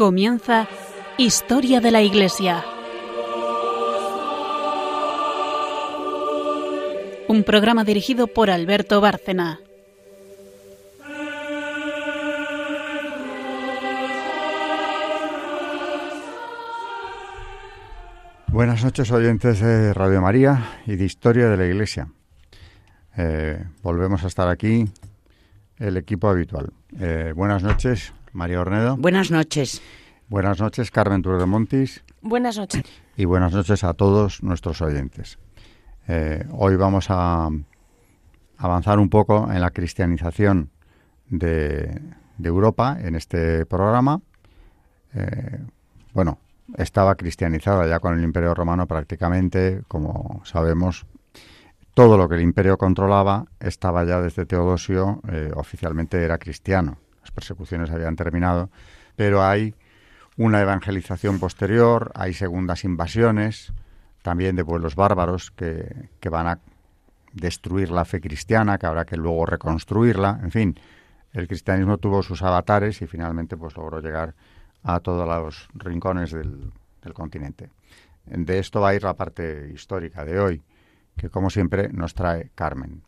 Comienza 0.00 0.66
Historia 1.18 1.82
de 1.82 1.90
la 1.90 2.00
Iglesia. 2.00 2.64
Un 7.28 7.44
programa 7.44 7.84
dirigido 7.84 8.26
por 8.26 8.48
Alberto 8.48 9.02
Bárcena. 9.02 9.60
Buenas 18.46 18.82
noches 18.82 19.12
oyentes 19.12 19.60
de 19.60 19.92
Radio 19.92 20.22
María 20.22 20.80
y 20.86 20.96
de 20.96 21.04
Historia 21.04 21.50
de 21.50 21.58
la 21.58 21.66
Iglesia. 21.66 22.08
Eh, 23.18 23.62
volvemos 23.82 24.24
a 24.24 24.28
estar 24.28 24.48
aquí, 24.48 24.86
el 25.76 25.98
equipo 25.98 26.30
habitual. 26.30 26.72
Eh, 26.98 27.34
buenas 27.36 27.62
noches, 27.62 28.14
María 28.32 28.62
Ornedo. 28.62 28.96
Buenas 28.96 29.30
noches. 29.30 29.82
Buenas 30.30 30.60
noches, 30.60 30.92
Carmen 30.92 31.24
Montis. 31.48 32.04
Buenas 32.22 32.56
noches. 32.56 32.84
Y 33.16 33.24
buenas 33.24 33.52
noches 33.52 33.82
a 33.82 33.94
todos 33.94 34.44
nuestros 34.44 34.80
oyentes. 34.80 35.40
Eh, 36.06 36.46
hoy 36.52 36.76
vamos 36.76 37.06
a 37.08 37.48
avanzar 38.56 39.00
un 39.00 39.10
poco 39.10 39.50
en 39.50 39.60
la 39.60 39.72
cristianización 39.72 40.70
de, 41.28 42.00
Europa 42.44 42.96
en 43.00 43.16
este 43.16 43.66
programa. 43.66 44.20
bueno, 46.14 46.38
estaba 46.76 47.16
cristianizada 47.16 47.88
ya 47.88 47.98
con 47.98 48.16
el 48.16 48.22
Imperio 48.22 48.54
Romano 48.54 48.86
prácticamente, 48.86 49.82
como 49.88 50.42
sabemos, 50.44 51.06
todo 51.92 52.16
lo 52.16 52.28
que 52.28 52.36
el 52.36 52.42
imperio 52.42 52.78
controlaba 52.78 53.46
estaba 53.58 54.04
ya 54.04 54.20
desde 54.20 54.46
Teodosio, 54.46 55.22
eh, 55.28 55.50
oficialmente 55.56 56.22
era 56.22 56.38
cristiano. 56.38 56.98
Las 57.20 57.32
persecuciones 57.32 57.90
habían 57.90 58.14
terminado, 58.14 58.70
pero 59.16 59.42
hay 59.42 59.74
una 60.40 60.62
evangelización 60.62 61.38
posterior, 61.38 62.12
hay 62.14 62.32
segundas 62.32 62.84
invasiones, 62.84 63.74
también 64.22 64.56
de 64.56 64.64
pueblos 64.64 64.96
bárbaros 64.96 65.50
que, 65.50 66.08
que 66.18 66.30
van 66.30 66.46
a 66.46 66.58
destruir 67.34 67.90
la 67.90 68.06
fe 68.06 68.22
cristiana, 68.22 68.78
que 68.78 68.86
habrá 68.86 69.04
que 69.04 69.18
luego 69.18 69.44
reconstruirla, 69.44 70.40
en 70.42 70.50
fin, 70.50 70.80
el 71.34 71.46
cristianismo 71.46 71.98
tuvo 71.98 72.22
sus 72.22 72.42
avatares 72.42 73.02
y 73.02 73.06
finalmente 73.06 73.58
pues 73.58 73.76
logró 73.76 74.00
llegar 74.00 74.34
a 74.82 75.00
todos 75.00 75.28
los 75.28 75.68
rincones 75.74 76.32
del, 76.32 76.72
continente. 77.12 77.68
De 78.24 78.58
esto 78.58 78.80
va 78.80 78.88
a 78.88 78.94
ir 78.94 79.02
la 79.02 79.12
parte 79.12 79.70
histórica 79.74 80.24
de 80.24 80.40
hoy, 80.40 80.62
que 81.18 81.28
como 81.28 81.50
siempre 81.50 81.90
nos 81.92 82.14
trae 82.14 82.50
Carmen. 82.54 83.02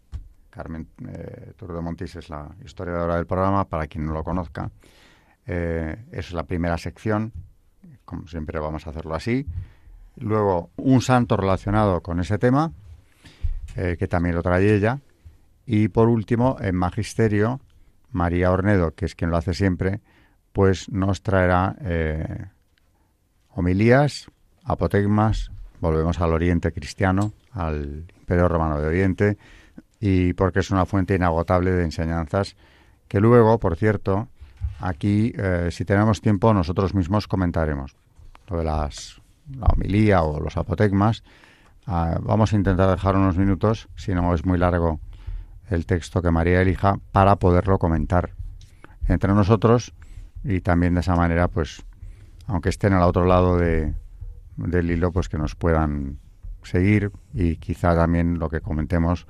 Carmen 0.50 0.86
eh, 1.08 1.55
de 1.58 1.80
Montis 1.80 2.14
es 2.17 2.28
la 2.28 2.55
historiadora 2.62 3.17
del 3.17 3.24
programa, 3.24 3.64
para 3.64 3.86
quien 3.86 4.05
no 4.05 4.12
lo 4.12 4.22
conozca. 4.22 4.70
Eh, 5.46 5.96
es 6.12 6.32
la 6.32 6.44
primera 6.44 6.78
sección, 6.78 7.32
como 8.04 8.26
siempre 8.28 8.58
vamos 8.58 8.86
a 8.86 8.90
hacerlo 8.90 9.14
así. 9.14 9.46
Luego, 10.16 10.70
un 10.76 11.00
santo 11.00 11.36
relacionado 11.36 12.00
con 12.02 12.20
ese 12.20 12.38
tema, 12.38 12.72
eh, 13.76 13.96
que 13.98 14.08
también 14.08 14.34
lo 14.34 14.42
trae 14.42 14.74
ella. 14.74 15.00
Y 15.66 15.88
por 15.88 16.08
último, 16.08 16.56
en 16.60 16.76
Magisterio, 16.76 17.60
María 18.10 18.50
Ornedo, 18.50 18.94
que 18.94 19.06
es 19.06 19.14
quien 19.14 19.30
lo 19.30 19.36
hace 19.36 19.54
siempre, 19.54 20.00
pues 20.52 20.90
nos 20.90 21.22
traerá 21.22 21.77
eh, 21.80 22.46
homilías, 23.48 24.27
apotegmas, 24.64 25.50
volvemos 25.80 26.20
al 26.20 26.33
Oriente 26.33 26.72
cristiano, 26.72 27.33
al 27.52 28.05
Imperio 28.18 28.48
Romano 28.48 28.80
de 28.80 28.86
Oriente, 28.86 29.38
y 29.98 30.34
porque 30.34 30.61
es 30.61 30.70
una 30.70 30.84
fuente 30.84 31.14
inagotable 31.14 31.70
de 31.70 31.84
enseñanzas 31.84 32.56
que 33.08 33.20
luego, 33.20 33.58
por 33.58 33.77
cierto, 33.77 34.28
aquí, 34.82 35.32
eh, 35.36 35.68
si 35.70 35.84
tenemos 35.84 36.20
tiempo, 36.20 36.52
nosotros 36.52 36.94
mismos 36.94 37.28
comentaremos 37.28 37.94
lo 38.48 38.58
de 38.58 38.64
las, 38.64 39.20
la 39.56 39.66
homilía 39.66 40.22
o 40.22 40.40
los 40.40 40.56
apotegmas. 40.56 41.22
Ah, 41.86 42.18
vamos 42.20 42.52
a 42.52 42.56
intentar 42.56 42.90
dejar 42.90 43.16
unos 43.16 43.36
minutos, 43.36 43.88
si 43.96 44.12
no 44.12 44.34
es 44.34 44.44
muy 44.44 44.58
largo 44.58 45.00
el 45.70 45.86
texto 45.86 46.20
que 46.20 46.30
María 46.30 46.60
elija, 46.60 46.98
para 47.12 47.36
poderlo 47.36 47.78
comentar 47.78 48.30
entre 49.08 49.32
nosotros 49.32 49.94
y 50.44 50.60
también 50.60 50.94
de 50.94 51.00
esa 51.00 51.14
manera, 51.14 51.48
pues, 51.48 51.82
aunque 52.46 52.68
estén 52.68 52.92
al 52.92 53.02
otro 53.02 53.24
lado 53.24 53.56
de, 53.56 53.94
del 54.56 54.90
hilo, 54.90 55.12
pues 55.12 55.28
que 55.28 55.38
nos 55.38 55.54
puedan 55.54 56.18
seguir 56.62 57.10
y 57.32 57.56
quizá 57.56 57.94
también 57.94 58.38
lo 58.38 58.48
que 58.48 58.60
comentemos, 58.60 59.26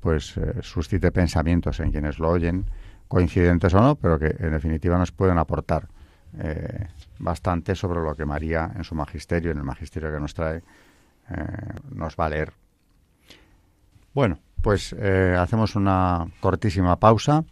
pues 0.00 0.36
eh, 0.36 0.54
suscite 0.60 1.10
pensamientos 1.10 1.80
en 1.80 1.90
quienes 1.90 2.18
lo 2.18 2.28
oyen, 2.30 2.66
coincidentes 3.08 3.72
o 3.74 3.80
no, 3.80 3.94
pero 3.96 4.18
que 4.18 4.34
en 4.38 4.52
definitiva 4.52 4.98
nos 4.98 5.12
pueden 5.12 5.38
aportar 5.38 5.88
eh, 6.38 6.88
bastante 7.18 7.74
sobre 7.74 8.00
lo 8.00 8.14
que 8.14 8.24
María 8.24 8.70
en 8.74 8.84
su 8.84 8.94
magisterio, 8.94 9.50
en 9.50 9.58
el 9.58 9.64
magisterio 9.64 10.12
que 10.12 10.20
nos 10.20 10.34
trae, 10.34 10.62
eh, 11.30 11.44
nos 11.92 12.16
va 12.16 12.26
a 12.26 12.28
leer. 12.28 12.52
Bueno, 14.14 14.38
pues 14.62 14.94
hacemos 14.94 15.76
una 15.76 16.26
cortísima 16.40 16.96
pausa 16.96 17.44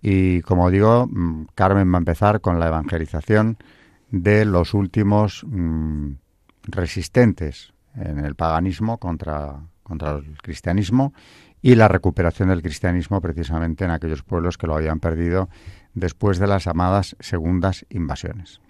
y 0.00 0.42
como 0.42 0.70
digo, 0.70 1.06
mm, 1.06 1.46
Carmen 1.54 1.92
va 1.92 1.96
a 1.96 1.98
empezar 1.98 2.40
con 2.40 2.60
la 2.60 2.68
evangelización 2.68 3.58
de 4.10 4.44
los 4.44 4.74
últimos 4.74 5.44
mm, 5.46 6.12
resistentes 6.64 7.72
en 7.94 8.24
el 8.24 8.34
paganismo 8.34 8.98
contra, 8.98 9.60
contra 9.82 10.12
el 10.12 10.38
cristianismo 10.38 11.12
y 11.62 11.74
la 11.74 11.88
recuperación 11.88 12.48
del 12.48 12.62
cristianismo 12.62 13.20
precisamente 13.20 13.84
en 13.84 13.90
aquellos 13.90 14.22
pueblos 14.22 14.58
que 14.58 14.66
lo 14.66 14.76
habían 14.76 15.00
perdido 15.00 15.48
después 15.94 16.38
de 16.38 16.46
las 16.46 16.64
llamadas 16.64 17.16
segundas 17.20 17.84
invasiones. 17.90 18.60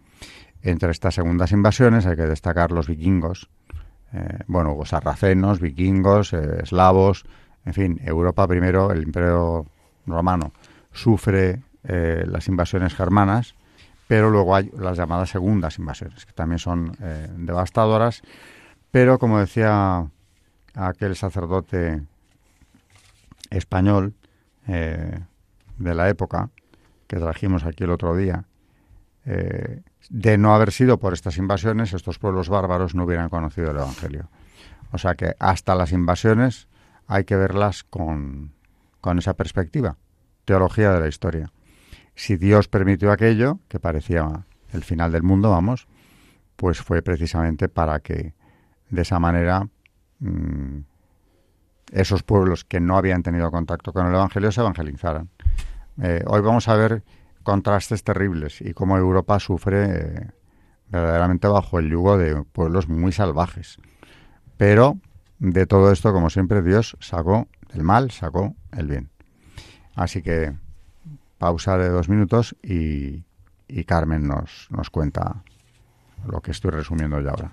Entre 0.63 0.91
estas 0.91 1.15
segundas 1.15 1.53
invasiones 1.53 2.07
hay 2.07 2.17
que 2.17 2.27
destacar 2.27 2.73
los 2.73 2.89
vikingos, 2.89 3.49
eh, 4.13 4.39
bueno, 4.47 4.75
los 4.77 4.89
sarracenos, 4.89 5.61
vikingos, 5.61 6.33
eh, 6.33 6.63
eslavos, 6.63 7.25
en 7.65 7.75
fin, 7.75 8.01
Europa 8.03 8.49
primero, 8.49 8.91
el 8.91 9.03
imperio 9.03 9.67
romano 10.07 10.53
sufre 10.93 11.63
eh, 11.85 12.25
las 12.27 12.49
invasiones 12.49 12.95
germanas, 12.95 13.55
pero 14.07 14.31
luego 14.31 14.57
hay 14.57 14.71
las 14.79 14.97
llamadas 14.97 15.29
segundas 15.29 15.79
invasiones, 15.79 16.25
que 16.25 16.33
también 16.33 16.59
son 16.59 16.97
devastadoras, 17.37 18.23
pero 18.91 19.19
como 19.19 19.39
decía 19.39 20.07
aquel 20.75 21.15
sacerdote 21.15 22.03
español 23.51 24.15
eh, 24.67 25.21
de 25.79 25.95
la 25.95 26.09
época, 26.09 26.51
que 27.07 27.17
trajimos 27.17 27.65
aquí 27.65 27.85
el 27.85 27.91
otro 27.91 28.17
día, 28.17 28.45
de 30.09 30.39
no 30.39 30.55
haber 30.55 30.73
sido 30.73 30.99
por 30.99 31.13
estas 31.13 31.37
invasiones, 31.37 31.93
estos 31.93 32.19
pueblos 32.19 32.49
bárbaros 32.49 32.95
no 32.95 33.05
hubieran 33.05 33.29
conocido 33.29 33.71
el 33.71 33.77
Evangelio. 33.77 34.31
O 34.91 34.97
sea 34.97 35.17
que 35.17 35.35
hasta 35.39 35.75
las 35.75 35.93
invasiones 35.93 36.69
hay 37.07 37.25
que 37.25 37.37
verlas 37.37 37.85
con, 37.85 38.53
con 39.03 39.19
esa 39.19 39.35
perspectiva 39.35 39.99
teología 40.49 40.93
de 40.93 41.01
la 41.01 41.09
historia. 41.09 41.53
Si 42.15 42.39
Dios 42.39 42.69
permitió 42.69 43.13
aquello, 43.13 43.61
que 43.69 43.79
parecía 43.79 44.47
el 44.73 44.83
final 44.83 45.13
del 45.13 45.23
mundo, 45.23 45.51
vamos, 45.51 45.87
pues 46.57 46.81
fue 46.81 47.03
precisamente 47.03 47.69
para 47.69 48.01
que 48.01 48.33
de 48.89 49.03
esa 49.03 49.19
manera 49.19 49.69
mm, 50.21 50.79
esos 51.93 52.23
pueblos 52.23 52.65
que 52.65 52.81
no 52.81 52.97
habían 52.97 53.23
tenido 53.23 53.51
contacto 53.51 53.93
con 53.93 54.07
el 54.07 54.15
Evangelio 54.15 54.53
se 54.53 54.61
evangelizaran. 54.61 55.31
Eh, 56.01 56.23
hoy 56.27 56.41
vamos 56.41 56.69
a 56.69 56.75
ver 56.77 57.03
contrastes 57.43 58.05
terribles 58.05 58.61
y 58.61 58.75
cómo 58.75 58.99
Europa 58.99 59.41
sufre 59.41 59.85
eh, 59.85 60.31
verdaderamente 60.89 61.49
bajo 61.49 61.79
el 61.79 61.91
yugo 61.91 62.19
de 62.19 62.43
pueblos 62.45 62.89
muy 62.89 63.13
salvajes. 63.13 63.79
Pero 64.57 64.99
de 65.39 65.67
todo 65.67 65.93
esto, 65.93 66.13
como 66.13 66.31
siempre, 66.31 66.63
Dios 66.63 66.97
sacó 67.01 67.49
del 67.73 67.85
mal, 67.85 68.11
sacó 68.11 68.55
el 68.77 68.87
bien. 68.87 69.11
Así 69.95 70.23
que 70.23 70.55
pausa 71.39 71.79
de 71.79 71.89
dos 71.89 72.09
minutos 72.09 72.57
y, 72.63 73.25
y 73.69 73.85
Carmen 73.85 74.27
nos, 74.27 74.69
nos 74.71 74.91
cuenta 74.91 75.43
lo 76.27 76.41
que 76.41 76.51
estoy 76.51 76.71
resumiendo 76.73 77.21
ya 77.21 77.31
ahora. 77.31 77.53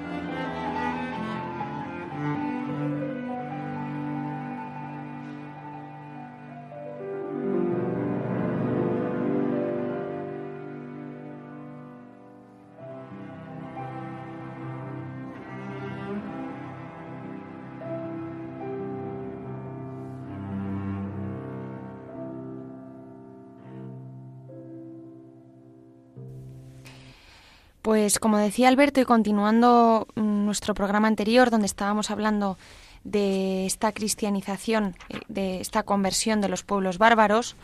Pues 27.81 28.19
como 28.19 28.37
decía 28.37 28.67
Alberto 28.67 29.01
y 29.01 29.05
continuando 29.05 30.07
mm, 30.15 30.45
nuestro 30.45 30.73
programa 30.75 31.07
anterior 31.07 31.49
donde 31.49 31.65
estábamos 31.65 32.11
hablando 32.11 32.57
de 33.03 33.65
esta 33.65 33.91
cristianización, 33.91 34.95
eh, 35.09 35.21
de 35.27 35.61
esta 35.61 35.83
conversión 35.83 36.41
de 36.41 36.49
los 36.49 36.63
pueblos 36.63 36.99
bárbaros, 36.99 37.55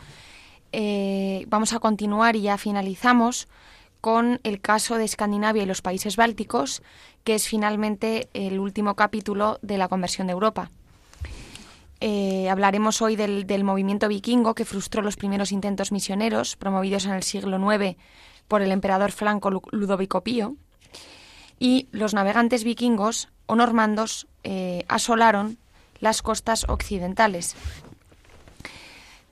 eh, 0.72 1.44
vamos 1.48 1.72
a 1.72 1.78
continuar 1.78 2.34
y 2.34 2.42
ya 2.42 2.58
finalizamos 2.58 3.46
con 4.00 4.40
el 4.42 4.60
caso 4.60 4.96
de 4.96 5.04
Escandinavia 5.04 5.62
y 5.62 5.66
los 5.66 5.82
países 5.82 6.16
bálticos, 6.16 6.82
que 7.22 7.36
es 7.36 7.46
finalmente 7.46 8.28
el 8.34 8.58
último 8.58 8.94
capítulo 8.94 9.58
de 9.62 9.78
la 9.78 9.88
conversión 9.88 10.26
de 10.26 10.32
Europa. 10.32 10.70
Eh, 12.00 12.48
hablaremos 12.48 13.02
hoy 13.02 13.16
del, 13.16 13.46
del, 13.46 13.64
movimiento 13.64 14.06
vikingo 14.06 14.54
que 14.54 14.64
frustró 14.64 15.02
los 15.02 15.16
primeros 15.16 15.50
intentos 15.50 15.90
misioneros 15.90 16.54
promovidos 16.54 17.06
en 17.06 17.12
el 17.12 17.24
siglo 17.24 17.58
IX 17.72 17.96
por 18.48 18.62
el 18.62 18.72
emperador 18.72 19.12
franco 19.12 19.50
Ludovico 19.70 20.22
Pío, 20.22 20.56
y 21.58 21.88
los 21.92 22.14
navegantes 22.14 22.64
vikingos 22.64 23.28
o 23.46 23.56
normandos 23.56 24.26
eh, 24.44 24.84
asolaron 24.88 25.58
las 26.00 26.22
costas 26.22 26.64
occidentales. 26.68 27.56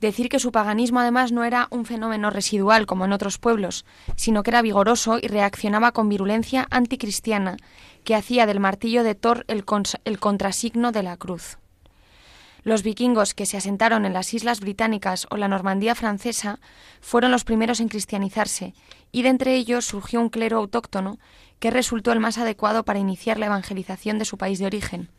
Decir 0.00 0.28
que 0.28 0.40
su 0.40 0.52
paganismo 0.52 1.00
además 1.00 1.32
no 1.32 1.44
era 1.44 1.68
un 1.70 1.86
fenómeno 1.86 2.30
residual 2.30 2.86
como 2.86 3.06
en 3.06 3.12
otros 3.12 3.38
pueblos, 3.38 3.86
sino 4.14 4.42
que 4.42 4.50
era 4.50 4.60
vigoroso 4.60 5.18
y 5.18 5.26
reaccionaba 5.26 5.92
con 5.92 6.08
virulencia 6.08 6.66
anticristiana 6.70 7.56
que 8.04 8.14
hacía 8.14 8.46
del 8.46 8.60
martillo 8.60 9.02
de 9.04 9.14
Thor 9.14 9.44
el, 9.48 9.64
el 10.04 10.18
contrasigno 10.18 10.92
de 10.92 11.02
la 11.02 11.16
cruz. 11.16 11.58
Los 12.66 12.82
vikingos 12.82 13.32
que 13.32 13.46
se 13.46 13.56
asentaron 13.56 14.04
en 14.06 14.12
las 14.12 14.34
islas 14.34 14.58
británicas 14.58 15.28
o 15.30 15.36
la 15.36 15.46
Normandía 15.46 15.94
francesa 15.94 16.58
fueron 17.00 17.30
los 17.30 17.44
primeros 17.44 17.78
en 17.78 17.86
cristianizarse, 17.86 18.74
y 19.12 19.22
de 19.22 19.28
entre 19.28 19.54
ellos 19.54 19.84
surgió 19.84 20.20
un 20.20 20.30
clero 20.30 20.58
autóctono 20.58 21.20
que 21.60 21.70
resultó 21.70 22.10
el 22.10 22.18
más 22.18 22.38
adecuado 22.38 22.84
para 22.84 22.98
iniciar 22.98 23.38
la 23.38 23.46
evangelización 23.46 24.18
de 24.18 24.24
su 24.24 24.36
país 24.36 24.58
de 24.58 24.66
origen. 24.66 25.10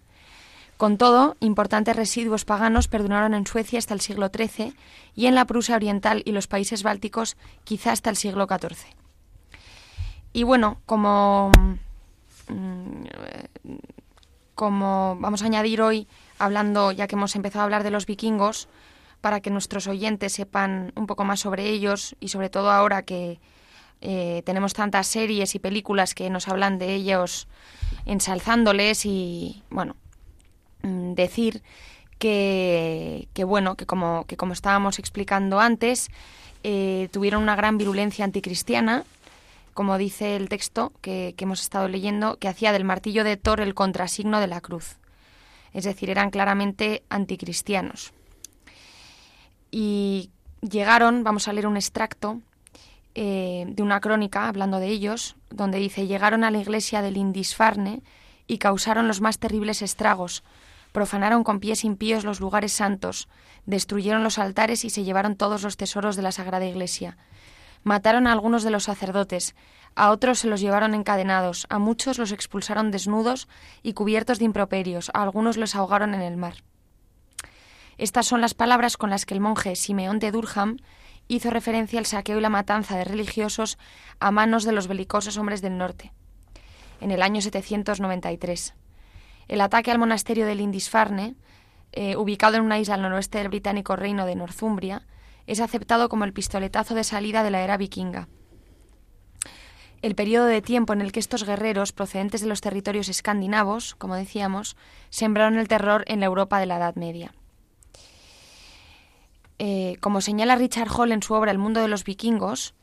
Con 0.76 0.98
todo, 0.98 1.38
importantes 1.40 1.96
residuos 1.96 2.44
paganos 2.44 2.90
perduraron 2.90 3.34
en 3.34 3.48
Suecia 3.48 3.80
hasta 3.80 3.94
el 3.94 4.02
siglo 4.02 4.28
XIII 4.28 4.74
y 5.16 5.28
en 5.28 5.36
la 5.36 5.46
Prusia 5.46 5.78
Oriental 5.78 6.24
y 6.26 6.34
los 6.34 6.48
países 6.48 6.84
bálticos 6.84 7.38
quizá 7.64 7.94
hasta 7.94 8.10
el 8.10 8.18
siglo 8.18 8.46
XIV. 8.46 8.94
Y 10.34 10.44
bueno, 10.44 10.82
como, 10.86 11.54
mm, 12.50 13.04
como 14.54 15.16
vamos 15.22 15.44
a 15.44 15.46
añadir 15.46 15.82
hoy 15.82 16.10
hablando, 16.40 16.92
ya 16.92 17.08
que 17.08 17.16
hemos 17.16 17.36
empezado 17.36 17.62
a 17.62 17.64
hablar 17.66 17.84
de 17.84 17.92
los 17.92 18.06
vikingos, 18.06 18.68
para 19.22 19.42
que 19.42 19.50
nuestros 19.50 19.88
oyentes 19.88 20.34
sepan 20.34 20.92
un 20.96 21.08
poco 21.08 21.24
más 21.24 21.40
sobre 21.40 21.70
ellos 21.70 22.16
y 22.20 22.30
sobre 22.30 22.50
todo 22.50 22.72
ahora 22.72 23.02
que 23.02 23.40
eh, 24.02 24.44
tenemos 24.46 24.74
tantas 24.74 25.08
series 25.08 25.56
y 25.56 25.60
películas 25.60 26.14
que 26.14 26.30
nos 26.30 26.48
hablan 26.48 26.78
de 26.78 26.94
ellos 26.94 27.48
ensalzándoles 28.06 29.06
y 29.06 29.64
bueno 29.72 29.96
mm, 30.84 31.14
decir 31.14 31.64
que, 32.20 33.28
que 33.34 33.44
bueno 33.44 33.76
que 33.76 33.88
como 33.88 34.26
que 34.26 34.38
como 34.38 34.54
estábamos 34.54 35.00
explicando 35.00 35.60
antes 35.60 36.10
eh, 36.64 37.10
tuvieron 37.12 37.42
una 37.42 37.56
gran 37.56 37.80
virulencia 37.80 38.24
anticristiana 38.24 39.04
como 39.74 39.98
dice 39.98 40.36
el 40.36 40.48
texto 40.48 40.94
que, 41.02 41.34
que 41.36 41.46
hemos 41.46 41.62
estado 41.62 41.88
leyendo 41.88 42.38
que 42.38 42.48
hacía 42.48 42.72
del 42.74 42.84
martillo 42.84 43.24
de 43.24 43.36
Thor 43.36 43.62
el 43.62 43.74
contrasigno 43.74 44.40
de 44.40 44.48
la 44.48 44.62
cruz 44.62 44.98
es 45.74 45.84
decir, 45.84 46.10
eran 46.10 46.30
claramente 46.30 47.04
anticristianos. 47.10 48.14
Y 49.72 50.32
llegaron, 50.62 51.24
vamos 51.24 51.48
a 51.48 51.54
leer 51.54 51.68
un 51.68 51.78
extracto 51.78 52.40
eh, 53.16 53.66
de 53.68 53.84
una 53.84 54.00
crónica 54.00 54.48
hablando 54.48 54.80
de 54.80 54.88
ellos, 54.88 55.36
donde 55.50 55.80
dice, 55.80 56.08
llegaron 56.08 56.44
a 56.44 56.52
la 56.52 56.60
iglesia 56.60 57.02
del 57.02 57.16
Lindisfarne 57.16 58.02
y 58.46 58.60
causaron 58.60 59.08
los 59.08 59.22
más 59.22 59.40
terribles 59.40 59.82
estragos, 59.82 60.44
profanaron 60.92 61.44
con 61.44 61.60
pies 61.60 61.84
impíos 61.84 62.24
los 62.24 62.40
lugares 62.40 62.74
santos, 62.74 63.28
destruyeron 63.66 64.24
los 64.24 64.40
altares 64.40 64.86
y 64.86 64.90
se 64.90 65.04
llevaron 65.04 65.36
todos 65.36 65.64
los 65.64 65.78
tesoros 65.78 66.16
de 66.16 66.22
la 66.22 66.32
Sagrada 66.32 66.66
Iglesia. 66.66 67.18
Mataron 67.84 68.28
a 68.28 68.32
algunos 68.32 68.64
de 68.64 68.72
los 68.72 68.84
sacerdotes, 68.84 69.56
a 69.98 70.12
otros 70.12 70.40
se 70.40 70.48
los 70.48 70.62
llevaron 70.62 70.94
encadenados, 70.94 71.66
a 71.72 71.80
muchos 71.80 72.20
los 72.20 72.32
expulsaron 72.32 72.92
desnudos 72.92 73.48
y 73.82 73.94
cubiertos 73.94 74.38
de 74.38 74.46
improperios, 74.46 75.10
a 75.16 75.24
algunos 75.24 75.58
los 75.58 75.76
ahogaron 75.76 76.14
en 76.14 76.22
el 76.22 76.38
mar. 76.38 76.64
Estas 77.98 78.28
son 78.28 78.40
las 78.40 78.54
palabras 78.54 78.96
con 78.96 79.10
las 79.10 79.26
que 79.26 79.34
el 79.34 79.40
monje 79.40 79.76
Simeón 79.76 80.20
de 80.20 80.32
Durham 80.32 80.78
hizo 81.28 81.50
referencia 81.50 81.98
al 81.98 82.06
saqueo 82.06 82.38
y 82.38 82.42
la 82.42 82.50
matanza 82.50 82.96
de 82.96 83.06
religiosos 83.06 83.80
a 84.20 84.30
manos 84.30 84.66
de 84.66 84.72
los 84.72 84.88
belicosos 84.88 85.36
hombres 85.38 85.64
del 85.64 85.80
norte, 85.80 86.14
en 87.02 87.10
el 87.10 87.24
año 87.24 87.42
793. 87.42 88.76
El 89.48 89.62
ataque 89.62 89.90
al 89.90 89.98
monasterio 89.98 90.46
de 90.46 90.54
Lindisfarne, 90.54 91.36
eh, 91.92 92.16
ubicado 92.18 92.58
en 92.58 92.62
una 92.62 92.78
isla 92.78 92.94
al 92.94 93.02
noroeste 93.02 93.40
del 93.40 93.50
británico 93.50 93.96
reino 93.96 94.28
de 94.28 94.36
Northumbria, 94.36 95.08
es 95.48 95.60
aceptado 95.60 96.08
como 96.08 96.24
el 96.24 96.34
pistoletazo 96.34 96.94
de 96.94 97.04
salida 97.04 97.42
de 97.42 97.50
la 97.50 97.62
era 97.62 97.78
vikinga 97.78 98.28
el 100.02 100.16
periodo 100.16 100.46
de 100.46 100.62
tiempo 100.62 100.94
en 100.94 101.02
el 101.02 101.12
que 101.12 101.20
estos 101.20 101.44
guerreros, 101.44 101.92
procedentes 101.92 102.42
de 102.42 102.48
los 102.48 102.62
territorios 102.62 103.10
escandinavos, 103.10 103.96
como 103.96 104.16
decíamos, 104.16 104.76
sembraron 105.10 105.58
el 105.58 105.68
terror 105.68 106.04
en 106.08 106.20
la 106.20 106.28
Europa 106.28 106.60
de 106.60 106.66
la 106.66 106.78
Edad 106.78 106.96
Media. 106.96 107.34
Eh, 109.60 109.98
como 110.02 110.22
señala 110.22 110.56
Richard 110.56 110.90
Hall 110.90 111.12
en 111.12 111.24
su 111.24 111.34
obra 111.34 111.52
El 111.52 111.58
mundo 111.58 111.82
de 111.82 111.88
los 111.88 112.04
vikingos, 112.04 112.76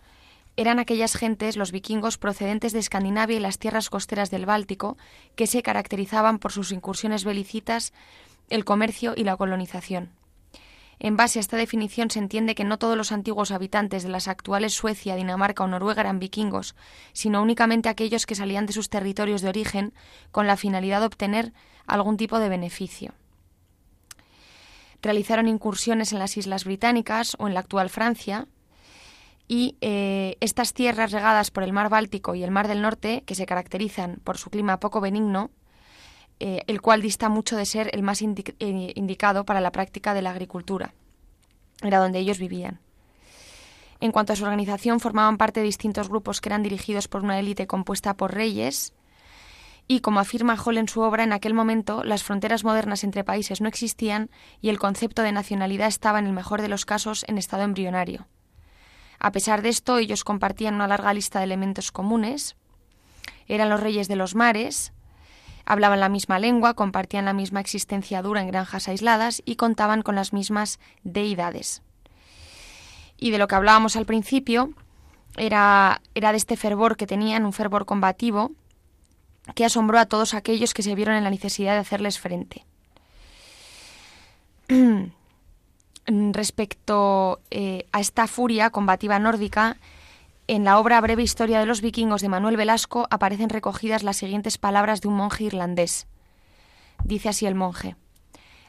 eran 0.57 0.79
aquellas 0.79 1.17
gentes, 1.17 1.57
los 1.57 1.73
vikingos 1.73 2.19
procedentes 2.19 2.73
de 2.73 2.79
Escandinavia 2.79 3.37
y 3.37 3.41
las 3.41 3.59
tierras 3.59 3.91
costeras 3.91 4.31
del 4.31 4.47
Báltico, 4.47 4.97
que 5.35 5.47
se 5.47 5.63
caracterizaban 5.63 6.39
por 6.39 6.53
sus 6.53 6.71
incursiones 6.71 7.25
belicitas, 7.25 7.93
el 8.51 8.65
comercio 8.65 9.15
y 9.17 9.25
la 9.25 9.37
colonización. 9.37 10.11
En 10.99 11.17
base 11.17 11.39
a 11.39 11.41
esta 11.41 11.57
definición 11.57 12.11
se 12.11 12.19
entiende 12.19 12.55
que 12.55 12.65
no 12.65 12.79
todos 12.79 12.97
los 12.97 13.13
antiguos 13.13 13.51
habitantes 13.51 14.03
de 14.03 14.09
las 14.09 14.29
actuales 14.29 14.75
Suecia, 14.75 15.17
Dinamarca 15.17 15.65
o 15.65 15.67
Noruega 15.67 16.03
eran 16.03 16.19
vikingos, 16.19 16.75
sino 17.13 17.43
únicamente 17.43 17.89
aquellos 17.89 18.27
que 18.27 18.35
salían 18.35 18.67
de 18.67 18.73
sus 18.73 18.89
territorios 18.89 19.43
de 19.43 19.49
origen 19.49 19.93
con 20.31 20.47
la 20.47 20.57
finalidad 20.57 21.01
de 21.01 21.07
obtener 21.07 21.53
algún 21.87 22.17
tipo 22.17 22.39
de 22.39 22.49
beneficio. 22.49 23.13
Realizaron 25.03 25.49
incursiones 25.49 26.13
en 26.13 26.19
las 26.19 26.37
Islas 26.37 26.65
Británicas 26.65 27.37
o 27.39 27.47
en 27.47 27.55
la 27.55 27.61
actual 27.61 27.91
Francia, 27.91 28.47
y 29.47 29.77
eh, 29.81 30.37
estas 30.41 30.73
tierras 30.73 31.13
regadas 31.13 31.51
por 31.51 31.63
el 31.65 31.73
mar 31.73 31.91
Báltico 31.91 32.35
y 32.35 32.43
el 32.43 32.51
mar 32.51 32.69
del 32.69 32.81
Norte, 32.81 33.23
que 33.27 33.35
se 33.35 33.47
caracterizan 33.47 34.21
por 34.25 34.39
su 34.39 34.51
clima 34.51 34.81
poco 34.81 35.01
benigno, 35.01 35.51
eh, 36.41 36.63
el 36.67 36.81
cual 36.81 37.03
dista 37.03 37.29
mucho 37.29 37.57
de 37.57 37.67
ser 37.67 37.91
el 37.93 38.03
más 38.03 38.23
eh, 38.23 38.93
indicado 38.95 39.45
para 39.45 39.61
la 39.61 39.73
práctica 39.73 40.15
de 40.15 40.23
la 40.23 40.31
agricultura. 40.31 40.95
Era 41.83 41.99
donde 41.99 42.19
ellos 42.19 42.39
vivían. 42.39 42.81
En 44.01 44.13
cuanto 44.13 44.33
a 44.33 44.37
su 44.37 44.45
organización, 44.45 45.01
formaban 45.01 45.39
parte 45.39 45.61
de 45.61 45.67
distintos 45.67 46.09
grupos 46.09 46.41
que 46.41 46.49
eran 46.49 46.63
dirigidos 46.63 47.09
por 47.09 47.23
una 47.23 47.39
élite 47.39 47.67
compuesta 47.67 48.15
por 48.15 48.35
reyes, 48.35 48.93
y 49.87 50.01
como 50.01 50.21
afirma 50.21 50.57
Hall 50.57 50.79
en 50.79 50.89
su 50.89 51.03
obra, 51.03 51.25
en 51.25 51.33
aquel 51.33 51.53
momento 51.53 52.05
las 52.05 52.23
fronteras 52.23 52.65
modernas 52.65 53.05
entre 53.05 53.23
países 53.23 53.61
no 53.61 53.69
existían 53.69 54.31
y 54.63 54.71
el 54.71 54.79
concepto 54.79 55.23
de 55.23 55.33
nacionalidad 55.33 55.89
estaba 55.89 56.19
en 56.19 56.27
el 56.27 56.33
mejor 56.33 56.63
de 56.63 56.69
los 56.69 56.87
casos 56.87 57.25
en 57.29 57.37
estado 57.37 57.65
embrionario. 57.65 58.27
A 59.19 59.31
pesar 59.31 59.61
de 59.61 59.69
esto, 59.69 59.99
ellos 59.99 60.25
compartían 60.25 60.75
una 60.75 60.89
larga 60.89 61.13
lista 61.13 61.39
de 61.39 61.45
elementos 61.45 61.93
comunes. 61.93 62.57
Eran 63.47 63.69
los 63.69 63.81
reyes 63.81 64.09
de 64.09 64.17
los 64.17 64.35
mares, 64.35 64.94
Hablaban 65.67 66.01
la 66.01 66.09
misma 66.09 66.39
lengua, 66.39 66.75
compartían 66.75 67.25
la 67.25 67.33
misma 67.33 67.61
existencia 67.61 68.23
dura 68.23 68.41
en 68.43 68.49
granjas 68.49 68.89
aisladas 68.89 69.43
y 69.45 69.57
contaban 69.57 70.03
con 70.03 70.15
las 70.15 70.33
mismas 70.33 70.79
deidades. 71.03 71.83
Y 73.19 73.31
de 73.31 73.39
lo 73.39 73.49
que 73.49 73.55
hablábamos 73.55 73.97
al 73.97 74.07
principio 74.07 74.71
era, 75.37 76.03
era 76.15 76.33
de 76.33 76.37
este 76.37 76.57
fervor 76.57 76.97
que 76.97 77.07
tenían, 77.07 77.47
un 77.47 77.53
fervor 77.53 77.87
combativo, 77.87 78.53
que 79.55 79.65
asombró 79.65 79.99
a 79.99 80.07
todos 80.07 80.35
aquellos 80.35 80.75
que 80.75 80.83
se 80.83 80.95
vieron 80.95 81.15
en 81.17 81.25
la 81.25 81.31
necesidad 81.31 81.75
de 81.75 81.81
hacerles 81.81 82.19
frente. 82.19 82.65
respecto 86.07 87.41
eh, 87.51 87.87
a 87.93 88.01
esta 88.01 88.27
furia 88.27 88.71
combativa 88.71 89.19
nórdica, 89.19 89.79
en 90.47 90.65
la 90.65 90.79
obra 90.79 91.01
Breve 91.01 91.23
Historia 91.23 91.59
de 91.59 91.67
los 91.67 91.81
Vikingos 91.81 92.21
de 92.21 92.29
Manuel 92.29 92.57
Velasco 92.57 93.07
aparecen 93.11 93.49
recogidas 93.49 94.03
las 94.03 94.19
siguientes 94.19 94.59
palabras 94.59 95.01
de 95.01 95.09
un 95.09 95.15
monje 95.15 95.45
irlandés. 95.45 96.07
Dice 97.03 97.31
así 97.31 97.47
el 97.47 97.55
monje. 97.55 97.97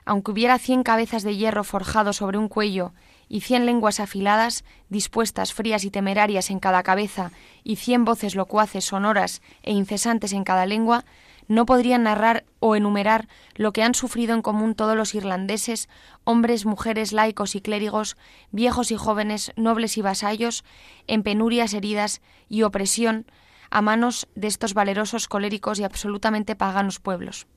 Aunque 0.06 0.32
hubiera 0.32 0.58
cien 0.58 0.84
cabezas 0.84 1.24
de 1.24 1.36
hierro 1.36 1.64
forjado 1.64 2.14
sobre 2.14 2.38
un 2.38 2.48
cuello 2.48 2.94
y 3.28 3.42
cien 3.42 3.66
lenguas 3.66 4.00
afiladas, 4.00 4.64
dispuestas, 4.90 5.54
frías 5.54 5.84
y 5.84 5.90
temerarias 5.90 6.50
en 6.50 6.60
cada 6.60 6.84
cabeza, 6.84 7.32
y 7.64 7.78
cien 7.78 8.06
voces 8.06 8.36
locuaces, 8.36 8.86
sonoras 8.86 9.42
e 9.64 9.74
incesantes 9.74 10.32
en 10.32 10.44
cada 10.44 10.66
lengua, 10.66 11.04
no 11.48 11.66
podrían 11.66 12.04
narrar 12.04 12.46
o 12.60 12.76
enumerar 12.76 13.28
lo 13.56 13.74
que 13.74 13.84
han 13.84 13.96
sufrido 13.96 14.34
en 14.34 14.42
común 14.42 14.76
todos 14.76 14.96
los 14.96 15.16
irlandeses, 15.16 15.90
hombres, 16.24 16.66
mujeres, 16.66 17.14
laicos 17.14 17.56
y 17.56 17.62
clérigos, 17.62 18.18
viejos 18.52 18.92
y 18.92 18.96
jóvenes, 18.96 19.52
nobles 19.56 19.98
y 19.98 20.02
vasallos, 20.02 20.64
en 21.08 21.24
penurias, 21.24 21.74
heridas 21.74 22.22
y 22.50 22.64
opresión 22.64 23.26
a 23.70 23.82
manos 23.82 24.28
de 24.36 24.48
estos 24.48 24.74
valerosos, 24.74 25.28
coléricos 25.28 25.80
y 25.80 25.84
absolutamente 25.84 26.56
paganos 26.56 27.00
pueblos. 27.00 27.48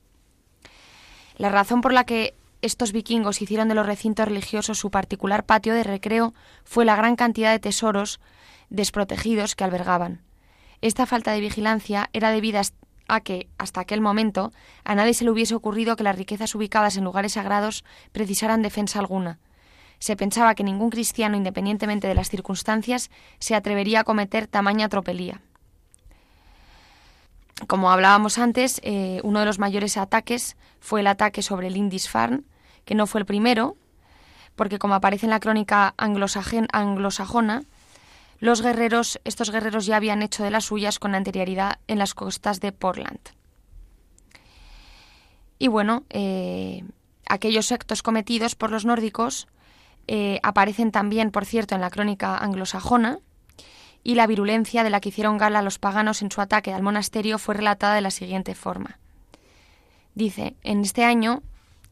La 1.37 1.49
razón 1.49 1.81
por 1.81 1.93
la 1.93 2.03
que 2.03 2.35
estos 2.61 2.91
vikingos 2.91 3.41
hicieron 3.41 3.69
de 3.69 3.75
los 3.75 3.85
recintos 3.85 4.27
religiosos 4.27 4.77
su 4.77 4.91
particular 4.91 5.45
patio 5.45 5.73
de 5.73 5.83
recreo 5.83 6.33
fue 6.65 6.83
la 6.83 6.95
gran 6.95 7.15
cantidad 7.15 7.51
de 7.51 7.59
tesoros 7.59 8.19
desprotegidos 8.69 9.55
que 9.55 9.63
albergaban. 9.63 10.21
Esta 10.81 11.05
falta 11.05 11.31
de 11.31 11.39
vigilancia 11.39 12.09
era 12.13 12.31
debida 12.31 12.61
a 13.09 13.21
que, 13.21 13.49
hasta 13.57 13.81
aquel 13.81 14.01
momento, 14.01 14.53
a 14.83 14.95
nadie 14.95 15.13
se 15.13 15.23
le 15.23 15.31
hubiese 15.31 15.55
ocurrido 15.55 15.95
que 15.95 16.03
las 16.03 16.17
riquezas 16.17 16.55
ubicadas 16.55 16.95
en 16.97 17.03
lugares 17.03 17.33
sagrados 17.33 17.83
precisaran 18.11 18.61
defensa 18.61 18.99
alguna. 18.99 19.39
Se 19.99 20.15
pensaba 20.15 20.55
que 20.55 20.63
ningún 20.63 20.89
cristiano, 20.89 21.35
independientemente 21.35 22.07
de 22.07 22.15
las 22.15 22.29
circunstancias, 22.29 23.11
se 23.39 23.55
atrevería 23.55 24.01
a 24.01 24.03
cometer 24.05 24.47
tamaña 24.47 24.87
tropelía. 24.87 25.41
Como 27.67 27.91
hablábamos 27.91 28.37
antes, 28.37 28.79
eh, 28.83 29.19
uno 29.23 29.41
de 29.41 29.45
los 29.45 29.59
mayores 29.59 29.97
ataques 29.97 30.55
fue 30.79 31.01
el 31.01 31.07
ataque 31.07 31.41
sobre 31.41 31.69
Lindisfarne, 31.69 32.43
que 32.85 32.95
no 32.95 33.05
fue 33.05 33.19
el 33.19 33.25
primero, 33.25 33.75
porque 34.55 34.79
como 34.79 34.95
aparece 34.95 35.25
en 35.25 35.31
la 35.31 35.39
crónica 35.39 35.93
anglosajona, 35.97 37.63
los 38.39 38.61
guerreros, 38.61 39.19
estos 39.23 39.51
guerreros 39.51 39.85
ya 39.85 39.97
habían 39.97 40.21
hecho 40.21 40.43
de 40.43 40.51
las 40.51 40.65
suyas 40.65 40.99
con 40.99 41.15
anterioridad 41.15 41.79
en 41.87 41.99
las 41.99 42.13
costas 42.13 42.59
de 42.59 42.71
Portland. 42.71 43.19
Y 45.57 45.67
bueno, 45.67 46.03
eh, 46.09 46.83
aquellos 47.27 47.71
actos 47.71 48.01
cometidos 48.01 48.55
por 48.55 48.71
los 48.71 48.85
nórdicos 48.85 49.47
eh, 50.07 50.39
aparecen 50.41 50.91
también, 50.91 51.31
por 51.31 51.45
cierto, 51.45 51.75
en 51.75 51.81
la 51.81 51.89
crónica 51.89 52.37
anglosajona, 52.37 53.19
y 54.03 54.15
la 54.15 54.27
virulencia 54.27 54.83
de 54.83 54.89
la 54.89 55.01
que 55.01 55.09
hicieron 55.09 55.37
gala 55.37 55.61
los 55.61 55.77
paganos 55.77 56.21
en 56.21 56.31
su 56.31 56.41
ataque 56.41 56.73
al 56.73 56.81
monasterio 56.81 57.37
fue 57.37 57.55
relatada 57.55 57.95
de 57.95 58.01
la 58.01 58.11
siguiente 58.11 58.55
forma. 58.55 58.97
Dice, 60.15 60.55
en 60.63 60.81
este 60.81 61.03
año 61.03 61.43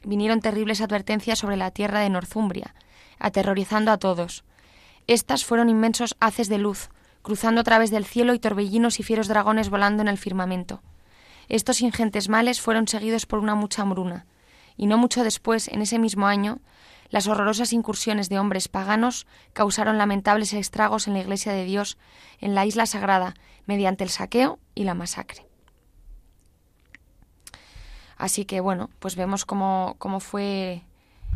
vinieron 0.03 0.39
terribles 0.39 0.81
advertencias 0.81 1.39
sobre 1.39 1.57
la 1.57 1.71
tierra 1.71 1.99
de 1.99 2.09
Northumbria, 2.09 2.73
aterrorizando 3.19 3.91
a 3.91 3.97
todos. 3.97 4.43
Estas 5.07 5.45
fueron 5.45 5.69
inmensos 5.69 6.15
haces 6.19 6.49
de 6.49 6.57
luz, 6.57 6.89
cruzando 7.21 7.61
a 7.61 7.63
través 7.63 7.91
del 7.91 8.05
cielo 8.05 8.33
y 8.33 8.39
torbellinos 8.39 8.99
y 8.99 9.03
fieros 9.03 9.29
dragones 9.29 9.69
volando 9.69 10.01
en 10.01 10.09
el 10.09 10.17
firmamento. 10.17 10.81
Estos 11.47 11.81
ingentes 11.81 12.27
males 12.27 12.59
fueron 12.59 12.89
seguidos 12.89 13.25
por 13.25 13.39
una 13.39 13.55
mucha 13.55 13.83
hambruna, 13.83 14.25
y 14.75 14.85
no 14.85 14.97
mucho 14.97 15.23
después, 15.23 15.69
en 15.69 15.81
ese 15.81 15.97
mismo 15.97 16.27
año, 16.27 16.59
las 17.09 17.27
horrorosas 17.27 17.71
incursiones 17.71 18.27
de 18.27 18.37
hombres 18.37 18.67
paganos 18.67 19.27
causaron 19.53 19.97
lamentables 19.97 20.51
estragos 20.51 21.07
en 21.07 21.13
la 21.13 21.19
Iglesia 21.19 21.53
de 21.53 21.63
Dios 21.63 21.97
en 22.39 22.53
la 22.53 22.65
isla 22.65 22.85
sagrada 22.85 23.33
mediante 23.65 24.03
el 24.03 24.09
saqueo 24.09 24.59
y 24.75 24.83
la 24.83 24.93
masacre. 24.93 25.45
Así 28.17 28.43
que 28.43 28.59
bueno, 28.59 28.89
pues 28.99 29.15
vemos 29.15 29.45
cómo, 29.45 29.95
cómo 29.99 30.19
fue 30.19 30.83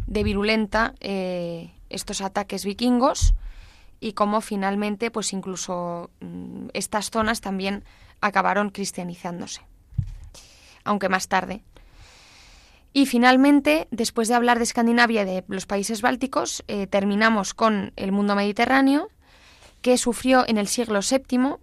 de 0.08 0.24
virulenta 0.24 0.94
eh, 1.00 1.72
estos 1.90 2.22
ataques 2.22 2.66
vikingos 2.66 3.34
y 4.01 4.13
cómo 4.13 4.41
finalmente, 4.41 5.12
pues 5.12 5.31
incluso 5.31 6.10
mm, 6.20 6.70
estas 6.74 7.12
zonas 7.12 7.39
también 7.39 7.86
acabaron 8.20 8.72
cristianizándose, 8.72 9.62
aunque 10.84 11.08
más 11.08 11.29
tarde. 11.29 11.63
Y 12.93 13.05
finalmente, 13.05 13.88
después 13.91 14.27
de 14.27 14.34
hablar 14.34 14.58
de 14.58 14.65
Escandinavia 14.65 15.22
y 15.22 15.25
de 15.25 15.43
los 15.48 15.65
países 15.65 16.01
bálticos, 16.01 16.63
eh, 16.67 16.88
terminamos 16.88 17.53
con 17.53 17.93
el 17.96 18.12
mundo 18.12 18.36
mediterráneo, 18.36 19.10
que 19.81 19.98
sufrió 19.98 20.46
en 20.48 20.58
el 20.58 20.67
siglo 20.67 21.00
VII 21.00 21.55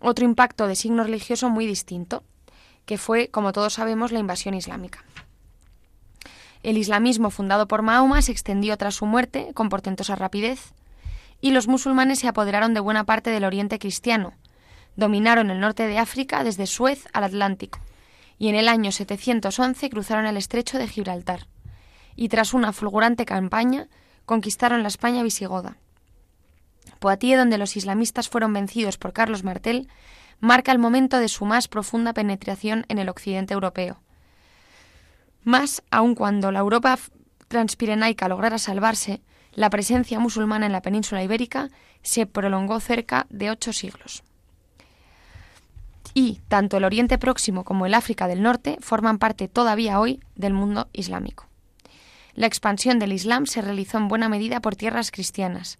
otro 0.00 0.24
impacto 0.24 0.66
de 0.66 0.74
signo 0.74 1.04
religioso 1.04 1.50
muy 1.50 1.66
distinto, 1.66 2.24
que 2.84 2.98
fue, 2.98 3.28
como 3.28 3.52
todos 3.52 3.74
sabemos, 3.74 4.12
la 4.12 4.18
invasión 4.18 4.54
islámica. 4.54 5.04
El 6.62 6.78
islamismo 6.78 7.30
fundado 7.30 7.68
por 7.68 7.82
Mahoma 7.82 8.22
se 8.22 8.32
extendió 8.32 8.76
tras 8.76 8.94
su 8.94 9.06
muerte 9.06 9.50
con 9.54 9.68
portentosa 9.68 10.16
rapidez, 10.16 10.72
y 11.40 11.50
los 11.50 11.68
musulmanes 11.68 12.20
se 12.20 12.28
apoderaron 12.28 12.74
de 12.74 12.80
buena 12.80 13.04
parte 13.04 13.30
del 13.30 13.44
oriente 13.44 13.78
cristiano, 13.78 14.34
dominaron 14.96 15.50
el 15.50 15.60
norte 15.60 15.86
de 15.86 15.98
África 15.98 16.44
desde 16.44 16.66
Suez 16.66 17.06
al 17.12 17.24
Atlántico, 17.24 17.80
y 18.38 18.48
en 18.48 18.54
el 18.54 18.68
año 18.68 18.92
711 18.92 19.90
cruzaron 19.90 20.26
el 20.26 20.36
estrecho 20.36 20.78
de 20.78 20.88
Gibraltar, 20.88 21.46
y 22.16 22.28
tras 22.28 22.54
una 22.54 22.72
fulgurante 22.72 23.24
campaña 23.24 23.88
conquistaron 24.24 24.82
la 24.82 24.88
España 24.88 25.22
visigoda. 25.22 25.76
Poitiers, 26.98 27.38
donde 27.38 27.58
los 27.58 27.76
islamistas 27.76 28.28
fueron 28.28 28.52
vencidos 28.52 28.98
por 28.98 29.12
Carlos 29.12 29.44
Martel, 29.44 29.88
marca 30.40 30.72
el 30.72 30.78
momento 30.78 31.18
de 31.18 31.28
su 31.28 31.44
más 31.44 31.68
profunda 31.68 32.12
penetración 32.12 32.84
en 32.88 32.98
el 32.98 33.08
occidente 33.08 33.54
europeo. 33.54 34.00
Más 35.44 35.82
aun 35.90 36.14
cuando 36.14 36.50
la 36.50 36.58
Europa 36.60 36.98
transpirenaica 37.48 38.28
lograra 38.28 38.58
salvarse, 38.58 39.22
la 39.56 39.70
presencia 39.70 40.20
musulmana 40.20 40.66
en 40.66 40.72
la 40.72 40.82
península 40.82 41.24
ibérica 41.24 41.70
se 42.02 42.26
prolongó 42.26 42.78
cerca 42.78 43.26
de 43.30 43.50
ocho 43.50 43.72
siglos 43.72 44.22
y 46.18 46.40
tanto 46.48 46.78
el 46.78 46.84
Oriente 46.84 47.18
Próximo 47.18 47.62
como 47.62 47.84
el 47.84 47.92
África 47.92 48.26
del 48.26 48.42
Norte 48.42 48.78
forman 48.80 49.18
parte 49.18 49.48
todavía 49.48 50.00
hoy 50.00 50.18
del 50.34 50.54
mundo 50.54 50.88
islámico. 50.94 51.46
La 52.34 52.46
expansión 52.46 52.98
del 52.98 53.12
Islam 53.12 53.44
se 53.44 53.60
realizó 53.60 53.98
en 53.98 54.08
buena 54.08 54.30
medida 54.30 54.60
por 54.60 54.76
tierras 54.76 55.10
cristianas. 55.10 55.78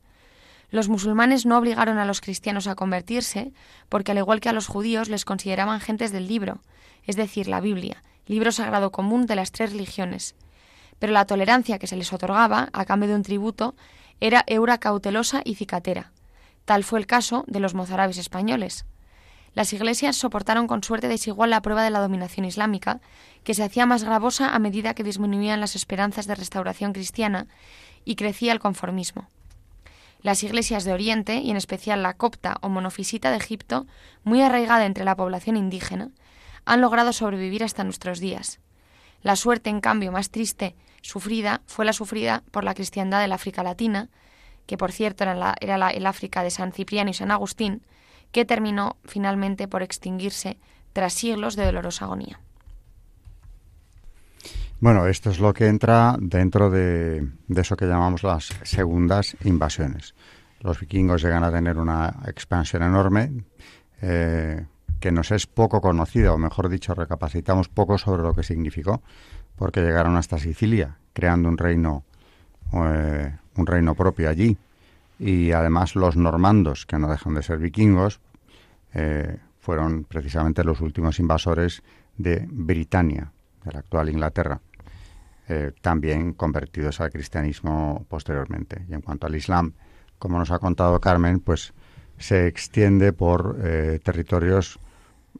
Los 0.68 0.90
musulmanes 0.90 1.46
no 1.46 1.56
obligaron 1.56 1.96
a 1.96 2.04
los 2.04 2.20
cristianos 2.20 2.66
a 2.66 2.74
convertirse, 2.74 3.54
porque 3.88 4.12
al 4.12 4.18
igual 4.18 4.40
que 4.40 4.50
a 4.50 4.52
los 4.52 4.66
judíos 4.66 5.08
les 5.08 5.24
consideraban 5.24 5.80
gentes 5.80 6.12
del 6.12 6.28
libro, 6.28 6.60
es 7.04 7.16
decir, 7.16 7.48
la 7.48 7.62
Biblia, 7.62 8.02
libro 8.26 8.52
sagrado 8.52 8.92
común 8.92 9.24
de 9.24 9.36
las 9.36 9.52
tres 9.52 9.72
religiones. 9.72 10.34
Pero 10.98 11.12
la 11.12 11.26
tolerancia 11.26 11.78
que 11.78 11.86
se 11.86 11.96
les 11.96 12.12
otorgaba, 12.12 12.68
a 12.72 12.84
cambio 12.84 13.08
de 13.08 13.14
un 13.14 13.22
tributo, 13.22 13.74
era 14.20 14.44
eura 14.46 14.78
cautelosa 14.78 15.42
y 15.44 15.56
cicatera. 15.56 16.12
Tal 16.64 16.84
fue 16.84 16.98
el 16.98 17.06
caso 17.06 17.44
de 17.46 17.60
los 17.60 17.74
mozárabes 17.74 18.18
españoles. 18.18 18.86
Las 19.54 19.72
iglesias 19.72 20.16
soportaron 20.16 20.66
con 20.66 20.82
suerte 20.82 21.08
desigual 21.08 21.50
la 21.50 21.62
prueba 21.62 21.82
de 21.82 21.90
la 21.90 22.00
dominación 22.00 22.44
islámica, 22.44 23.00
que 23.42 23.54
se 23.54 23.62
hacía 23.62 23.86
más 23.86 24.04
gravosa 24.04 24.54
a 24.54 24.58
medida 24.58 24.92
que 24.94 25.02
disminuían 25.02 25.60
las 25.60 25.76
esperanzas 25.76 26.26
de 26.26 26.34
restauración 26.34 26.92
cristiana 26.92 27.46
y 28.04 28.16
crecía 28.16 28.52
el 28.52 28.60
conformismo. 28.60 29.28
Las 30.20 30.42
iglesias 30.42 30.84
de 30.84 30.92
Oriente, 30.92 31.36
y 31.36 31.50
en 31.50 31.56
especial 31.56 32.02
la 32.02 32.14
copta 32.14 32.58
o 32.60 32.68
monofisita 32.68 33.30
de 33.30 33.36
Egipto, 33.36 33.86
muy 34.24 34.42
arraigada 34.42 34.84
entre 34.84 35.04
la 35.04 35.16
población 35.16 35.56
indígena, 35.56 36.10
han 36.64 36.80
logrado 36.80 37.12
sobrevivir 37.12 37.64
hasta 37.64 37.84
nuestros 37.84 38.18
días. 38.18 38.60
La 39.22 39.36
suerte, 39.36 39.70
en 39.70 39.80
cambio, 39.80 40.12
más 40.12 40.30
triste 40.30 40.74
sufrida 41.06 41.62
fue 41.66 41.84
la 41.84 41.92
sufrida 41.92 42.42
por 42.50 42.64
la 42.64 42.74
cristiandad 42.74 43.20
del 43.20 43.32
África 43.32 43.62
Latina, 43.62 44.08
que 44.66 44.76
por 44.76 44.92
cierto 44.92 45.24
era, 45.24 45.54
el 45.90 46.06
África 46.06 46.42
de 46.42 46.50
San 46.50 46.72
Cipriano 46.72 47.10
y 47.10 47.14
San 47.14 47.30
Agustín, 47.30 47.82
que 48.32 48.44
terminó 48.44 48.96
finalmente 49.04 49.68
por 49.68 49.82
extinguirse 49.82 50.58
tras 50.92 51.12
siglos 51.12 51.56
de 51.56 51.64
dolorosa 51.66 52.06
agonía. 52.06 52.40
Bueno, 54.80 55.06
esto 55.06 55.30
es 55.30 55.38
lo 55.38 55.54
que 55.54 55.68
entra 55.68 56.16
dentro 56.20 56.68
de, 56.68 57.26
eso 57.48 57.76
que 57.76 57.86
llamamos 57.86 58.22
las 58.22 58.50
segundas 58.62 59.36
invasiones. 59.44 60.14
Los 60.60 60.80
vikingos 60.80 61.22
llegan 61.22 61.44
a 61.44 61.52
tener 61.52 61.78
una 61.78 62.14
expansión 62.26 62.82
enorme 62.82 63.44
eh, 64.02 64.66
que 65.00 65.12
nos 65.12 65.30
es 65.30 65.46
poco 65.46 65.80
conocida, 65.80 66.32
o 66.32 66.38
mejor 66.38 66.68
dicho, 66.68 66.94
recapacitamos 66.94 67.68
poco 67.68 67.96
sobre 67.96 68.22
lo 68.22 68.34
que 68.34 68.42
significó, 68.42 69.02
porque 69.56 69.80
llegaron 69.80 70.16
hasta 70.16 70.38
Sicilia, 70.38 70.98
creando 71.12 71.48
un 71.48 71.58
reino, 71.58 72.04
eh, 72.72 73.34
un 73.56 73.66
reino 73.66 73.94
propio 73.94 74.28
allí 74.28 74.56
y 75.18 75.52
además 75.52 75.96
los 75.96 76.16
normandos, 76.16 76.84
que 76.84 76.98
no 76.98 77.08
dejan 77.08 77.34
de 77.34 77.42
ser 77.42 77.58
vikingos, 77.58 78.20
eh, 78.92 79.38
fueron 79.58 80.04
precisamente 80.04 80.62
los 80.62 80.80
últimos 80.80 81.18
invasores 81.18 81.82
de 82.18 82.46
Britania, 82.50 83.32
de 83.64 83.72
la 83.72 83.80
actual 83.80 84.08
Inglaterra. 84.10 84.60
eh, 85.48 85.70
también 85.80 86.32
convertidos 86.32 87.00
al 87.00 87.12
cristianismo 87.12 88.04
posteriormente. 88.08 88.84
Y 88.88 88.94
en 88.94 89.00
cuanto 89.00 89.28
al 89.28 89.36
Islam, 89.36 89.74
como 90.18 90.40
nos 90.40 90.50
ha 90.50 90.58
contado 90.58 91.00
Carmen, 91.00 91.38
pues 91.38 91.72
se 92.18 92.48
extiende 92.48 93.12
por 93.12 93.56
territorios, 94.02 94.80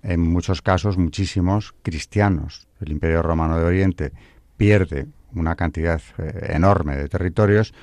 en 0.02 0.20
muchos 0.20 0.62
casos 0.62 0.98
muchísimos, 0.98 1.74
cristianos. 1.82 2.66
El 2.80 2.92
Imperio 2.92 3.22
Romano 3.22 3.58
de 3.58 3.64
Oriente 3.64 4.12
pierde 4.56 5.06
una 5.34 5.56
cantidad 5.56 6.00
eh, 6.18 6.52
enorme 6.54 6.96
de 6.96 7.08
territorios. 7.08 7.74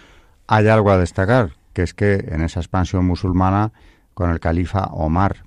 Hay 0.47 0.67
algo 0.67 0.91
a 0.91 0.97
destacar, 0.97 1.51
que 1.73 1.83
es 1.83 1.93
que 1.93 2.25
en 2.27 2.41
esa 2.41 2.59
expansión 2.59 3.05
musulmana, 3.05 3.71
con 4.13 4.29
el 4.29 4.39
califa 4.39 4.85
Omar, 4.91 5.43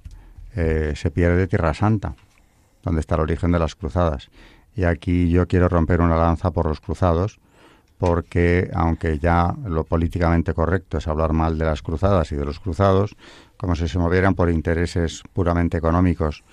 se 0.54 1.10
pierde 1.10 1.46
Tierra 1.46 1.74
Santa, 1.74 2.14
donde 2.82 3.00
está 3.00 3.16
el 3.16 3.20
origen 3.20 3.52
de 3.52 3.58
las 3.58 3.74
cruzadas. 3.74 4.30
Y 4.74 4.84
aquí 4.84 5.28
yo 5.28 5.46
quiero 5.46 5.68
romper 5.68 6.00
una 6.00 6.16
lanza 6.16 6.50
por 6.50 6.66
los 6.66 6.80
cruzados, 6.80 7.40
porque 7.98 8.70
aunque 8.74 9.18
ya 9.18 9.54
lo 9.64 9.84
políticamente 9.84 10.52
correcto 10.54 10.98
es 10.98 11.08
hablar 11.08 11.32
mal 11.32 11.58
de 11.58 11.64
las 11.64 11.82
cruzadas 11.82 12.30
y 12.32 12.36
de 12.36 12.44
los 12.44 12.60
cruzados, 12.60 13.16
como 13.56 13.74
si 13.74 13.88
se 13.88 13.98
movieran 13.98 14.34
por 14.34 14.50
intereses 14.50 15.22
puramente 15.32 15.78
económicos 15.78 16.44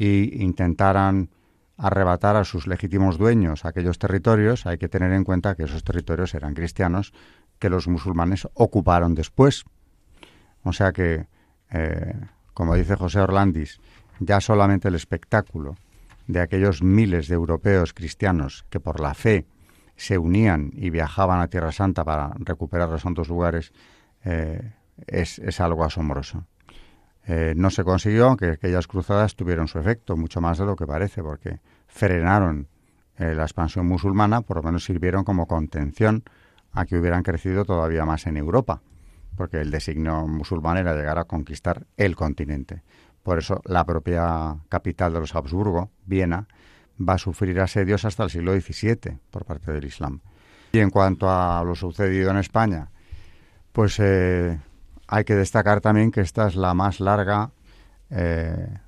y 0.00 0.42
intentaran 0.42 1.28
arrebatar 1.76 2.36
a 2.36 2.44
sus 2.44 2.66
legítimos 2.66 3.18
dueños 3.18 3.66
aquellos 3.66 3.98
territorios, 3.98 4.64
hay 4.64 4.78
que 4.78 4.88
tener 4.88 5.12
en 5.12 5.24
cuenta 5.24 5.54
que 5.54 5.64
esos 5.64 5.84
territorios 5.84 6.34
eran 6.34 6.54
cristianos 6.54 7.12
que 7.58 7.68
los 7.68 7.86
musulmanes 7.86 8.48
ocuparon 8.54 9.14
después. 9.14 9.64
O 10.62 10.72
sea 10.72 10.92
que, 10.92 11.26
eh, 11.70 12.14
como 12.54 12.76
dice 12.76 12.96
José 12.96 13.20
Orlandis, 13.20 13.78
ya 14.20 14.40
solamente 14.40 14.88
el 14.88 14.94
espectáculo 14.94 15.76
de 16.26 16.40
aquellos 16.40 16.82
miles 16.82 17.28
de 17.28 17.34
europeos 17.34 17.92
cristianos 17.92 18.64
que 18.70 18.80
por 18.80 19.00
la 19.00 19.12
fe 19.12 19.46
se 19.96 20.16
unían 20.16 20.70
y 20.74 20.88
viajaban 20.88 21.40
a 21.40 21.48
Tierra 21.48 21.72
Santa 21.72 22.04
para 22.04 22.32
recuperar 22.38 22.88
los 22.88 23.02
santos 23.02 23.28
lugares, 23.28 23.74
eh, 24.24 24.72
es, 25.06 25.60
algo 25.60 25.84
asombroso. 25.84 26.46
Eh, 27.26 27.54
no 27.56 27.70
se 27.70 27.84
consiguió, 27.84 28.28
aunque 28.28 28.52
aquellas 28.52 28.86
cruzadas 28.86 29.36
tuvieron 29.36 29.68
su 29.68 29.78
efecto, 29.78 30.16
mucho 30.16 30.40
más 30.40 30.58
de 30.58 30.66
lo 30.66 30.76
que 30.76 30.86
parece, 30.86 31.22
porque 31.22 31.60
frenaron 31.86 32.68
eh, 33.18 33.34
la 33.34 33.42
expansión 33.42 33.86
musulmana, 33.86 34.40
por 34.40 34.56
lo 34.56 34.62
menos 34.62 34.84
sirvieron 34.84 35.24
como 35.24 35.46
contención 35.46 36.24
a 36.72 36.86
que 36.86 36.96
hubieran 36.96 37.22
crecido 37.22 37.64
todavía 37.64 38.04
más 38.04 38.26
en 38.26 38.36
Europa, 38.36 38.80
porque 39.36 39.60
el 39.60 39.70
designio 39.70 40.26
musulmán 40.26 40.78
era 40.78 40.94
llegar 40.94 41.18
a 41.18 41.24
conquistar 41.24 41.86
el 41.96 42.16
continente. 42.16 42.82
Por 43.22 43.38
eso 43.38 43.60
la 43.64 43.84
propia 43.84 44.56
capital 44.68 45.12
de 45.12 45.20
los 45.20 45.34
Habsburgo, 45.34 45.90
Viena, 46.06 46.46
va 47.00 47.14
a 47.14 47.18
sufrir 47.18 47.60
asedios 47.60 48.04
hasta 48.04 48.24
el 48.24 48.30
siglo 48.30 48.58
XVII 48.58 49.18
por 49.30 49.44
parte 49.44 49.72
del 49.72 49.84
Islam. 49.84 50.20
Y 50.72 50.78
en 50.78 50.90
cuanto 50.90 51.28
a 51.28 51.62
lo 51.64 51.74
sucedido 51.74 52.30
en 52.30 52.38
España, 52.38 52.90
pues 53.72 53.98
eh, 53.98 54.58
hay 55.12 55.24
que 55.24 55.34
destacar 55.34 55.80
también 55.80 56.12
que 56.12 56.20
esta 56.20 56.46
es 56.46 56.54
la 56.54 56.72
más 56.72 57.00
larga, 57.00 57.50
eh, 58.10 58.78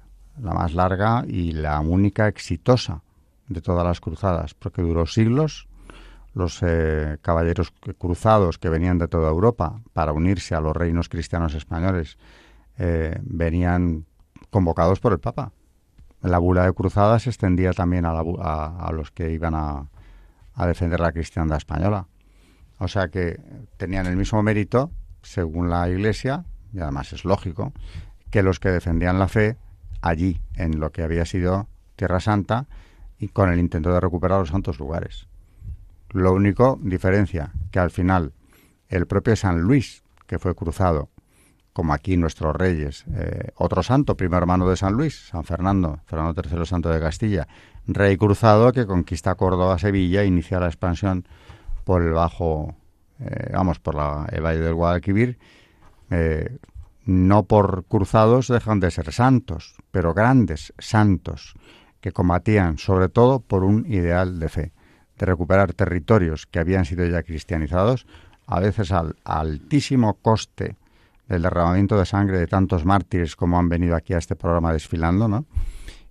la 0.41 0.53
más 0.53 0.73
larga 0.73 1.25
y 1.27 1.53
la 1.53 1.81
única 1.81 2.29
exitosa 2.29 3.03
de 3.49 3.61
todas 3.61 3.85
las 3.85 4.01
cruzadas, 4.01 4.55
porque 4.55 4.83
duró 4.83 5.05
siglos. 5.07 5.69
Los 6.33 6.63
eh, 6.63 7.19
caballeros 7.21 7.73
cruzados 7.99 8.57
que 8.57 8.69
venían 8.69 8.99
de 8.99 9.09
toda 9.09 9.29
Europa 9.29 9.81
para 9.93 10.13
unirse 10.13 10.55
a 10.55 10.61
los 10.61 10.75
reinos 10.75 11.09
cristianos 11.09 11.55
españoles 11.55 12.17
venían 13.21 14.07
convocados 14.51 14.99
por 14.99 15.13
el 15.13 15.19
Papa. 15.19 15.53
La 16.23 16.39
bula 16.39 16.65
de 16.65 16.73
cruzada 16.73 17.19
se 17.19 17.31
extendía 17.31 17.73
también 17.73 18.05
a, 18.07 18.93
los 18.93 19.11
que 19.11 19.33
iban 19.33 19.55
a, 19.55 19.89
defender 20.67 21.01
la 21.01 21.11
cristiandad 21.11 21.59
española. 21.59 22.07
O 22.79 22.87
sea 22.87 23.09
que 23.09 23.41
tenían 23.77 24.07
el 24.07 24.17
mismo 24.17 24.43
mérito, 24.43 24.91
según 25.23 25.71
la 25.71 25.89
Iglesia, 25.89 26.45
y 26.73 26.81
además 26.81 27.13
es 27.13 27.25
lógico, 27.25 27.73
que 28.31 28.43
los 28.43 28.61
que 28.61 28.71
defendían 28.71 29.19
la 29.19 29.29
fe 29.29 29.57
allí, 30.01 30.41
en 30.57 30.81
lo 30.81 30.91
que 30.91 31.03
había 31.03 31.25
sido 31.25 31.69
Tierra 31.97 32.21
Santa, 32.21 32.67
y 33.19 33.29
con 33.29 33.51
el 33.51 33.61
intento 33.61 33.93
de 33.93 34.01
recuperar 34.01 34.41
los 34.41 34.49
santos 34.49 34.79
lugares. 34.79 35.29
Lo 36.11 36.33
único 36.33 36.79
diferencia 36.83 37.53
que 37.71 37.79
al 37.79 37.91
final 37.91 38.33
el 38.89 39.07
propio 39.07 39.37
San 39.37 39.63
Luis, 39.63 40.03
que 40.27 40.39
fue 40.39 40.55
cruzado, 40.55 41.09
como 41.73 41.95
aquí 41.95 42.17
nuestros 42.17 42.55
reyes. 42.55 43.05
Eh, 43.15 43.51
otro 43.55 43.83
santo, 43.83 44.17
primer 44.17 44.43
hermano 44.43 44.69
de 44.69 44.77
San 44.77 44.93
Luis, 44.95 45.29
San 45.29 45.45
Fernando, 45.45 46.01
Fernando 46.07 46.41
III 46.43 46.67
Santo 46.67 46.91
de 46.91 47.01
Castilla, 47.01 47.49
rey 47.87 48.17
cruzado 48.17 48.73
que 48.73 48.87
conquista 48.87 49.35
Córdoba, 49.35 49.79
Sevilla, 49.79 50.25
inicia 50.25 50.61
la 50.61 50.67
expansión 50.67 51.27
por 51.85 52.03
el 52.03 52.13
bajo, 52.13 52.75
eh, 53.25 53.51
vamos, 53.53 53.79
por 53.79 53.95
la, 53.95 54.27
el 54.31 54.43
valle 54.43 54.61
del 54.61 54.75
Guadalquivir. 54.75 55.39
Eh, 56.11 56.59
no 57.05 57.45
por 57.45 57.85
cruzados 57.85 58.49
dejan 58.49 58.81
de 58.81 58.91
ser 58.91 59.13
santos, 59.13 59.75
pero 59.91 60.15
grandes 60.15 60.73
santos 60.79 61.55
que 62.01 62.13
combatían 62.13 62.79
sobre 62.79 63.09
todo 63.09 63.41
por 63.41 63.65
un 63.65 63.87
ideal 63.91 64.39
de 64.39 64.49
fe, 64.49 64.73
de 65.19 65.27
recuperar 65.27 65.73
territorios 65.73 66.47
que 66.47 66.59
habían 66.59 66.85
sido 66.85 67.07
ya 67.07 67.23
cristianizados, 67.23 68.07
a 68.47 68.61
veces 68.61 68.93
al 68.93 69.17
altísimo 69.25 70.15
coste 70.15 70.77
el 71.29 71.43
derramamiento 71.43 71.99
de 71.99 72.05
sangre 72.05 72.39
de 72.39 72.47
tantos 72.47 72.85
mártires 72.85 73.37
como 73.37 73.59
han 73.59 73.69
venido 73.69 73.97
aquí 73.97 74.13
a 74.13 74.19
este 74.19 74.37
programa 74.37 74.73
desfilando, 74.73 75.29
¿no? 75.29 75.47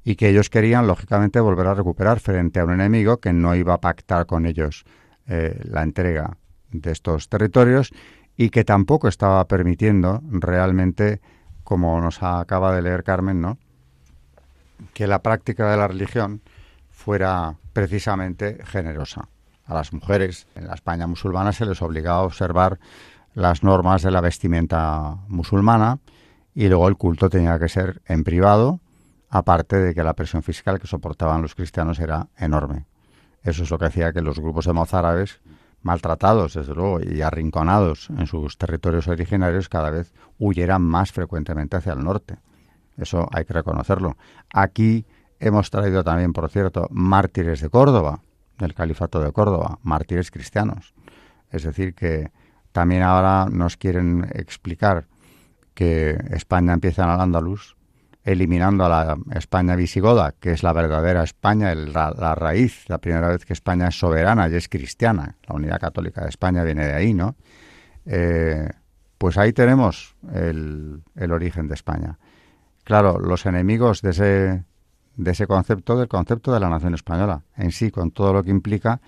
Y 0.03 0.15
que 0.15 0.29
ellos 0.29 0.49
querían, 0.49 0.87
lógicamente, 0.87 1.39
volver 1.39 1.67
a 1.67 1.75
recuperar 1.75 2.19
frente 2.19 2.59
a 2.59 2.63
un 2.63 2.71
enemigo 2.71 3.17
que 3.17 3.33
no 3.33 3.53
iba 3.53 3.75
a 3.75 3.81
pactar 3.81 4.25
con 4.25 4.47
ellos 4.47 4.83
eh, 5.27 5.61
la 5.63 5.83
entrega 5.83 6.37
de 6.71 6.91
estos 6.91 7.29
territorios 7.29 7.91
y 8.37 8.49
que 8.49 8.63
tampoco 8.63 9.07
estaba 9.07 9.45
permitiendo 9.47 10.21
realmente, 10.29 11.21
como 11.63 11.99
nos 12.01 12.23
acaba 12.23 12.73
de 12.73 12.81
leer 12.81 13.03
Carmen, 13.03 13.41
¿no? 13.41 13.57
que 14.93 15.07
la 15.07 15.21
práctica 15.21 15.69
de 15.69 15.77
la 15.77 15.87
religión 15.87 16.41
fuera 16.89 17.55
precisamente 17.73 18.59
generosa. 18.65 19.27
A 19.65 19.73
las 19.73 19.93
mujeres 19.93 20.47
en 20.55 20.67
la 20.67 20.73
España 20.73 21.07
musulmana 21.07 21.53
se 21.53 21.65
les 21.65 21.81
obligaba 21.81 22.19
a 22.19 22.23
observar 22.23 22.79
las 23.33 23.63
normas 23.63 24.01
de 24.01 24.11
la 24.11 24.21
vestimenta 24.21 25.17
musulmana 25.27 25.99
y 26.53 26.67
luego 26.67 26.87
el 26.87 26.97
culto 26.97 27.29
tenía 27.29 27.57
que 27.59 27.69
ser 27.69 28.01
en 28.05 28.23
privado, 28.23 28.81
aparte 29.29 29.77
de 29.77 29.93
que 29.93 30.03
la 30.03 30.13
presión 30.13 30.43
fiscal 30.43 30.79
que 30.79 30.87
soportaban 30.87 31.41
los 31.41 31.55
cristianos 31.55 31.99
era 31.99 32.27
enorme. 32.37 32.85
Eso 33.43 33.63
es 33.63 33.71
lo 33.71 33.79
que 33.79 33.85
hacía 33.85 34.11
que 34.11 34.21
los 34.21 34.39
grupos 34.39 34.65
de 34.65 34.73
mozárabes, 34.73 35.39
maltratados 35.81 36.53
desde 36.53 36.73
luego 36.75 36.99
y 37.01 37.21
arrinconados 37.21 38.09
en 38.09 38.27
sus 38.27 38.57
territorios 38.57 39.07
originarios, 39.07 39.69
cada 39.69 39.89
vez 39.89 40.13
huyeran 40.39 40.81
más 40.81 41.11
frecuentemente 41.11 41.77
hacia 41.77 41.93
el 41.93 42.03
norte. 42.03 42.37
Eso 42.97 43.27
hay 43.31 43.45
que 43.45 43.53
reconocerlo. 43.53 44.17
Aquí 44.53 45.05
hemos 45.39 45.69
traído 45.69 46.03
también, 46.03 46.33
por 46.33 46.49
cierto, 46.49 46.87
mártires 46.91 47.61
de 47.61 47.69
Córdoba, 47.69 48.21
del 48.59 48.73
califato 48.73 49.19
de 49.19 49.31
Córdoba, 49.31 49.79
mártires 49.81 50.29
cristianos. 50.29 50.93
Es 51.49 51.63
decir, 51.63 51.95
que 51.95 52.31
también 52.71 53.01
ahora 53.01 53.47
nos 53.51 53.75
quieren 53.75 54.29
explicar 54.33 55.07
que 55.73 56.17
España 56.31 56.73
empieza 56.73 57.03
en 57.03 57.09
al 57.09 57.21
Andaluz, 57.21 57.75
eliminando 58.23 58.85
a 58.85 58.89
la 58.89 59.17
España 59.35 59.75
visigoda, 59.75 60.33
que 60.39 60.51
es 60.51 60.63
la 60.63 60.73
verdadera 60.73 61.23
España, 61.23 61.73
la, 61.73 62.35
raíz, 62.35 62.87
la 62.87 62.99
primera 62.99 63.29
vez 63.29 63.45
que 63.45 63.53
España 63.53 63.87
es 63.87 63.97
soberana 63.97 64.47
y 64.47 64.55
es 64.55 64.69
cristiana. 64.69 65.37
La 65.47 65.55
unidad 65.55 65.79
católica 65.79 66.21
de 66.21 66.29
España 66.29 66.63
viene 66.63 66.85
de 66.85 66.93
ahí, 66.93 67.13
¿no? 67.13 67.35
Eh, 68.05 68.69
pues 69.17 69.37
ahí 69.37 69.53
tenemos 69.53 70.15
el, 70.33 71.03
el, 71.15 71.31
origen 71.31 71.67
de 71.67 71.73
España. 71.73 72.17
Claro, 72.83 73.19
los 73.19 73.45
enemigos 73.45 74.01
de 74.01 74.09
ese, 74.11 74.63
de 75.15 75.31
ese 75.31 75.47
concepto, 75.47 75.97
del 75.97 76.07
concepto 76.07 76.53
de 76.53 76.59
la 76.59 76.69
nación 76.69 76.93
española 76.93 77.43
en 77.55 77.71
sí, 77.71 77.91
con 77.91 78.11
todo 78.11 78.33
lo 78.33 78.43
que 78.43 78.49
implica, 78.49 79.01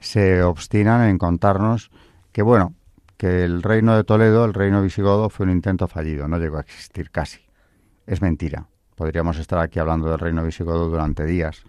se 0.00 0.42
obstinan 0.42 1.08
en 1.08 1.18
contarnos 1.18 1.90
que, 2.32 2.42
bueno, 2.42 2.74
que 3.16 3.44
el 3.44 3.62
reino 3.62 3.96
de 3.96 4.02
Toledo, 4.02 4.44
el 4.44 4.54
reino 4.54 4.82
visigodo, 4.82 5.30
fue 5.30 5.46
un 5.46 5.52
intento 5.52 5.86
fallido, 5.86 6.26
no 6.26 6.38
llegó 6.38 6.56
a 6.56 6.62
existir 6.62 7.10
casi. 7.10 7.38
Es 8.06 8.22
mentira. 8.22 8.66
Podríamos 8.94 9.38
estar 9.38 9.58
aquí 9.58 9.78
hablando 9.78 10.08
del 10.10 10.18
reino 10.18 10.44
visigodo 10.44 10.88
durante 10.88 11.24
días. 11.24 11.64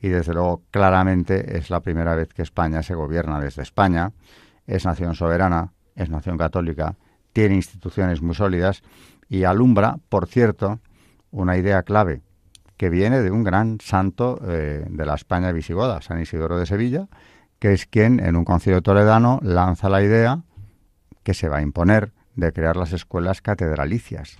Y 0.00 0.08
desde 0.08 0.34
luego, 0.34 0.62
claramente 0.70 1.56
es 1.56 1.70
la 1.70 1.80
primera 1.80 2.14
vez 2.14 2.28
que 2.34 2.42
España 2.42 2.82
se 2.82 2.94
gobierna 2.94 3.40
desde 3.40 3.62
España. 3.62 4.12
Es 4.66 4.84
nación 4.84 5.14
soberana, 5.14 5.72
es 5.94 6.10
nación 6.10 6.36
católica, 6.36 6.96
tiene 7.32 7.54
instituciones 7.54 8.22
muy 8.22 8.34
sólidas 8.34 8.82
y 9.28 9.44
alumbra, 9.44 9.98
por 10.08 10.26
cierto, 10.26 10.80
una 11.30 11.56
idea 11.56 11.82
clave 11.82 12.22
que 12.76 12.90
viene 12.90 13.20
de 13.20 13.30
un 13.30 13.44
gran 13.44 13.78
santo 13.80 14.40
eh, 14.46 14.84
de 14.88 15.06
la 15.06 15.14
España 15.14 15.52
visigoda, 15.52 16.02
San 16.02 16.20
Isidoro 16.20 16.58
de 16.58 16.66
Sevilla, 16.66 17.08
que 17.58 17.72
es 17.72 17.86
quien 17.86 18.20
en 18.20 18.36
un 18.36 18.44
concilio 18.44 18.82
toledano 18.82 19.38
lanza 19.42 19.88
la 19.88 20.02
idea 20.02 20.42
que 21.22 21.34
se 21.34 21.48
va 21.48 21.58
a 21.58 21.62
imponer 21.62 22.12
de 22.34 22.52
crear 22.52 22.76
las 22.76 22.92
escuelas 22.92 23.40
catedralicias. 23.40 24.38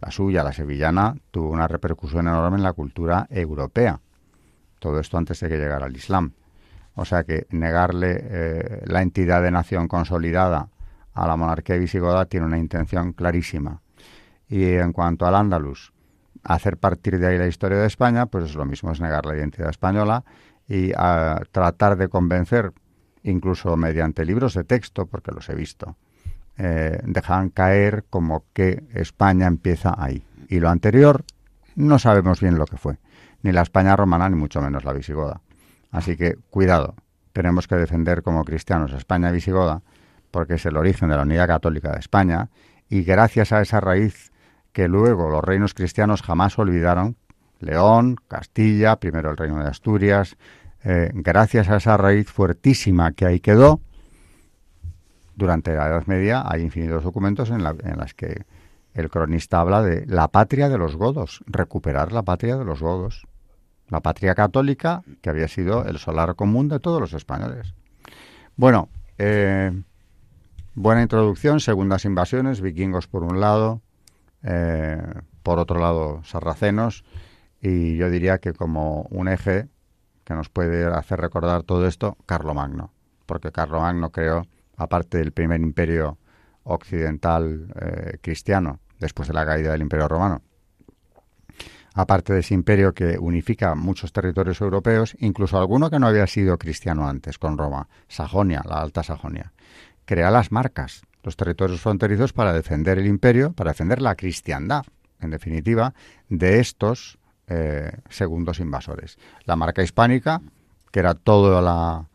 La 0.00 0.10
suya, 0.10 0.42
la 0.44 0.52
sevillana, 0.52 1.16
tuvo 1.30 1.50
una 1.50 1.68
repercusión 1.68 2.28
enorme 2.28 2.56
en 2.56 2.62
la 2.62 2.72
cultura 2.72 3.26
europea. 3.30 4.00
Todo 4.78 5.00
esto 5.00 5.16
antes 5.16 5.40
de 5.40 5.48
que 5.48 5.56
llegara 5.56 5.86
el 5.86 5.96
Islam. 5.96 6.32
O 6.94 7.04
sea 7.04 7.24
que 7.24 7.46
negarle 7.50 8.18
eh, 8.20 8.82
la 8.86 9.02
entidad 9.02 9.42
de 9.42 9.50
nación 9.50 9.88
consolidada 9.88 10.68
a 11.12 11.26
la 11.26 11.36
monarquía 11.36 11.76
visigoda 11.76 12.26
tiene 12.26 12.46
una 12.46 12.58
intención 12.58 13.12
clarísima. 13.12 13.80
Y 14.48 14.64
en 14.64 14.92
cuanto 14.92 15.26
al 15.26 15.34
Andalus, 15.34 15.92
hacer 16.42 16.76
partir 16.76 17.18
de 17.18 17.26
ahí 17.26 17.38
la 17.38 17.46
historia 17.46 17.78
de 17.78 17.86
España, 17.86 18.26
pues 18.26 18.44
es 18.44 18.54
lo 18.54 18.64
mismo, 18.64 18.92
es 18.92 19.00
negar 19.00 19.26
la 19.26 19.36
identidad 19.36 19.70
española 19.70 20.24
y 20.68 20.92
a 20.96 21.42
tratar 21.50 21.96
de 21.96 22.08
convencer, 22.08 22.72
incluso 23.22 23.76
mediante 23.76 24.24
libros 24.24 24.54
de 24.54 24.64
texto, 24.64 25.06
porque 25.06 25.32
los 25.32 25.48
he 25.48 25.54
visto, 25.54 25.96
eh, 26.58 27.00
dejan 27.04 27.50
caer 27.50 28.04
como 28.08 28.44
que 28.52 28.84
España 28.94 29.46
empieza 29.46 29.94
ahí. 29.96 30.24
Y 30.48 30.60
lo 30.60 30.68
anterior 30.68 31.24
no 31.74 31.98
sabemos 31.98 32.40
bien 32.40 32.58
lo 32.58 32.66
que 32.66 32.76
fue, 32.76 32.98
ni 33.42 33.52
la 33.52 33.62
España 33.62 33.96
romana, 33.96 34.28
ni 34.28 34.36
mucho 34.36 34.60
menos 34.62 34.84
la 34.84 34.92
visigoda. 34.92 35.40
Así 35.90 36.16
que 36.16 36.36
cuidado, 36.50 36.94
tenemos 37.32 37.68
que 37.68 37.76
defender 37.76 38.22
como 38.22 38.44
cristianos 38.44 38.92
España 38.92 39.30
visigoda, 39.30 39.82
porque 40.30 40.54
es 40.54 40.66
el 40.66 40.76
origen 40.76 41.08
de 41.08 41.16
la 41.16 41.22
unidad 41.22 41.46
católica 41.46 41.92
de 41.92 41.98
España, 41.98 42.48
y 42.88 43.02
gracias 43.02 43.52
a 43.52 43.60
esa 43.60 43.80
raíz 43.80 44.32
que 44.72 44.88
luego 44.88 45.28
los 45.30 45.42
reinos 45.42 45.74
cristianos 45.74 46.22
jamás 46.22 46.58
olvidaron, 46.58 47.16
León, 47.60 48.16
Castilla, 48.28 48.96
primero 48.96 49.30
el 49.30 49.36
reino 49.36 49.62
de 49.62 49.68
Asturias, 49.68 50.36
eh, 50.84 51.10
gracias 51.14 51.68
a 51.68 51.76
esa 51.76 51.96
raíz 51.96 52.30
fuertísima 52.30 53.12
que 53.12 53.26
ahí 53.26 53.40
quedó, 53.40 53.80
durante 55.36 55.74
la 55.74 55.86
Edad 55.86 56.06
Media 56.06 56.42
hay 56.44 56.62
infinitos 56.62 57.04
documentos 57.04 57.50
en, 57.50 57.60
en 57.60 57.98
las 57.98 58.14
que 58.14 58.44
el 58.94 59.10
cronista 59.10 59.60
habla 59.60 59.82
de 59.82 60.06
la 60.06 60.28
patria 60.28 60.68
de 60.68 60.78
los 60.78 60.96
godos, 60.96 61.44
recuperar 61.46 62.12
la 62.12 62.22
patria 62.22 62.56
de 62.56 62.64
los 62.64 62.80
godos, 62.80 63.26
la 63.88 64.00
patria 64.00 64.34
católica 64.34 65.02
que 65.20 65.30
había 65.30 65.48
sido 65.48 65.84
el 65.84 65.98
solar 65.98 66.34
común 66.34 66.68
de 66.68 66.80
todos 66.80 67.00
los 67.00 67.12
españoles. 67.12 67.74
Bueno, 68.56 68.88
eh, 69.18 69.70
buena 70.74 71.02
introducción, 71.02 71.60
segundas 71.60 72.06
invasiones, 72.06 72.62
vikingos 72.62 73.06
por 73.06 73.22
un 73.22 73.38
lado, 73.38 73.82
eh, 74.42 75.02
por 75.42 75.58
otro 75.58 75.78
lado 75.78 76.22
sarracenos, 76.24 77.04
y 77.60 77.96
yo 77.96 78.10
diría 78.10 78.38
que 78.38 78.54
como 78.54 79.02
un 79.10 79.28
eje 79.28 79.68
que 80.24 80.34
nos 80.34 80.48
puede 80.48 80.86
hacer 80.86 81.20
recordar 81.20 81.62
todo 81.62 81.86
esto, 81.86 82.16
Carlomagno, 82.26 82.92
porque 83.26 83.52
Carlomagno 83.52 84.10
creó, 84.10 84.46
aparte 84.76 85.18
del 85.18 85.32
primer 85.32 85.60
imperio 85.60 86.18
occidental 86.64 87.72
eh, 87.80 88.18
cristiano, 88.20 88.80
después 88.98 89.28
de 89.28 89.34
la 89.34 89.46
caída 89.46 89.72
del 89.72 89.82
imperio 89.82 90.08
romano, 90.08 90.42
aparte 91.94 92.34
de 92.34 92.40
ese 92.40 92.54
imperio 92.54 92.92
que 92.92 93.18
unifica 93.18 93.74
muchos 93.74 94.12
territorios 94.12 94.60
europeos, 94.60 95.16
incluso 95.20 95.58
alguno 95.58 95.90
que 95.90 95.98
no 95.98 96.06
había 96.06 96.26
sido 96.26 96.58
cristiano 96.58 97.08
antes, 97.08 97.38
con 97.38 97.56
Roma, 97.56 97.88
Sajonia, 98.08 98.62
la 98.66 98.80
Alta 98.80 99.02
Sajonia, 99.02 99.52
crea 100.04 100.30
las 100.30 100.52
marcas, 100.52 101.02
los 101.22 101.36
territorios 101.36 101.80
fronterizos 101.80 102.32
para 102.32 102.52
defender 102.52 102.98
el 102.98 103.06
imperio, 103.06 103.52
para 103.52 103.70
defender 103.70 104.02
la 104.02 104.14
cristiandad, 104.14 104.84
en 105.20 105.30
definitiva, 105.30 105.94
de 106.28 106.60
estos 106.60 107.18
eh, 107.48 107.92
segundos 108.10 108.60
invasores. 108.60 109.18
La 109.44 109.56
marca 109.56 109.82
hispánica, 109.82 110.42
que 110.92 111.00
era 111.00 111.14
toda 111.14 112.08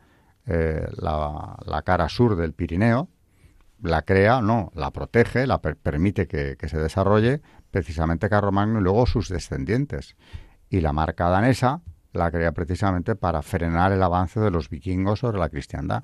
eh, 0.47 0.88
la, 0.97 1.58
la, 1.65 1.82
cara 1.84 2.10
sur 2.10 2.36
del 2.36 2.54
Pirineo, 2.54 3.10
la 3.82 4.04
crea, 4.04 4.41
no, 4.41 4.71
la 4.75 4.91
protege, 4.91 5.47
la 5.47 5.62
permite 5.62 6.27
que, 6.27 6.58
se 6.67 6.77
desarrolle 6.77 7.41
precisamente 7.71 8.30
Carlomagno 8.30 8.80
y 8.80 8.84
luego 8.84 9.06
sus 9.06 9.30
descendientes. 9.30 10.15
Y 10.69 10.82
la 10.82 10.93
marca 10.93 11.30
danesa 11.30 11.82
la 12.13 12.30
crea 12.30 12.51
precisamente 12.51 13.15
para 13.15 13.41
frenar 13.41 13.91
el 13.91 14.04
avance 14.04 14.39
de 14.39 14.51
los 14.51 14.69
vikingos 14.69 15.19
sobre 15.19 15.39
la 15.39 15.49
cristiandad. 15.49 16.04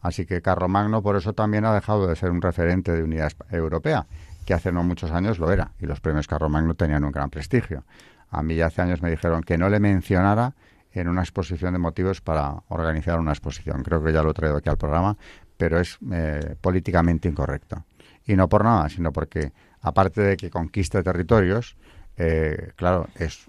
Así 0.00 0.26
que 0.26 0.42
Carlomagno 0.42 1.02
por 1.02 1.16
eso 1.16 1.32
también 1.32 1.64
ha 1.64 1.74
dejado 1.74 2.06
de 2.06 2.16
ser 2.16 2.30
un 2.30 2.40
referente 2.40 2.92
de 2.92 3.02
unidad 3.02 3.32
europea, 3.50 4.06
que 4.46 4.54
hace 4.54 4.72
no 4.72 4.82
muchos 4.82 5.10
años 5.10 5.38
lo 5.38 5.52
era, 5.52 5.72
y 5.78 5.86
los 5.86 6.00
premios 6.00 6.26
Carlomagno 6.26 6.74
tenían 6.74 7.04
un 7.04 7.12
gran 7.12 7.30
prestigio. 7.30 7.84
A 8.30 8.42
mí 8.42 8.56
ya 8.56 8.66
hace 8.66 8.82
años 8.82 9.02
me 9.02 9.10
dijeron 9.10 9.42
que 9.42 9.58
no 9.58 9.68
le 9.68 9.80
mencionara 9.80 10.54
en 10.98 11.08
una 11.08 11.22
exposición 11.22 11.72
de 11.72 11.78
motivos 11.78 12.20
para 12.20 12.62
organizar 12.68 13.18
una 13.18 13.32
exposición. 13.32 13.82
Creo 13.82 14.02
que 14.02 14.12
ya 14.12 14.22
lo 14.22 14.30
he 14.30 14.34
traído 14.34 14.56
aquí 14.56 14.68
al 14.68 14.78
programa, 14.78 15.16
pero 15.56 15.78
es 15.80 15.98
eh, 16.12 16.56
políticamente 16.60 17.28
incorrecto. 17.28 17.84
Y 18.26 18.36
no 18.36 18.48
por 18.48 18.64
nada, 18.64 18.88
sino 18.88 19.12
porque, 19.12 19.52
aparte 19.80 20.20
de 20.20 20.36
que 20.36 20.50
conquista 20.50 21.02
territorios, 21.02 21.76
eh, 22.16 22.72
claro, 22.76 23.08
es, 23.16 23.46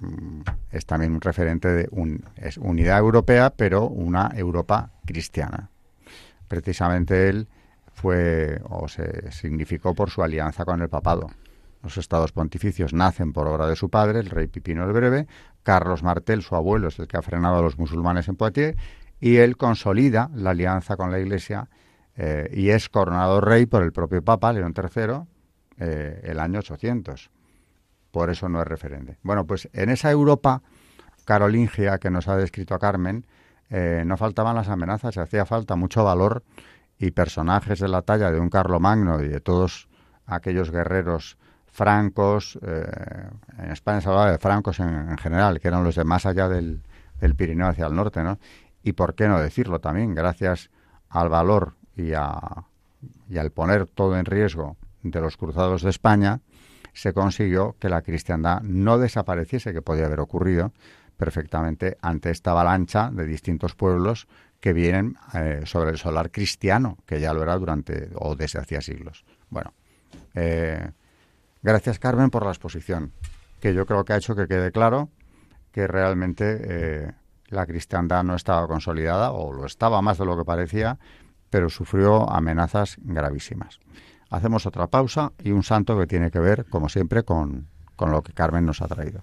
mm, 0.00 0.40
es 0.70 0.86
también 0.86 1.12
un 1.12 1.20
referente 1.20 1.68
de 1.68 1.88
un, 1.90 2.24
es 2.36 2.56
unidad 2.56 2.98
europea, 2.98 3.50
pero 3.50 3.86
una 3.86 4.30
Europa 4.34 4.90
cristiana 5.04 5.68
precisamente 6.52 7.30
él 7.30 7.48
fue 7.94 8.60
o 8.68 8.86
se 8.86 9.32
significó 9.32 9.94
por 9.94 10.10
su 10.10 10.22
alianza 10.22 10.66
con 10.66 10.82
el 10.82 10.90
papado. 10.90 11.30
Los 11.82 11.96
estados 11.96 12.32
pontificios 12.32 12.92
nacen 12.92 13.32
por 13.32 13.48
obra 13.48 13.66
de 13.66 13.76
su 13.76 13.90
padre, 13.90 14.20
el 14.20 14.30
rey 14.30 14.46
Pipino 14.46 14.84
el 14.84 14.92
Breve. 14.92 15.26
Carlos 15.62 16.02
Martel, 16.02 16.42
su 16.42 16.54
abuelo, 16.54 16.88
es 16.88 16.98
el 16.98 17.08
que 17.08 17.16
ha 17.16 17.22
frenado 17.22 17.58
a 17.58 17.62
los 17.62 17.78
musulmanes 17.78 18.28
en 18.28 18.36
Poitiers. 18.36 18.76
Y 19.20 19.36
él 19.36 19.56
consolida 19.56 20.30
la 20.34 20.50
alianza 20.50 20.96
con 20.96 21.10
la 21.10 21.18
Iglesia 21.18 21.68
eh, 22.16 22.48
y 22.52 22.70
es 22.70 22.88
coronado 22.88 23.40
rey 23.40 23.66
por 23.66 23.82
el 23.82 23.92
propio 23.92 24.22
Papa, 24.22 24.52
León 24.52 24.74
III, 24.76 25.22
eh, 25.78 26.20
el 26.24 26.38
año 26.38 26.60
800. 26.60 27.30
Por 28.10 28.30
eso 28.30 28.48
no 28.48 28.60
es 28.60 28.66
referente. 28.66 29.18
Bueno, 29.22 29.46
pues 29.46 29.68
en 29.72 29.90
esa 29.90 30.10
Europa 30.10 30.62
carolingia 31.24 31.98
que 31.98 32.10
nos 32.10 32.28
ha 32.28 32.36
descrito 32.36 32.78
Carmen, 32.78 33.26
eh, 33.70 34.02
no 34.04 34.16
faltaban 34.16 34.54
las 34.54 34.68
amenazas, 34.68 35.16
hacía 35.16 35.46
falta 35.46 35.76
mucho 35.76 36.04
valor 36.04 36.44
y 36.98 37.10
personajes 37.12 37.80
de 37.80 37.88
la 37.88 38.02
talla 38.02 38.30
de 38.30 38.38
un 38.38 38.50
Carlomagno 38.50 39.22
y 39.22 39.28
de 39.28 39.40
todos 39.40 39.88
aquellos 40.26 40.70
guerreros 40.70 41.38
francos, 41.72 42.58
eh, 42.62 43.28
en 43.58 43.70
España 43.70 44.00
se 44.00 44.08
hablaba 44.08 44.30
de 44.30 44.38
francos 44.38 44.78
en, 44.78 45.16
general, 45.18 45.58
que 45.58 45.68
eran 45.68 45.82
los 45.82 45.96
de 45.96 46.04
más 46.04 46.26
allá 46.26 46.48
del, 46.48 46.82
Pirineo 47.36 47.68
hacia 47.68 47.86
el 47.86 47.94
norte, 47.94 48.22
¿no? 48.22 48.38
Y 48.82 48.92
por 48.92 49.14
qué 49.14 49.28
no 49.28 49.40
decirlo 49.40 49.80
también, 49.80 50.14
gracias 50.14 50.70
al 51.08 51.28
valor 51.28 51.74
y, 51.96 52.12
a, 52.12 52.64
y 53.28 53.38
al 53.38 53.50
poner 53.50 53.86
todo 53.86 54.18
en 54.18 54.24
riesgo 54.24 54.76
de 55.02 55.20
los 55.20 55.36
cruzados 55.36 55.82
de 55.82 55.90
España, 55.90 56.40
se 56.92 57.14
consiguió 57.14 57.76
que 57.78 57.88
la 57.88 58.02
cristiandad 58.02 58.60
no 58.62 58.98
desapareciese, 58.98 59.72
que 59.72 59.82
podía 59.82 60.06
haber 60.06 60.20
ocurrido, 60.20 60.72
perfectamente 61.16 61.96
ante 62.02 62.30
esta 62.30 62.50
avalancha 62.50 63.10
de 63.10 63.24
distintos 63.24 63.74
pueblos 63.74 64.26
que 64.60 64.72
vienen 64.72 65.16
eh, 65.34 65.62
sobre 65.64 65.90
el 65.90 65.98
solar 65.98 66.30
cristiano, 66.30 66.98
que 67.06 67.20
ya 67.20 67.32
lo 67.32 67.42
era 67.42 67.56
durante 67.56 68.10
o 68.16 68.34
desde 68.36 68.58
hacía 68.58 68.80
siglos. 68.80 69.24
Bueno, 69.48 69.72
eh, 70.34 70.90
gracias 71.62 71.98
Carmen 71.98 72.30
por 72.30 72.44
la 72.44 72.50
exposición, 72.50 73.12
que 73.60 73.74
yo 73.74 73.86
creo 73.86 74.04
que 74.04 74.12
ha 74.12 74.16
hecho 74.16 74.34
que 74.34 74.46
quede 74.46 74.72
claro 74.72 75.10
que 75.72 75.86
realmente 75.86 76.60
eh, 76.62 77.12
la 77.48 77.66
cristiandad 77.66 78.24
no 78.24 78.34
estaba 78.34 78.66
consolidada, 78.66 79.32
o 79.32 79.52
lo 79.52 79.66
estaba 79.66 80.02
más 80.02 80.18
de 80.18 80.26
lo 80.26 80.36
que 80.36 80.44
parecía, 80.44 80.98
pero 81.50 81.68
sufrió 81.68 82.30
amenazas 82.30 82.96
gravísimas. 82.98 83.80
Hacemos 84.30 84.64
otra 84.66 84.86
pausa 84.86 85.32
y 85.42 85.50
un 85.50 85.62
santo 85.62 85.98
que 85.98 86.06
tiene 86.06 86.30
que 86.30 86.38
ver, 86.38 86.64
como 86.66 86.88
siempre, 86.88 87.22
con, 87.22 87.68
con 87.96 88.10
lo 88.10 88.22
que 88.22 88.32
Carmen 88.32 88.64
nos 88.64 88.80
ha 88.80 88.88
traído. 88.88 89.22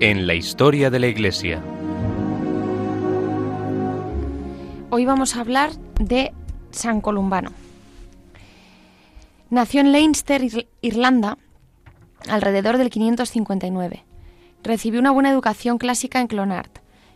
en 0.00 0.28
la 0.28 0.34
historia 0.34 0.90
de 0.90 1.00
la 1.00 1.08
Iglesia. 1.08 1.60
Hoy 4.90 5.04
vamos 5.04 5.34
a 5.34 5.40
hablar 5.40 5.72
de 5.98 6.32
San 6.70 7.00
Columbano. 7.00 7.50
Nació 9.50 9.80
en 9.80 9.90
Leinster, 9.90 10.42
Irlanda, 10.82 11.38
alrededor 12.28 12.78
del 12.78 12.90
559. 12.90 14.04
Recibió 14.62 15.00
una 15.00 15.10
buena 15.10 15.30
educación 15.30 15.78
clásica 15.78 16.20
en 16.20 16.28
Clonard, 16.28 16.70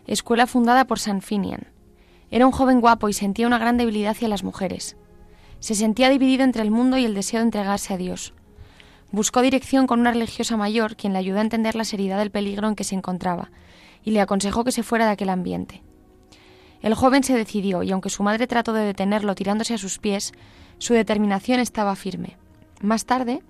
escuela 0.05 0.45
fundada 0.45 0.85
por 0.85 0.99
San 0.99 1.21
Finian. 1.21 1.67
Era 2.31 2.45
un 2.45 2.51
joven 2.51 2.81
guapo 2.81 3.07
y 3.07 3.13
sentía 3.13 3.47
una 3.47 3.59
gran 3.59 3.77
debilidad 3.77 4.11
hacia 4.11 4.27
las 4.27 4.43
mujeres. 4.43 4.97
Se 5.59 5.75
sentía 5.75 6.09
dividido 6.09 6.43
entre 6.43 6.63
el 6.63 6.71
mundo 6.71 6.97
y 6.97 7.05
el 7.05 7.13
deseo 7.13 7.39
de 7.39 7.45
entregarse 7.45 7.93
a 7.93 7.97
Dios. 7.97 8.33
Buscó 9.13 9.43
dirección 9.43 9.85
con 9.85 9.99
una 9.99 10.11
religiosa 10.11 10.57
mayor, 10.57 10.95
quien 10.95 11.13
le 11.13 11.19
ayudó 11.19 11.37
a 11.37 11.41
entender 11.41 11.75
la 11.75 11.85
seriedad 11.85 12.17
del 12.17 12.31
peligro 12.31 12.67
en 12.67 12.73
que 12.75 12.83
se 12.83 12.95
encontraba, 12.95 13.51
y 14.03 14.09
le 14.09 14.19
aconsejó 14.19 14.63
que 14.63 14.71
se 14.71 14.81
fuera 14.81 15.05
de 15.05 15.11
aquel 15.11 15.29
ambiente. 15.29 15.83
El 16.81 16.95
joven 16.95 17.23
se 17.23 17.37
decidió, 17.37 17.83
y 17.83 17.91
aunque 17.91 18.09
su 18.09 18.23
madre 18.23 18.47
trató 18.47 18.73
de 18.73 18.83
detenerlo 18.83 19.35
tirándose 19.35 19.75
a 19.75 19.77
sus 19.77 19.99
pies, 19.99 20.33
su 20.79 20.95
determinación 20.95 21.59
estaba 21.59 21.95
firme. 21.95 22.37
Más 22.81 23.05
tarde, 23.05 23.43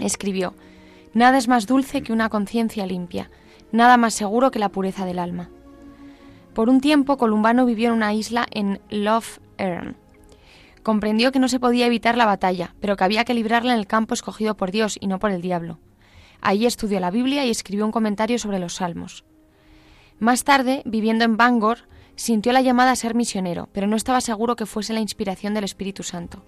escribió, 0.00 0.52
Nada 1.14 1.38
es 1.38 1.48
más 1.48 1.66
dulce 1.66 2.02
que 2.02 2.12
una 2.12 2.28
conciencia 2.28 2.84
limpia, 2.84 3.30
nada 3.72 3.96
más 3.96 4.12
seguro 4.12 4.50
que 4.50 4.58
la 4.58 4.68
pureza 4.68 5.06
del 5.06 5.18
alma. 5.18 5.48
Por 6.52 6.68
un 6.68 6.82
tiempo, 6.82 7.16
Columbano 7.16 7.64
vivió 7.64 7.88
en 7.88 7.94
una 7.94 8.12
isla 8.12 8.46
en 8.50 8.82
Love 8.90 9.40
Earn. 9.56 9.96
Comprendió 10.88 11.32
que 11.32 11.38
no 11.38 11.48
se 11.48 11.60
podía 11.60 11.84
evitar 11.84 12.16
la 12.16 12.24
batalla, 12.24 12.74
pero 12.80 12.96
que 12.96 13.04
había 13.04 13.26
que 13.26 13.34
librarla 13.34 13.74
en 13.74 13.78
el 13.78 13.86
campo 13.86 14.14
escogido 14.14 14.56
por 14.56 14.70
Dios 14.70 14.96
y 14.98 15.06
no 15.06 15.18
por 15.18 15.30
el 15.30 15.42
diablo. 15.42 15.78
Allí 16.40 16.64
estudió 16.64 16.98
la 16.98 17.10
Biblia 17.10 17.44
y 17.44 17.50
escribió 17.50 17.84
un 17.84 17.92
comentario 17.92 18.38
sobre 18.38 18.58
los 18.58 18.76
salmos. 18.76 19.22
Más 20.18 20.44
tarde, 20.44 20.80
viviendo 20.86 21.26
en 21.26 21.36
Bangor, 21.36 21.80
sintió 22.16 22.54
la 22.54 22.62
llamada 22.62 22.92
a 22.92 22.96
ser 22.96 23.14
misionero, 23.14 23.68
pero 23.74 23.86
no 23.86 23.96
estaba 23.96 24.22
seguro 24.22 24.56
que 24.56 24.64
fuese 24.64 24.94
la 24.94 25.00
inspiración 25.00 25.52
del 25.52 25.64
Espíritu 25.64 26.02
Santo. 26.02 26.42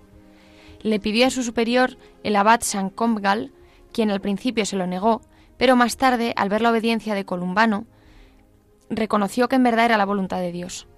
Le 0.81 1.01
pidió 1.01 1.27
a 1.27 1.31
su 1.31 1.43
superior, 1.43 1.99
el 2.23 2.35
abad 2.35 2.63
San 2.63 2.89
Comgal, 2.89 3.53
quien 3.93 4.11
al 4.11 4.23
principio 4.23 4.65
se 4.65 4.77
lo 4.77 4.87
negó, 4.87 5.21
pero 5.59 5.77
más 5.77 5.99
tarde, 5.99 6.33
al 6.35 6.49
ver 6.49 6.63
la 6.63 6.71
obediencia 6.71 7.15
de 7.15 7.27
Columbano, 7.27 7.85
reconoció 8.89 9.49
que 9.49 9.57
en 9.57 9.65
verdad 9.65 9.85
era 9.85 9.99
la 9.99 10.07
voluntad 10.07 10.41
de 10.41 10.51
Dios. 10.51 10.89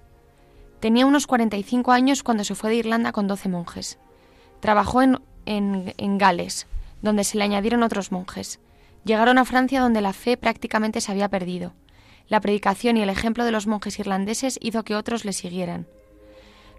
Tenía 0.83 1.05
unos 1.05 1.27
45 1.27 1.93
años 1.93 2.23
cuando 2.23 2.43
se 2.43 2.55
fue 2.55 2.69
de 2.69 2.75
Irlanda 2.75 3.13
con 3.13 3.25
12 3.25 3.47
monjes. 3.47 3.99
Trabajó 4.59 5.01
en, 5.01 5.21
en, 5.45 5.93
en 5.95 6.17
Gales, 6.17 6.67
donde 7.01 7.23
se 7.23 7.37
le 7.37 7.45
añadieron 7.45 7.83
otros 7.83 8.11
monjes. 8.11 8.59
Llegaron 9.05 9.37
a 9.37 9.45
Francia 9.45 9.79
donde 9.79 10.01
la 10.01 10.11
fe 10.11 10.35
prácticamente 10.35 10.99
se 10.99 11.09
había 11.09 11.29
perdido. 11.29 11.71
La 12.27 12.41
predicación 12.41 12.97
y 12.97 13.01
el 13.01 13.07
ejemplo 13.07 13.45
de 13.45 13.53
los 13.53 13.65
monjes 13.65 13.97
irlandeses 13.97 14.59
hizo 14.61 14.83
que 14.83 14.97
otros 14.97 15.23
le 15.23 15.31
siguieran. 15.31 15.87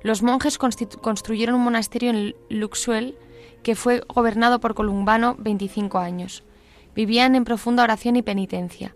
Los 0.03 0.23
monjes 0.23 0.59
construyeron 0.59 1.55
un 1.55 1.65
monasterio 1.65 2.11
en 2.11 2.35
Luxeuil 2.51 3.17
que 3.63 3.75
fue 3.75 4.03
gobernado 4.07 4.61
por 4.61 4.75
Columbano 4.75 5.35
25 5.39 5.97
años. 5.97 6.45
Vivían 6.95 7.37
en 7.37 7.45
profunda 7.45 7.85
oración 7.85 8.17
y 8.17 8.23
penitencia. 8.23 8.95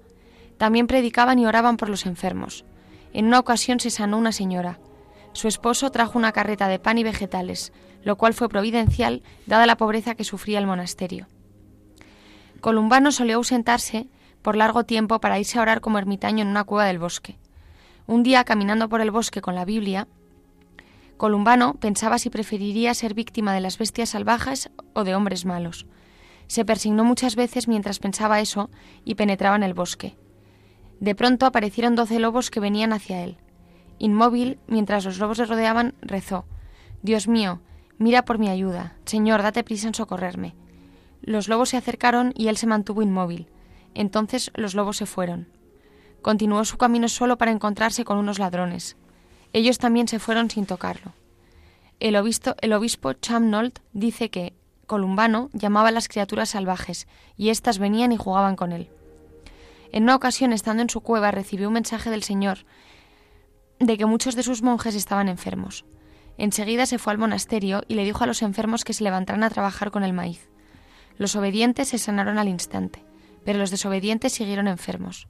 También 0.58 0.86
predicaban 0.86 1.38
y 1.38 1.46
oraban 1.46 1.78
por 1.78 1.88
los 1.88 2.04
enfermos. 2.04 2.66
En 3.14 3.24
una 3.24 3.38
ocasión 3.38 3.80
se 3.80 3.88
sanó 3.88 4.18
una 4.18 4.32
señora. 4.32 4.78
Su 5.38 5.46
esposo 5.46 5.92
trajo 5.92 6.18
una 6.18 6.32
carreta 6.32 6.66
de 6.66 6.80
pan 6.80 6.98
y 6.98 7.04
vegetales, 7.04 7.72
lo 8.02 8.16
cual 8.16 8.34
fue 8.34 8.48
providencial 8.48 9.22
dada 9.46 9.66
la 9.66 9.76
pobreza 9.76 10.16
que 10.16 10.24
sufría 10.24 10.58
el 10.58 10.66
monasterio. 10.66 11.28
Columbano 12.60 13.12
solía 13.12 13.36
ausentarse 13.36 14.08
por 14.42 14.56
largo 14.56 14.82
tiempo 14.82 15.20
para 15.20 15.38
irse 15.38 15.56
a 15.56 15.62
orar 15.62 15.80
como 15.80 15.98
ermitaño 15.98 16.42
en 16.42 16.48
una 16.48 16.64
cueva 16.64 16.86
del 16.86 16.98
bosque. 16.98 17.38
Un 18.08 18.24
día, 18.24 18.42
caminando 18.42 18.88
por 18.88 19.00
el 19.00 19.12
bosque 19.12 19.40
con 19.40 19.54
la 19.54 19.64
Biblia, 19.64 20.08
Columbano 21.16 21.74
pensaba 21.74 22.18
si 22.18 22.30
preferiría 22.30 22.92
ser 22.92 23.14
víctima 23.14 23.54
de 23.54 23.60
las 23.60 23.78
bestias 23.78 24.08
salvajes 24.08 24.70
o 24.92 25.04
de 25.04 25.14
hombres 25.14 25.44
malos. 25.44 25.86
Se 26.48 26.64
persignó 26.64 27.04
muchas 27.04 27.36
veces 27.36 27.68
mientras 27.68 28.00
pensaba 28.00 28.40
eso 28.40 28.70
y 29.04 29.14
penetraba 29.14 29.54
en 29.54 29.62
el 29.62 29.74
bosque. 29.74 30.16
De 30.98 31.14
pronto 31.14 31.46
aparecieron 31.46 31.94
doce 31.94 32.18
lobos 32.18 32.50
que 32.50 32.58
venían 32.58 32.92
hacia 32.92 33.22
él. 33.22 33.38
Inmóvil, 33.98 34.58
mientras 34.66 35.04
los 35.04 35.18
lobos 35.18 35.38
le 35.38 35.46
rodeaban, 35.46 35.94
rezó 36.00 36.44
Dios 37.02 37.28
mío, 37.28 37.60
mira 37.98 38.24
por 38.24 38.38
mi 38.38 38.48
ayuda. 38.48 38.96
Señor, 39.04 39.42
date 39.42 39.62
prisa 39.62 39.88
en 39.88 39.94
socorrerme. 39.94 40.54
Los 41.22 41.48
lobos 41.48 41.70
se 41.70 41.76
acercaron 41.76 42.32
y 42.36 42.48
él 42.48 42.56
se 42.56 42.66
mantuvo 42.66 43.02
inmóvil. 43.02 43.48
Entonces 43.94 44.50
los 44.54 44.74
lobos 44.74 44.96
se 44.96 45.06
fueron. 45.06 45.48
Continuó 46.22 46.64
su 46.64 46.76
camino 46.76 47.08
solo 47.08 47.38
para 47.38 47.52
encontrarse 47.52 48.04
con 48.04 48.18
unos 48.18 48.38
ladrones. 48.38 48.96
Ellos 49.52 49.78
también 49.78 50.08
se 50.08 50.18
fueron 50.18 50.50
sin 50.50 50.66
tocarlo. 50.66 51.12
El 52.00 52.16
obispo, 52.16 52.54
el 52.60 52.72
obispo 52.72 53.12
Chamnold 53.12 53.80
dice 53.92 54.30
que 54.30 54.54
Columbano 54.86 55.50
llamaba 55.52 55.88
a 55.88 55.92
las 55.92 56.08
criaturas 56.08 56.50
salvajes 56.50 57.06
y 57.36 57.50
éstas 57.50 57.78
venían 57.78 58.12
y 58.12 58.16
jugaban 58.16 58.56
con 58.56 58.72
él. 58.72 58.90
En 59.90 60.02
una 60.04 60.16
ocasión, 60.16 60.52
estando 60.52 60.82
en 60.82 60.90
su 60.90 61.00
cueva, 61.00 61.30
recibió 61.30 61.68
un 61.68 61.74
mensaje 61.74 62.10
del 62.10 62.22
Señor 62.22 62.66
de 63.78 63.96
que 63.96 64.06
muchos 64.06 64.34
de 64.34 64.42
sus 64.42 64.62
monjes 64.62 64.94
estaban 64.94 65.28
enfermos. 65.28 65.84
Enseguida 66.36 66.86
se 66.86 66.98
fue 66.98 67.12
al 67.12 67.18
monasterio 67.18 67.82
y 67.88 67.94
le 67.94 68.04
dijo 68.04 68.24
a 68.24 68.26
los 68.26 68.42
enfermos 68.42 68.84
que 68.84 68.92
se 68.92 69.04
levantaran 69.04 69.42
a 69.42 69.50
trabajar 69.50 69.90
con 69.90 70.04
el 70.04 70.12
maíz. 70.12 70.48
Los 71.16 71.34
obedientes 71.36 71.88
se 71.88 71.98
sanaron 71.98 72.38
al 72.38 72.48
instante, 72.48 73.04
pero 73.44 73.58
los 73.58 73.70
desobedientes 73.70 74.32
siguieron 74.32 74.68
enfermos 74.68 75.26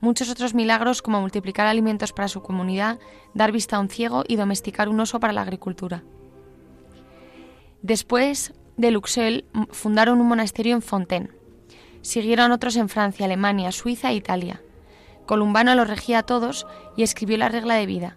muchos 0.00 0.30
otros 0.30 0.54
milagros 0.54 1.02
como 1.02 1.20
multiplicar 1.20 1.66
alimentos 1.66 2.12
para 2.12 2.28
su 2.28 2.42
comunidad, 2.42 2.98
dar 3.34 3.52
vista 3.52 3.76
a 3.76 3.80
un 3.80 3.88
ciego 3.88 4.24
y 4.26 4.36
domesticar 4.36 4.88
un 4.88 5.00
oso 5.00 5.20
para 5.20 5.32
la 5.32 5.42
agricultura. 5.42 6.02
Después 7.82 8.54
de 8.76 8.90
Luxeuil 8.90 9.44
fundaron 9.70 10.20
un 10.20 10.28
monasterio 10.28 10.74
en 10.74 10.82
Fontaine. 10.82 11.30
Siguieron 12.02 12.52
otros 12.52 12.76
en 12.76 12.88
Francia, 12.88 13.26
Alemania, 13.26 13.72
Suiza 13.72 14.10
e 14.10 14.14
Italia. 14.14 14.62
Columbano 15.28 15.74
los 15.74 15.86
regía 15.86 16.20
a 16.20 16.22
todos 16.22 16.66
y 16.96 17.02
escribió 17.02 17.36
la 17.36 17.50
regla 17.50 17.74
de 17.74 17.84
vida. 17.84 18.16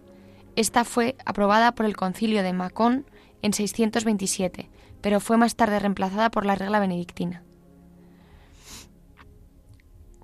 Esta 0.55 0.85
fue 0.85 1.17
aprobada 1.25 1.75
por 1.75 1.85
el 1.85 1.97
concilio 1.97 2.41
de 2.41 2.53
Macón 2.53 3.05
en 3.41 3.51
627, 3.51 4.69
pero 5.01 5.19
fue 5.19 5.35
más 5.35 5.57
tarde 5.57 5.77
reemplazada 5.77 6.31
por 6.31 6.45
la 6.45 6.55
regla 6.55 6.79
benedictina. 6.79 7.43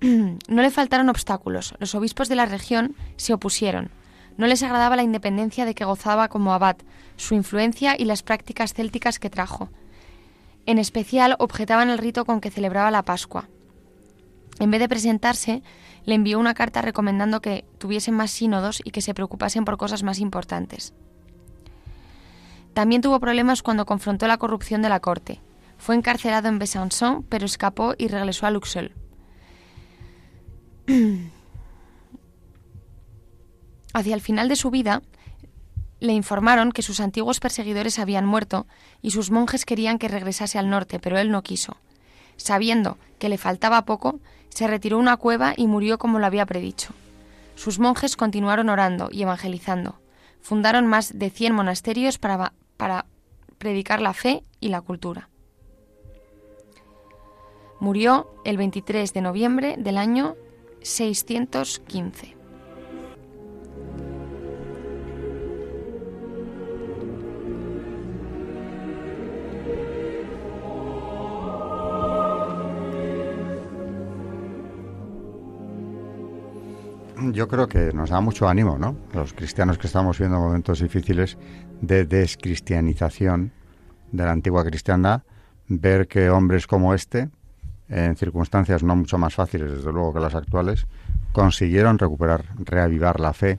no 0.00 0.62
le 0.62 0.70
faltaron 0.70 1.10
obstáculos. 1.10 1.74
Los 1.78 1.94
obispos 1.94 2.30
de 2.30 2.36
la 2.36 2.46
región 2.46 2.96
se 3.16 3.34
opusieron. 3.34 3.90
No 4.38 4.46
les 4.46 4.62
agradaba 4.62 4.96
la 4.96 5.02
independencia 5.02 5.66
de 5.66 5.74
que 5.74 5.84
gozaba 5.84 6.28
como 6.28 6.54
abad, 6.54 6.76
su 7.16 7.34
influencia 7.34 7.96
y 7.98 8.06
las 8.06 8.22
prácticas 8.22 8.72
célticas 8.72 9.18
que 9.18 9.28
trajo. 9.28 9.68
En 10.64 10.78
especial 10.78 11.36
objetaban 11.38 11.90
el 11.90 11.98
rito 11.98 12.24
con 12.24 12.40
que 12.40 12.50
celebraba 12.50 12.90
la 12.90 13.02
Pascua. 13.02 13.46
En 14.58 14.70
vez 14.70 14.80
de 14.80 14.88
presentarse, 14.88 15.62
le 16.08 16.14
envió 16.14 16.38
una 16.38 16.54
carta 16.54 16.80
recomendando 16.80 17.42
que 17.42 17.66
tuviesen 17.76 18.14
más 18.14 18.30
sínodos 18.30 18.80
y 18.82 18.92
que 18.92 19.02
se 19.02 19.12
preocupasen 19.12 19.66
por 19.66 19.76
cosas 19.76 20.02
más 20.02 20.20
importantes. 20.20 20.94
También 22.72 23.02
tuvo 23.02 23.20
problemas 23.20 23.62
cuando 23.62 23.84
confrontó 23.84 24.26
la 24.26 24.38
corrupción 24.38 24.80
de 24.80 24.88
la 24.88 25.00
corte. 25.00 25.42
Fue 25.76 25.94
encarcelado 25.94 26.48
en 26.48 26.58
Besançon, 26.58 27.24
pero 27.24 27.44
escapó 27.44 27.94
y 27.98 28.08
regresó 28.08 28.46
a 28.46 28.50
Luxeuil. 28.50 28.94
Hacia 33.92 34.14
el 34.14 34.22
final 34.22 34.48
de 34.48 34.56
su 34.56 34.70
vida, 34.70 35.02
le 36.00 36.14
informaron 36.14 36.72
que 36.72 36.80
sus 36.80 37.00
antiguos 37.00 37.38
perseguidores 37.38 37.98
habían 37.98 38.24
muerto 38.24 38.66
y 39.02 39.10
sus 39.10 39.30
monjes 39.30 39.66
querían 39.66 39.98
que 39.98 40.08
regresase 40.08 40.58
al 40.58 40.70
norte, 40.70 41.00
pero 41.00 41.18
él 41.18 41.30
no 41.30 41.42
quiso. 41.42 41.76
Sabiendo 42.38 42.96
que 43.18 43.28
le 43.28 43.36
faltaba 43.36 43.84
poco, 43.84 44.20
se 44.48 44.66
retiró 44.66 44.96
a 44.96 45.00
una 45.00 45.16
cueva 45.16 45.54
y 45.56 45.66
murió 45.66 45.98
como 45.98 46.18
lo 46.18 46.26
había 46.26 46.46
predicho. 46.46 46.92
Sus 47.54 47.78
monjes 47.78 48.16
continuaron 48.16 48.68
orando 48.68 49.08
y 49.10 49.22
evangelizando. 49.22 50.00
Fundaron 50.40 50.86
más 50.86 51.18
de 51.18 51.30
100 51.30 51.54
monasterios 51.54 52.18
para, 52.18 52.52
para 52.76 53.06
predicar 53.58 54.00
la 54.00 54.14
fe 54.14 54.44
y 54.60 54.68
la 54.68 54.80
cultura. 54.80 55.28
Murió 57.80 58.32
el 58.44 58.56
23 58.56 59.12
de 59.12 59.20
noviembre 59.20 59.76
del 59.78 59.98
año 59.98 60.36
615. 60.82 62.37
Yo 77.20 77.48
creo 77.48 77.68
que 77.68 77.92
nos 77.92 78.10
da 78.10 78.20
mucho 78.20 78.48
ánimo, 78.48 78.78
¿no? 78.78 78.96
Los 79.12 79.32
cristianos 79.32 79.76
que 79.76 79.88
estamos 79.88 80.18
viendo 80.18 80.38
momentos 80.38 80.80
difíciles 80.80 81.36
de 81.80 82.04
descristianización 82.04 83.50
de 84.12 84.24
la 84.24 84.30
antigua 84.30 84.64
cristiandad, 84.64 85.22
ver 85.66 86.06
que 86.06 86.30
hombres 86.30 86.68
como 86.68 86.94
este 86.94 87.28
en 87.88 88.14
circunstancias 88.16 88.84
no 88.84 88.94
mucho 88.94 89.18
más 89.18 89.34
fáciles, 89.34 89.72
desde 89.72 89.92
luego, 89.92 90.14
que 90.14 90.20
las 90.20 90.36
actuales, 90.36 90.86
consiguieron 91.32 91.98
recuperar, 91.98 92.44
reavivar 92.58 93.18
la 93.18 93.32
fe 93.32 93.58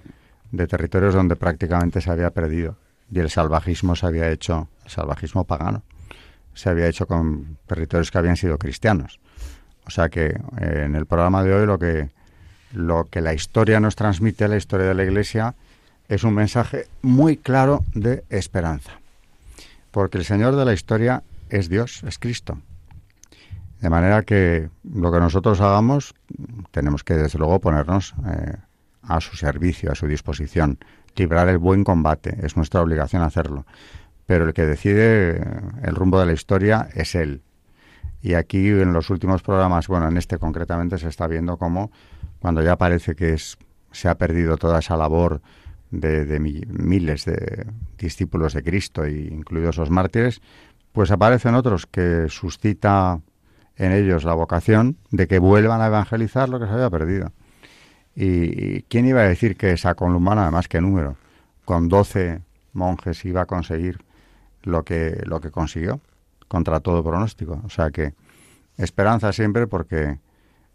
de 0.51 0.65
territorios 0.65 1.13
donde 1.13 1.35
prácticamente 1.35 1.99
se 1.99 2.11
había 2.11 2.29
perdido 2.29 2.77
y 3.11 3.19
el 3.19 3.29
salvajismo 3.29 3.95
se 3.95 4.05
había 4.05 4.31
hecho, 4.31 4.69
el 4.85 4.91
salvajismo 4.91 5.43
pagano, 5.43 5.83
se 6.53 6.69
había 6.69 6.87
hecho 6.87 7.07
con 7.07 7.57
territorios 7.65 8.09
que 8.09 8.17
habían 8.19 8.37
sido 8.37 8.57
cristianos. 8.57 9.19
O 9.85 9.89
sea 9.89 10.07
que 10.09 10.27
eh, 10.27 10.83
en 10.85 10.95
el 10.95 11.05
programa 11.05 11.43
de 11.43 11.53
hoy 11.53 11.65
lo 11.65 11.77
que 11.77 12.09
lo 12.73 13.05
que 13.09 13.21
la 13.21 13.33
historia 13.33 13.79
nos 13.79 13.95
transmite, 13.95 14.47
la 14.47 14.57
historia 14.57 14.87
de 14.87 14.93
la 14.93 15.03
Iglesia, 15.03 15.55
es 16.07 16.23
un 16.23 16.33
mensaje 16.33 16.87
muy 17.01 17.37
claro 17.37 17.83
de 17.93 18.23
esperanza. 18.29 18.99
Porque 19.91 20.17
el 20.17 20.25
Señor 20.25 20.55
de 20.55 20.65
la 20.65 20.73
historia 20.73 21.23
es 21.49 21.69
Dios, 21.69 22.03
es 22.03 22.19
Cristo. 22.19 22.59
De 23.81 23.89
manera 23.89 24.23
que 24.23 24.69
lo 24.83 25.11
que 25.11 25.19
nosotros 25.19 25.61
hagamos 25.61 26.13
tenemos 26.71 27.03
que 27.03 27.15
desde 27.15 27.39
luego 27.39 27.59
ponernos 27.59 28.13
eh, 28.27 28.55
a 29.03 29.21
su 29.21 29.37
servicio, 29.37 29.91
a 29.91 29.95
su 29.95 30.05
disposición, 30.05 30.77
librar 31.15 31.47
el 31.47 31.57
buen 31.57 31.83
combate, 31.83 32.37
es 32.43 32.57
nuestra 32.57 32.81
obligación 32.81 33.21
hacerlo. 33.21 33.65
Pero 34.25 34.45
el 34.45 34.53
que 34.53 34.65
decide 34.65 35.37
eh, 35.37 35.43
el 35.83 35.95
rumbo 35.95 36.19
de 36.19 36.25
la 36.25 36.33
historia 36.33 36.89
es 36.93 37.15
Él. 37.15 37.41
Y 38.21 38.33
aquí 38.33 38.67
en 38.67 38.91
los 38.91 39.09
últimos 39.09 39.41
programas, 39.41 39.87
bueno, 39.87 40.07
en 40.07 40.17
este 40.17 40.37
concretamente 40.37 40.97
se 40.97 41.07
está 41.07 41.27
viendo 41.27 41.57
cómo 41.57 41.89
cuando 42.39 42.61
ya 42.61 42.77
parece 42.77 43.15
que 43.15 43.33
es, 43.33 43.57
se 43.91 44.09
ha 44.09 44.15
perdido 44.15 44.57
toda 44.57 44.79
esa 44.79 44.97
labor 44.97 45.41
de, 45.91 46.25
de 46.25 46.39
miles 46.39 47.25
de 47.25 47.67
discípulos 47.97 48.53
de 48.53 48.63
Cristo, 48.63 49.07
incluidos 49.07 49.77
los 49.77 49.89
mártires, 49.89 50.41
pues 50.91 51.11
aparecen 51.11 51.55
otros 51.55 51.85
que 51.85 52.27
suscita 52.29 53.21
en 53.75 53.93
ellos 53.93 54.25
la 54.25 54.33
vocación 54.33 54.97
de 55.09 55.27
que 55.27 55.39
vuelvan 55.39 55.81
a 55.81 55.87
evangelizar 55.87 56.49
lo 56.49 56.59
que 56.59 56.65
se 56.65 56.73
había 56.73 56.89
perdido. 56.89 57.31
¿Y 58.15 58.81
quién 58.83 59.07
iba 59.07 59.21
a 59.21 59.23
decir 59.23 59.55
que 59.55 59.71
esa 59.71 59.95
columna, 59.95 60.43
además 60.43 60.67
que 60.67 60.81
número, 60.81 61.15
con 61.63 61.87
12 61.87 62.41
monjes 62.73 63.23
iba 63.23 63.41
a 63.41 63.45
conseguir 63.45 63.99
lo 64.63 64.83
que, 64.83 65.21
lo 65.25 65.39
que 65.39 65.51
consiguió, 65.51 66.01
contra 66.49 66.81
todo 66.81 67.03
pronóstico? 67.03 67.61
O 67.63 67.69
sea 67.69 67.91
que 67.91 68.13
esperanza 68.77 69.31
siempre 69.31 69.67
porque, 69.67 70.19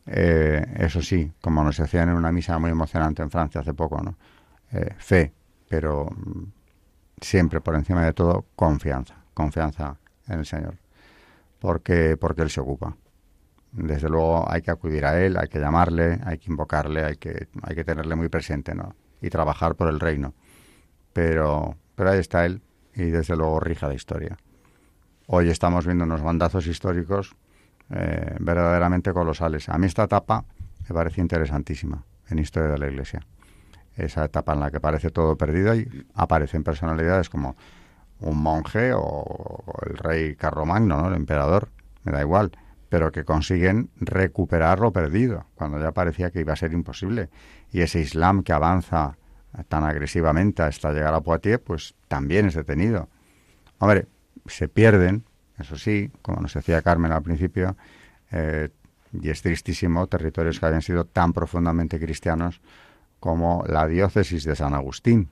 eh, 0.06 0.64
eso 0.78 1.02
sí, 1.02 1.32
como 1.40 1.64
nos 1.64 1.76
decían 1.78 2.08
en 2.08 2.16
una 2.16 2.32
misa 2.32 2.58
muy 2.58 2.70
emocionante 2.70 3.22
en 3.22 3.30
Francia 3.30 3.60
hace 3.60 3.74
poco, 3.74 4.02
¿no? 4.02 4.16
Eh, 4.72 4.94
fe, 4.98 5.32
pero 5.68 6.06
mm, 6.06 6.44
siempre 7.20 7.60
por 7.60 7.74
encima 7.74 8.04
de 8.04 8.12
todo 8.12 8.46
confianza, 8.56 9.16
confianza 9.34 9.96
en 10.28 10.40
el 10.40 10.46
Señor 10.46 10.84
porque, 11.64 12.18
porque 12.18 12.42
Él 12.42 12.50
se 12.50 12.60
ocupa. 12.60 12.94
Desde 13.72 14.10
luego 14.10 14.44
hay 14.46 14.60
que 14.60 14.70
acudir 14.70 15.06
a 15.06 15.18
Él, 15.18 15.38
hay 15.38 15.48
que 15.48 15.58
llamarle, 15.58 16.20
hay 16.22 16.36
que 16.36 16.50
invocarle, 16.50 17.02
hay 17.02 17.16
que, 17.16 17.48
hay 17.62 17.74
que 17.74 17.84
tenerle 17.84 18.16
muy 18.16 18.28
presente, 18.28 18.74
¿no? 18.74 18.94
Y 19.22 19.30
trabajar 19.30 19.74
por 19.74 19.88
el 19.88 19.98
reino. 19.98 20.34
Pero, 21.14 21.78
pero 21.94 22.10
ahí 22.10 22.18
está 22.18 22.44
Él 22.44 22.60
y 22.94 23.04
desde 23.04 23.34
luego 23.34 23.60
rija 23.60 23.88
la 23.88 23.94
historia. 23.94 24.36
Hoy 25.26 25.48
estamos 25.48 25.86
viendo 25.86 26.04
unos 26.04 26.20
bandazos 26.20 26.66
históricos 26.66 27.34
eh, 27.90 28.36
verdaderamente 28.40 29.12
colosales. 29.12 29.68
A 29.68 29.78
mí 29.78 29.86
esta 29.86 30.04
etapa 30.04 30.44
me 30.88 30.94
parece 30.94 31.20
interesantísima 31.20 32.04
en 32.28 32.38
Historia 32.38 32.70
de 32.70 32.78
la 32.78 32.88
Iglesia. 32.88 33.20
Esa 33.96 34.24
etapa 34.24 34.54
en 34.54 34.60
la 34.60 34.70
que 34.70 34.80
parece 34.80 35.10
todo 35.10 35.36
perdido 35.36 35.74
y 35.74 36.06
aparecen 36.14 36.64
personalidades 36.64 37.28
como 37.28 37.56
un 38.20 38.42
monje 38.42 38.92
o, 38.94 39.64
el 39.88 39.96
rey 39.96 40.36
Carlomagno, 40.36 41.02
¿no? 41.02 41.08
el 41.08 41.14
emperador, 41.14 41.68
me 42.04 42.12
da 42.12 42.20
igual, 42.20 42.52
pero 42.88 43.12
que 43.12 43.24
consiguen 43.24 43.90
recuperar 43.96 44.80
lo 44.80 44.92
perdido, 44.92 45.46
cuando 45.54 45.78
ya 45.80 45.92
parecía 45.92 46.30
que 46.30 46.40
iba 46.40 46.52
a 46.52 46.56
ser 46.56 46.72
imposible. 46.72 47.28
Y 47.70 47.80
ese 47.80 48.00
Islam 48.00 48.42
que 48.42 48.52
avanza 48.52 49.16
tan 49.68 49.84
agresivamente 49.84 50.62
hasta 50.62 50.92
llegar 50.92 51.14
a 51.14 51.20
Poitiers, 51.20 51.62
pues 51.64 51.94
también 52.08 52.46
es 52.46 52.54
detenido. 52.54 53.08
Hombre, 53.78 54.06
se 54.46 54.68
pierden, 54.68 55.24
eso 55.58 55.76
sí, 55.76 56.10
como 56.22 56.40
nos 56.40 56.54
decía 56.54 56.82
Carmen 56.82 57.12
al 57.12 57.22
principio, 57.22 57.76
eh, 58.30 58.70
y 59.12 59.30
es 59.30 59.42
tristísimo, 59.42 60.06
territorios 60.08 60.58
que 60.58 60.66
habían 60.66 60.82
sido 60.82 61.04
tan 61.04 61.32
profundamente 61.32 62.00
cristianos 62.00 62.60
como 63.20 63.64
la 63.66 63.86
diócesis 63.86 64.44
de 64.44 64.56
San 64.56 64.74
Agustín 64.74 65.28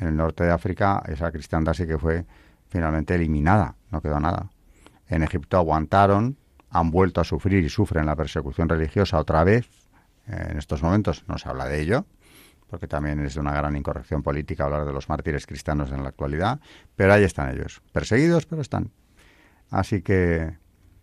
en 0.00 0.08
el 0.08 0.16
norte 0.16 0.44
de 0.44 0.50
África 0.50 1.02
esa 1.06 1.30
cristiandad 1.30 1.74
sí 1.74 1.86
que 1.86 1.98
fue 1.98 2.24
finalmente 2.68 3.14
eliminada, 3.14 3.74
no 3.90 4.00
quedó 4.00 4.20
nada. 4.20 4.50
En 5.08 5.22
Egipto 5.22 5.56
aguantaron, 5.56 6.36
han 6.70 6.90
vuelto 6.90 7.20
a 7.20 7.24
sufrir 7.24 7.64
y 7.64 7.68
sufren 7.68 8.06
la 8.06 8.16
persecución 8.16 8.68
religiosa 8.68 9.18
otra 9.18 9.42
vez. 9.44 9.68
En 10.26 10.56
estos 10.56 10.82
momentos 10.82 11.24
no 11.26 11.36
se 11.36 11.48
habla 11.48 11.66
de 11.66 11.80
ello, 11.80 12.06
porque 12.70 12.86
también 12.86 13.24
es 13.24 13.36
una 13.36 13.52
gran 13.52 13.76
incorrección 13.76 14.22
política 14.22 14.64
hablar 14.64 14.86
de 14.86 14.92
los 14.92 15.08
mártires 15.08 15.46
cristianos 15.46 15.90
en 15.92 16.02
la 16.02 16.10
actualidad, 16.10 16.60
pero 16.96 17.12
ahí 17.12 17.24
están 17.24 17.50
ellos, 17.50 17.82
perseguidos, 17.92 18.46
pero 18.46 18.62
están. 18.62 18.90
Así 19.70 20.02
que, 20.02 20.56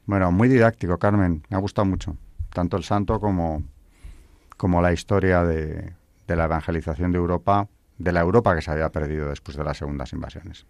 bueno, 0.05 0.31
muy 0.31 0.47
didáctico, 0.47 0.97
Carmen, 0.97 1.43
me 1.49 1.57
ha 1.57 1.59
gustado 1.59 1.85
mucho, 1.85 2.15
tanto 2.51 2.77
el 2.77 2.83
santo 2.83 3.19
como, 3.19 3.63
como 4.55 4.81
la 4.81 4.93
historia 4.93 5.43
de, 5.43 5.93
de 6.25 6.35
la 6.35 6.45
evangelización 6.45 7.11
de 7.11 7.17
Europa 7.17 7.67
de 7.97 8.11
la 8.11 8.21
Europa 8.21 8.55
que 8.55 8.61
se 8.61 8.71
había 8.71 8.89
perdido 8.89 9.29
después 9.29 9.57
de 9.57 9.63
las 9.63 9.77
segundas 9.77 10.13
invasiones. 10.13 10.65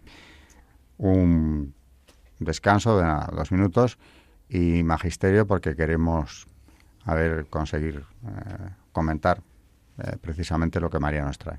Un 0.96 1.74
descanso 2.38 2.98
de 2.98 3.06
dos 3.32 3.52
minutos 3.52 3.98
y 4.48 4.82
magisterio 4.82 5.46
porque 5.46 5.76
queremos 5.76 6.46
a 7.04 7.14
ver 7.14 7.46
conseguir 7.46 8.04
eh, 8.26 8.70
comentar 8.92 9.42
eh, 9.98 10.16
precisamente 10.20 10.80
lo 10.80 10.90
que 10.90 10.98
María 10.98 11.24
nos 11.24 11.38
trae. 11.38 11.58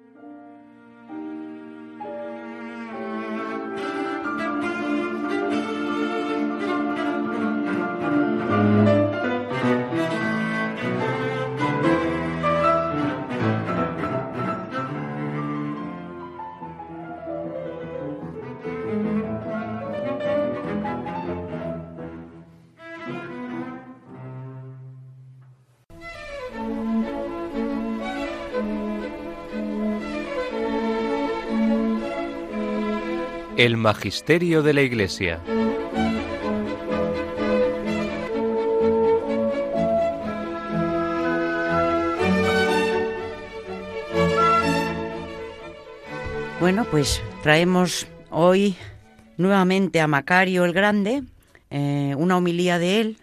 El 33.65 33.77
Magisterio 33.77 34.63
de 34.63 34.73
la 34.73 34.81
Iglesia. 34.81 35.39
Bueno, 46.59 46.87
pues 46.89 47.21
traemos 47.43 48.07
hoy 48.31 48.75
nuevamente 49.37 50.01
a 50.01 50.07
Macario 50.07 50.65
el 50.65 50.73
Grande, 50.73 51.21
eh, 51.69 52.15
una 52.17 52.37
homilía 52.37 52.79
de 52.79 53.01
él, 53.01 53.17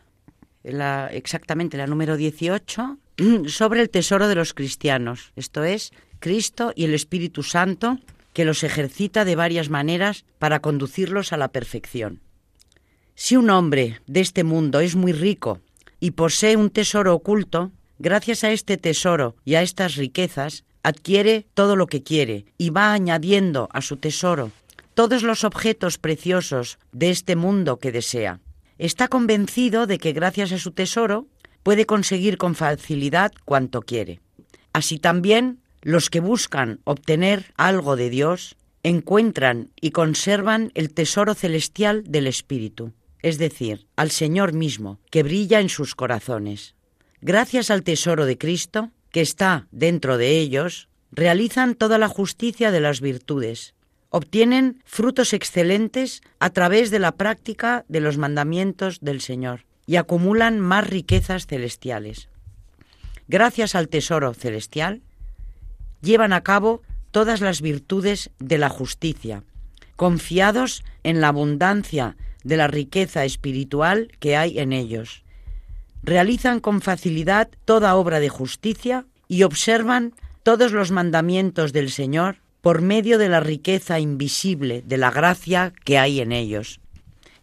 exactamente 1.10 1.76
la 1.76 1.88
número 1.88 2.16
18, 2.16 2.96
sobre 3.48 3.80
el 3.80 3.90
tesoro 3.90 4.28
de 4.28 4.36
los 4.36 4.54
cristianos, 4.54 5.32
esto 5.34 5.64
es, 5.64 5.90
Cristo 6.20 6.72
y 6.76 6.84
el 6.84 6.94
Espíritu 6.94 7.42
Santo, 7.42 7.98
que 8.38 8.44
los 8.44 8.62
ejercita 8.62 9.24
de 9.24 9.34
varias 9.34 9.68
maneras 9.68 10.24
para 10.38 10.60
conducirlos 10.60 11.32
a 11.32 11.36
la 11.36 11.48
perfección. 11.48 12.20
Si 13.16 13.34
un 13.34 13.50
hombre 13.50 14.00
de 14.06 14.20
este 14.20 14.44
mundo 14.44 14.78
es 14.78 14.94
muy 14.94 15.10
rico 15.10 15.60
y 15.98 16.12
posee 16.12 16.54
un 16.54 16.70
tesoro 16.70 17.16
oculto, 17.16 17.72
gracias 17.98 18.44
a 18.44 18.52
este 18.52 18.76
tesoro 18.76 19.34
y 19.44 19.56
a 19.56 19.62
estas 19.62 19.96
riquezas, 19.96 20.62
adquiere 20.84 21.48
todo 21.54 21.74
lo 21.74 21.88
que 21.88 22.04
quiere 22.04 22.44
y 22.58 22.70
va 22.70 22.92
añadiendo 22.92 23.68
a 23.72 23.80
su 23.80 23.96
tesoro 23.96 24.52
todos 24.94 25.24
los 25.24 25.42
objetos 25.42 25.98
preciosos 25.98 26.78
de 26.92 27.10
este 27.10 27.34
mundo 27.34 27.80
que 27.80 27.90
desea. 27.90 28.38
Está 28.78 29.08
convencido 29.08 29.88
de 29.88 29.98
que 29.98 30.12
gracias 30.12 30.52
a 30.52 30.58
su 30.58 30.70
tesoro 30.70 31.26
puede 31.64 31.86
conseguir 31.86 32.38
con 32.38 32.54
facilidad 32.54 33.32
cuanto 33.44 33.82
quiere. 33.82 34.20
Así 34.72 35.00
también 35.00 35.58
los 35.82 36.10
que 36.10 36.20
buscan 36.20 36.80
obtener 36.84 37.52
algo 37.56 37.96
de 37.96 38.10
Dios 38.10 38.56
encuentran 38.82 39.70
y 39.80 39.90
conservan 39.90 40.70
el 40.74 40.92
tesoro 40.92 41.34
celestial 41.34 42.04
del 42.04 42.26
Espíritu, 42.26 42.92
es 43.22 43.38
decir, 43.38 43.86
al 43.96 44.10
Señor 44.10 44.52
mismo, 44.52 45.00
que 45.10 45.22
brilla 45.22 45.60
en 45.60 45.68
sus 45.68 45.94
corazones. 45.94 46.74
Gracias 47.20 47.70
al 47.70 47.82
tesoro 47.82 48.26
de 48.26 48.38
Cristo, 48.38 48.90
que 49.10 49.20
está 49.20 49.66
dentro 49.72 50.18
de 50.18 50.38
ellos, 50.38 50.88
realizan 51.10 51.74
toda 51.74 51.98
la 51.98 52.08
justicia 52.08 52.70
de 52.70 52.80
las 52.80 53.00
virtudes, 53.00 53.74
obtienen 54.10 54.82
frutos 54.84 55.32
excelentes 55.32 56.22
a 56.38 56.50
través 56.50 56.90
de 56.90 56.98
la 56.98 57.12
práctica 57.12 57.84
de 57.88 58.00
los 58.00 58.16
mandamientos 58.16 58.98
del 59.00 59.20
Señor 59.20 59.64
y 59.86 59.96
acumulan 59.96 60.60
más 60.60 60.86
riquezas 60.86 61.46
celestiales. 61.46 62.28
Gracias 63.26 63.74
al 63.74 63.88
tesoro 63.88 64.32
celestial, 64.32 65.02
llevan 66.00 66.32
a 66.32 66.42
cabo 66.42 66.82
todas 67.10 67.40
las 67.40 67.60
virtudes 67.60 68.30
de 68.38 68.58
la 68.58 68.68
justicia, 68.68 69.42
confiados 69.96 70.84
en 71.02 71.20
la 71.20 71.28
abundancia 71.28 72.16
de 72.44 72.56
la 72.56 72.66
riqueza 72.66 73.24
espiritual 73.24 74.10
que 74.20 74.36
hay 74.36 74.58
en 74.58 74.72
ellos. 74.72 75.24
Realizan 76.02 76.60
con 76.60 76.80
facilidad 76.80 77.48
toda 77.64 77.96
obra 77.96 78.20
de 78.20 78.28
justicia 78.28 79.06
y 79.26 79.42
observan 79.42 80.14
todos 80.42 80.72
los 80.72 80.90
mandamientos 80.90 81.72
del 81.72 81.90
Señor 81.90 82.36
por 82.60 82.82
medio 82.82 83.18
de 83.18 83.28
la 83.28 83.40
riqueza 83.40 83.98
invisible 83.98 84.82
de 84.86 84.96
la 84.96 85.10
gracia 85.10 85.72
que 85.84 85.98
hay 85.98 86.20
en 86.20 86.32
ellos. 86.32 86.80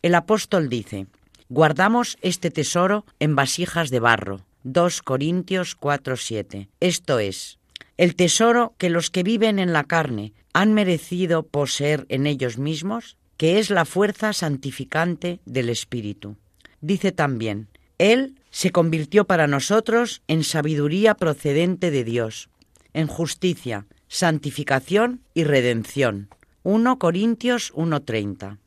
El 0.01 0.15
apóstol 0.15 0.69
dice, 0.69 1.07
guardamos 1.49 2.17
este 2.21 2.51
tesoro 2.51 3.05
en 3.19 3.35
vasijas 3.35 3.89
de 3.89 3.99
barro. 3.99 4.45
2 4.63 5.01
Corintios 5.03 5.77
4:7. 5.79 6.69
Esto 6.79 7.19
es, 7.19 7.59
el 7.97 8.15
tesoro 8.15 8.75
que 8.77 8.89
los 8.89 9.09
que 9.09 9.23
viven 9.23 9.59
en 9.59 9.73
la 9.73 9.83
carne 9.83 10.33
han 10.53 10.73
merecido 10.73 11.43
poseer 11.43 12.05
en 12.09 12.27
ellos 12.27 12.57
mismos, 12.57 13.17
que 13.37 13.59
es 13.59 13.69
la 13.69 13.85
fuerza 13.85 14.33
santificante 14.33 15.39
del 15.45 15.69
Espíritu. 15.69 16.37
Dice 16.81 17.11
también, 17.11 17.67
Él 17.97 18.35
se 18.51 18.71
convirtió 18.71 19.25
para 19.25 19.47
nosotros 19.47 20.21
en 20.27 20.43
sabiduría 20.43 21.15
procedente 21.15 21.91
de 21.91 22.03
Dios, 22.03 22.49
en 22.93 23.07
justicia, 23.07 23.85
santificación 24.07 25.21
y 25.33 25.43
redención. 25.43 26.29
1 26.63 26.97
Corintios 26.97 27.73
1:30. 27.75 28.59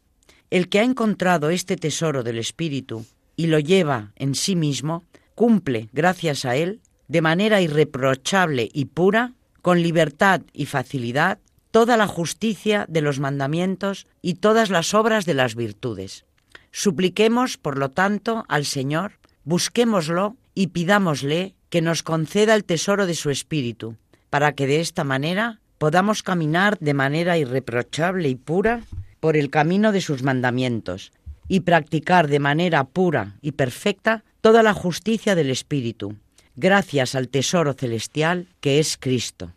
El 0.51 0.69
que 0.69 0.81
ha 0.81 0.85
encontrado 0.85 1.51
este 1.51 1.77
tesoro 1.77 2.23
del 2.23 2.39
Espíritu 2.39 3.05
y 3.37 3.47
lo 3.47 3.59
lleva 3.59 4.13
en 4.17 4.35
sí 4.35 4.57
mismo, 4.57 5.05
cumple, 5.35 5.89
gracias 5.93 6.45
a 6.45 6.57
él, 6.57 6.81
de 7.09 7.23
manera 7.23 7.61
irreprochable 7.61 8.69
y 8.73 8.87
pura, 8.87 9.33
con 9.63 9.83
libertad 9.83 10.43
y 10.53 10.67
facilidad, 10.67 11.39
toda 11.71 11.97
la 11.97 12.07
justicia 12.07 12.87
de 12.89 13.01
los 13.01 13.19
mandamientos 13.19 14.07
y 14.23 14.35
todas 14.35 14.71
las 14.71 14.95
obras 14.95 15.27
de 15.27 15.35
las 15.35 15.55
virtudes. 15.55 16.25
Supliquemos, 16.71 17.57
por 17.57 17.79
lo 17.79 17.91
tanto, 17.91 18.45
al 18.49 18.65
Señor, 18.65 19.13
busquémoslo 19.45 20.37
y 20.55 20.69
pidámosle 20.69 21.55
que 21.71 21.83
nos 21.83 22.03
conceda 22.03 22.55
el 22.55 22.65
tesoro 22.65 23.07
de 23.07 23.15
su 23.15 23.31
Espíritu, 23.31 23.97
para 24.31 24.53
que 24.53 24.67
de 24.67 24.81
esta 24.81 25.05
manera 25.05 25.61
podamos 25.79 26.23
caminar 26.23 26.79
de 26.79 26.95
manera 26.95 27.39
irreprochable 27.39 28.29
y 28.29 28.35
pura 28.35 28.83
por 29.21 29.37
el 29.37 29.51
camino 29.51 29.93
de 29.93 30.01
sus 30.01 30.23
mandamientos 30.23 31.13
y 31.49 31.61
practicar 31.61 32.29
de 32.29 32.41
manera 32.41 32.85
pura 32.85 33.37
y 33.41 33.53
perfecta 33.53 34.25
toda 34.41 34.63
la 34.63 34.75
justicia 34.75 35.35
del 35.35 35.51
Espíritu, 35.51 36.17
gracias 36.59 37.15
al 37.15 37.29
tesoro 37.29 37.73
celestial 37.73 38.49
que 38.61 38.81
es 38.81 38.97
Cristo. 38.99 39.53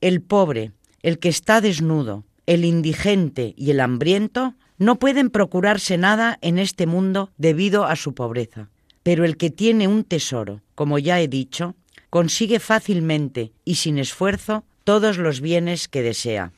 El 0.00 0.22
pobre, 0.22 0.72
el 1.02 1.18
que 1.18 1.28
está 1.28 1.60
desnudo, 1.60 2.24
el 2.46 2.64
indigente 2.64 3.54
y 3.58 3.70
el 3.70 3.80
hambriento 3.80 4.54
no 4.78 4.98
pueden 4.98 5.28
procurarse 5.28 5.98
nada 5.98 6.38
en 6.40 6.58
este 6.58 6.86
mundo 6.86 7.30
debido 7.36 7.84
a 7.84 7.94
su 7.94 8.14
pobreza, 8.14 8.70
pero 9.02 9.24
el 9.26 9.36
que 9.36 9.50
tiene 9.50 9.86
un 9.86 10.02
tesoro, 10.02 10.62
como 10.74 10.98
ya 10.98 11.20
he 11.20 11.28
dicho, 11.28 11.74
consigue 12.08 12.58
fácilmente 12.58 13.52
y 13.64 13.74
sin 13.74 13.98
esfuerzo 13.98 14.64
todos 14.84 15.18
los 15.18 15.42
bienes 15.42 15.88
que 15.88 16.02
desea. 16.02 16.52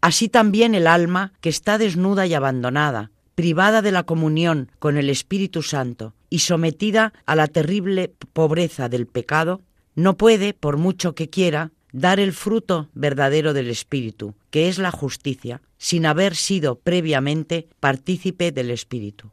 Así 0.00 0.28
también 0.28 0.74
el 0.74 0.88
alma, 0.88 1.32
que 1.40 1.48
está 1.48 1.78
desnuda 1.78 2.26
y 2.26 2.34
abandonada, 2.34 3.12
privada 3.36 3.82
de 3.82 3.92
la 3.92 4.02
comunión 4.02 4.70
con 4.80 4.96
el 4.96 5.10
Espíritu 5.10 5.62
Santo 5.62 6.12
y 6.34 6.40
sometida 6.40 7.12
a 7.26 7.36
la 7.36 7.46
terrible 7.46 8.12
pobreza 8.32 8.88
del 8.88 9.06
pecado, 9.06 9.60
no 9.94 10.16
puede, 10.16 10.52
por 10.52 10.78
mucho 10.78 11.14
que 11.14 11.30
quiera, 11.30 11.70
dar 11.92 12.18
el 12.18 12.32
fruto 12.32 12.88
verdadero 12.92 13.52
del 13.52 13.70
Espíritu, 13.70 14.34
que 14.50 14.68
es 14.68 14.78
la 14.78 14.90
justicia, 14.90 15.62
sin 15.78 16.06
haber 16.06 16.34
sido 16.34 16.74
previamente 16.80 17.68
partícipe 17.78 18.50
del 18.50 18.72
Espíritu. 18.72 19.30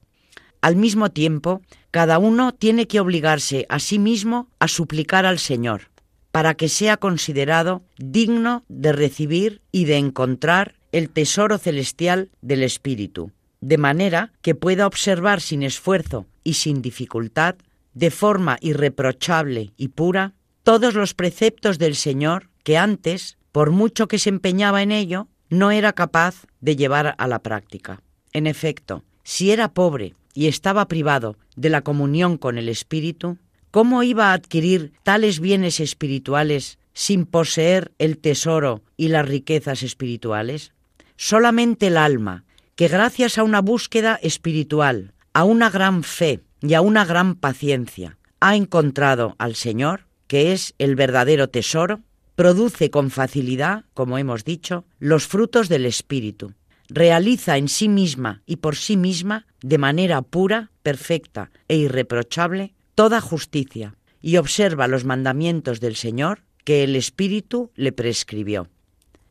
Al 0.61 0.75
mismo 0.75 1.09
tiempo, 1.09 1.63
cada 1.89 2.19
uno 2.19 2.53
tiene 2.53 2.85
que 2.85 2.99
obligarse 2.99 3.65
a 3.67 3.79
sí 3.79 3.97
mismo 3.97 4.47
a 4.59 4.67
suplicar 4.67 5.25
al 5.25 5.39
Señor, 5.39 5.89
para 6.31 6.53
que 6.53 6.69
sea 6.69 6.97
considerado 6.97 7.81
digno 7.97 8.63
de 8.69 8.91
recibir 8.93 9.61
y 9.71 9.85
de 9.85 9.97
encontrar 9.97 10.75
el 10.91 11.09
tesoro 11.09 11.57
celestial 11.57 12.29
del 12.43 12.61
Espíritu, 12.61 13.31
de 13.59 13.79
manera 13.79 14.33
que 14.43 14.53
pueda 14.53 14.85
observar 14.85 15.41
sin 15.41 15.63
esfuerzo 15.63 16.27
y 16.43 16.53
sin 16.53 16.81
dificultad, 16.81 17.55
de 17.93 18.11
forma 18.11 18.57
irreprochable 18.61 19.73
y 19.77 19.89
pura, 19.89 20.33
todos 20.63 20.93
los 20.93 21.13
preceptos 21.13 21.77
del 21.79 21.95
Señor 21.95 22.49
que 22.63 22.77
antes, 22.77 23.37
por 23.51 23.71
mucho 23.71 24.07
que 24.07 24.19
se 24.19 24.29
empeñaba 24.29 24.81
en 24.81 24.91
ello, 24.91 25.27
no 25.49 25.71
era 25.71 25.93
capaz 25.93 26.45
de 26.61 26.75
llevar 26.75 27.15
a 27.17 27.27
la 27.27 27.39
práctica. 27.39 28.01
En 28.31 28.47
efecto, 28.47 29.03
si 29.23 29.51
era 29.51 29.73
pobre 29.73 30.13
y 30.33 30.47
estaba 30.47 30.87
privado 30.87 31.37
de 31.55 31.69
la 31.69 31.81
comunión 31.81 32.37
con 32.37 32.57
el 32.57 32.69
Espíritu, 32.69 33.37
¿cómo 33.71 34.03
iba 34.03 34.31
a 34.31 34.33
adquirir 34.33 34.93
tales 35.03 35.39
bienes 35.39 35.79
espirituales 35.79 36.77
sin 36.93 37.25
poseer 37.25 37.91
el 37.97 38.17
tesoro 38.17 38.81
y 38.95 39.09
las 39.09 39.27
riquezas 39.27 39.83
espirituales? 39.83 40.73
Solamente 41.17 41.87
el 41.87 41.97
alma, 41.97 42.45
que 42.75 42.87
gracias 42.87 43.37
a 43.37 43.43
una 43.43 43.61
búsqueda 43.61 44.19
espiritual, 44.21 45.13
a 45.33 45.43
una 45.43 45.69
gran 45.69 46.03
fe 46.03 46.41
y 46.61 46.73
a 46.73 46.81
una 46.81 47.05
gran 47.05 47.35
paciencia, 47.35 48.17
ha 48.39 48.55
encontrado 48.55 49.35
al 49.37 49.55
Señor, 49.55 50.05
que 50.27 50.51
es 50.53 50.73
el 50.77 50.95
verdadero 50.95 51.49
tesoro, 51.49 52.01
produce 52.35 52.89
con 52.89 53.11
facilidad, 53.11 53.85
como 53.93 54.17
hemos 54.17 54.43
dicho, 54.43 54.85
los 54.99 55.27
frutos 55.27 55.69
del 55.69 55.85
Espíritu, 55.85 56.53
realiza 56.89 57.57
en 57.57 57.67
sí 57.67 57.87
misma 57.87 58.41
y 58.45 58.57
por 58.57 58.75
sí 58.75 58.97
misma, 58.97 59.45
de 59.61 59.77
manera 59.77 60.21
pura, 60.21 60.71
perfecta 60.83 61.51
e 61.67 61.77
irreprochable, 61.77 62.73
toda 62.95 63.21
justicia, 63.21 63.95
y 64.21 64.37
observa 64.37 64.87
los 64.87 65.05
mandamientos 65.05 65.79
del 65.79 65.95
Señor 65.95 66.41
que 66.63 66.83
el 66.83 66.95
Espíritu 66.95 67.71
le 67.75 67.91
prescribió. 67.91 68.67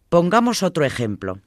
Pongamos 0.09 0.62
otro 0.62 0.84
ejemplo. 0.84 1.40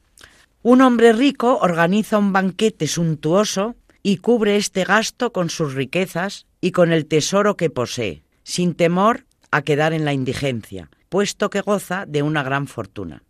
Un 0.61 0.81
hombre 0.81 1.11
rico 1.11 1.57
organiza 1.61 2.17
un 2.17 2.31
banquete 2.31 2.87
suntuoso 2.87 3.75
y 4.03 4.17
cubre 4.17 4.57
este 4.57 4.83
gasto 4.83 5.31
con 5.31 5.49
sus 5.49 5.73
riquezas 5.73 6.45
y 6.61 6.71
con 6.71 6.91
el 6.91 7.05
tesoro 7.05 7.55
que 7.55 7.69
posee, 7.69 8.23
sin 8.43 8.75
temor 8.75 9.25
a 9.49 9.61
quedar 9.61 9.93
en 9.93 10.03
la 10.03 10.13
indigencia, 10.13 10.89
puesto 11.07 11.49
que 11.49 11.61
goza 11.61 12.05
de 12.05 12.21
una 12.21 12.43
gran 12.43 12.67
fortuna. 12.67 13.23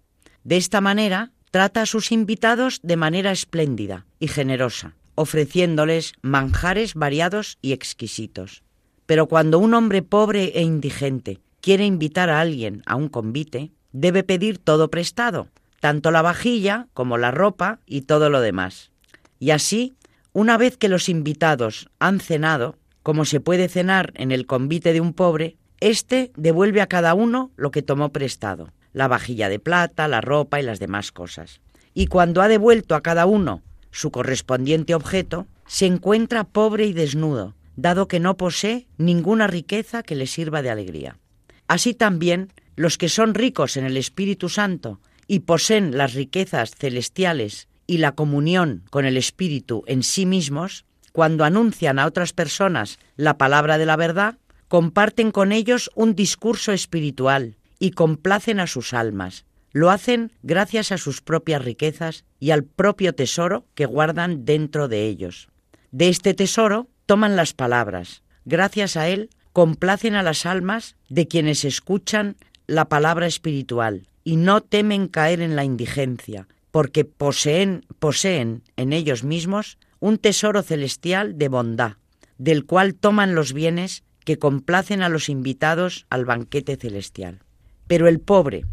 De 0.43 0.57
esta 0.57 0.82
manera, 0.82 1.32
trata 1.51 1.84
a 1.84 1.86
sus 1.86 2.11
invitados 2.11 2.80
de 2.82 2.97
manera 2.97 3.32
espléndida 3.32 4.07
y 4.19 4.28
generosa, 4.28 4.95
ofreciéndoles 5.15 6.13
manjares 6.24 6.95
variados 6.95 7.59
y 7.61 7.74
exquisitos. 7.74 8.63
Pero 9.05 9.28
cuando 9.28 9.59
un 9.59 9.76
hombre 9.76 10.01
pobre 10.01 10.53
e 10.55 10.61
indigente 10.63 11.39
quiere 11.61 11.86
invitar 11.86 12.30
a 12.30 12.41
alguien 12.41 12.82
a 12.86 12.95
un 12.95 13.09
convite, 13.09 13.71
debe 13.91 14.24
pedir 14.24 14.57
todo 14.57 14.89
prestado, 14.89 15.49
tanto 15.80 16.09
la 16.09 16.21
vajilla 16.21 16.88
como 16.93 17.17
la 17.17 17.32
ropa 17.32 17.80
y 17.86 18.01
todo 18.01 18.30
lo 18.30 18.41
demás. 18.41 18.91
Y 19.39 19.51
así, 19.51 19.93
una 20.34 20.57
vez 20.57 20.77
que 20.77 20.89
los 20.89 21.09
invitados 21.09 21.89
han 21.99 22.19
cenado, 22.19 22.75
como 23.03 23.23
se 23.23 23.39
puede 23.39 23.69
cenar 23.69 24.11
en 24.15 24.31
el 24.31 24.47
convite 24.47 24.91
de 24.91 24.99
un 24.99 25.13
pobre, 25.13 25.57
éste 25.79 26.31
devuelve 26.36 26.81
a 26.81 26.88
cada 26.88 27.13
uno 27.13 27.51
lo 27.55 27.69
que 27.69 27.84
tomó 27.84 28.09
prestado, 28.11 28.71
la 28.93 29.07
vajilla 29.07 29.47
de 29.47 29.59
plata, 29.59 30.07
la 30.07 30.21
ropa 30.21 30.59
y 30.59 30.63
las 30.63 30.79
demás 30.79 31.11
cosas. 31.11 31.61
Y 31.93 32.07
cuando 32.07 32.41
ha 32.41 32.47
devuelto 32.47 32.95
a 32.95 33.01
cada 33.01 33.27
uno 33.27 33.61
su 33.91 34.09
correspondiente 34.09 34.95
objeto, 34.95 35.45
se 35.67 35.86
encuentra 35.86 36.45
pobre 36.45 36.86
y 36.86 36.93
desnudo, 36.93 37.55
dado 37.75 38.07
que 38.07 38.19
no 38.19 38.36
posee 38.36 38.88
ninguna 38.97 39.45
riqueza 39.45 40.01
que 40.01 40.15
le 40.15 40.25
sirva 40.25 40.63
de 40.63 40.71
alegría. 40.71 41.19
Así 41.67 41.93
también, 41.93 42.51
los 42.75 42.97
que 42.97 43.09
son 43.09 43.36
ricos 43.36 43.77
en 43.77 43.86
el 43.86 43.97
Espíritu 43.97 44.49
Santo 44.49 44.99
y 45.27 45.41
poseen 45.41 45.95
las 45.95 46.13
riquezas 46.13 46.71
celestiales 46.75 47.67
y 47.88 47.97
la 47.97 48.13
comunión 48.13 48.84
con 48.89 49.05
el 49.05 49.17
Espíritu 49.17 49.84
en 49.88 50.03
sí 50.03 50.25
mismos, 50.25 50.86
cuando 51.11 51.43
anuncian 51.43 51.99
a 51.99 52.05
otras 52.05 52.34
personas 52.34 52.99
la 53.15 53.38
palabra 53.38 53.77
de 53.77 53.86
la 53.86 53.95
verdad, 53.95 54.38
comparten 54.67 55.31
con 55.31 55.51
ellos 55.51 55.91
un 55.95 56.15
discurso 56.15 56.71
espiritual 56.71 57.57
y 57.79 57.91
complacen 57.91 58.59
a 58.59 58.67
sus 58.67 58.93
almas. 58.93 59.45
Lo 59.71 59.89
hacen 59.89 60.31
gracias 60.41 60.91
a 60.91 60.97
sus 60.97 61.21
propias 61.21 61.63
riquezas 61.63 62.25
y 62.39 62.51
al 62.51 62.63
propio 62.63 63.13
tesoro 63.13 63.65
que 63.75 63.86
guardan 63.86 64.45
dentro 64.45 64.88
de 64.88 65.07
ellos. 65.07 65.49
De 65.91 66.09
este 66.09 66.34
tesoro 66.34 66.88
toman 67.05 67.36
las 67.36 67.53
palabras. 67.53 68.23
Gracias 68.45 68.97
a 68.97 69.07
él 69.07 69.29
complacen 69.51 70.15
a 70.15 70.23
las 70.23 70.45
almas 70.45 70.95
de 71.09 71.27
quienes 71.27 71.65
escuchan 71.65 72.36
la 72.65 72.86
palabra 72.86 73.27
espiritual 73.27 74.07
y 74.23 74.38
no 74.38 74.61
temen 74.61 75.07
caer 75.07 75.41
en 75.41 75.55
la 75.55 75.63
indigencia, 75.63 76.47
porque 76.74 77.05
poseen, 77.05 77.86
poseen 77.99 78.63
en 78.78 78.93
ellos 78.93 79.24
mismos 79.24 79.78
un 79.99 80.17
tesoro 80.17 80.63
celestial 80.63 81.38
de 81.38 81.47
bondad, 81.47 81.97
del 82.39 82.65
cual 82.65 82.95
toman 82.95 83.36
los 83.36 83.53
bienes 83.53 84.03
que 84.26 84.39
complacen 84.39 85.03
a 85.03 85.09
los 85.09 85.30
invitados 85.30 86.07
al 86.09 86.26
banquete 86.26 86.76
celestial. 86.76 87.43
Pero 87.86 88.07
el 88.07 88.19
pobre, 88.19 88.65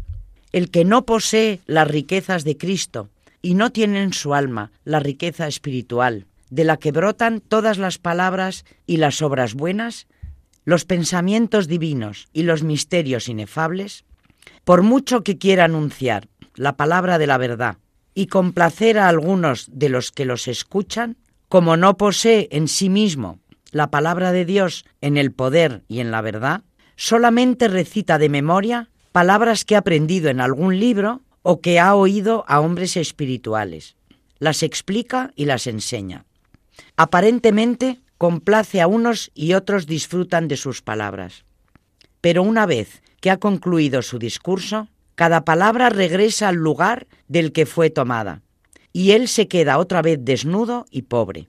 el 0.51 0.71
que 0.71 0.83
no 0.83 1.05
posee 1.05 1.59
las 1.67 1.87
riquezas 1.87 2.43
de 2.43 2.57
Cristo 2.57 3.11
y 3.39 3.53
no 3.53 3.71
tiene 3.71 4.01
en 4.01 4.13
su 4.13 4.33
alma 4.33 4.71
la 4.83 4.99
riqueza 4.99 5.47
espiritual, 5.47 6.25
de 6.49 6.63
la 6.63 6.77
que 6.77 6.91
brotan 6.91 7.39
todas 7.39 7.77
las 7.77 7.99
palabras 7.99 8.65
y 8.87 8.97
las 8.97 9.21
obras 9.21 9.53
buenas, 9.53 10.07
los 10.65 10.85
pensamientos 10.85 11.67
divinos 11.67 12.29
y 12.33 12.43
los 12.43 12.63
misterios 12.63 13.29
inefables, 13.29 14.05
por 14.63 14.81
mucho 14.81 15.23
que 15.23 15.37
quiera 15.37 15.65
anunciar 15.65 16.29
la 16.55 16.75
palabra 16.75 17.19
de 17.19 17.27
la 17.27 17.37
verdad 17.37 17.77
y 18.13 18.27
complacer 18.27 18.97
a 18.97 19.07
algunos 19.07 19.67
de 19.71 19.89
los 19.89 20.11
que 20.11 20.25
los 20.25 20.47
escuchan, 20.47 21.17
como 21.49 21.77
no 21.77 21.97
posee 21.97 22.47
en 22.51 22.67
sí 22.67 22.89
mismo 22.89 23.39
la 23.71 23.89
palabra 23.89 24.31
de 24.31 24.45
Dios 24.45 24.85
en 24.99 25.17
el 25.17 25.31
poder 25.31 25.83
y 25.87 25.99
en 25.99 26.11
la 26.11 26.21
verdad, 26.21 26.61
solamente 26.95 27.67
recita 27.67 28.17
de 28.17 28.29
memoria 28.29 28.89
palabras 29.11 29.65
que 29.65 29.75
ha 29.75 29.79
aprendido 29.79 30.29
en 30.29 30.41
algún 30.41 30.79
libro 30.79 31.21
o 31.41 31.61
que 31.61 31.79
ha 31.79 31.95
oído 31.95 32.45
a 32.47 32.59
hombres 32.59 32.97
espirituales. 32.97 33.95
Las 34.39 34.63
explica 34.63 35.31
y 35.35 35.45
las 35.45 35.67
enseña. 35.67 36.25
Aparentemente 36.97 37.99
complace 38.17 38.81
a 38.81 38.87
unos 38.87 39.31
y 39.33 39.53
otros 39.53 39.87
disfrutan 39.87 40.47
de 40.47 40.57
sus 40.57 40.81
palabras. 40.81 41.45
Pero 42.21 42.43
una 42.43 42.65
vez 42.65 43.01
que 43.19 43.31
ha 43.31 43.37
concluido 43.37 44.01
su 44.01 44.19
discurso, 44.19 44.87
cada 45.21 45.45
palabra 45.45 45.91
regresa 45.91 46.49
al 46.49 46.55
lugar 46.55 47.05
del 47.27 47.51
que 47.51 47.67
fue 47.67 47.91
tomada, 47.91 48.41
y 48.91 49.11
él 49.11 49.27
se 49.27 49.47
queda 49.47 49.77
otra 49.77 50.01
vez 50.01 50.17
desnudo 50.19 50.87
y 50.89 51.03
pobre. 51.03 51.47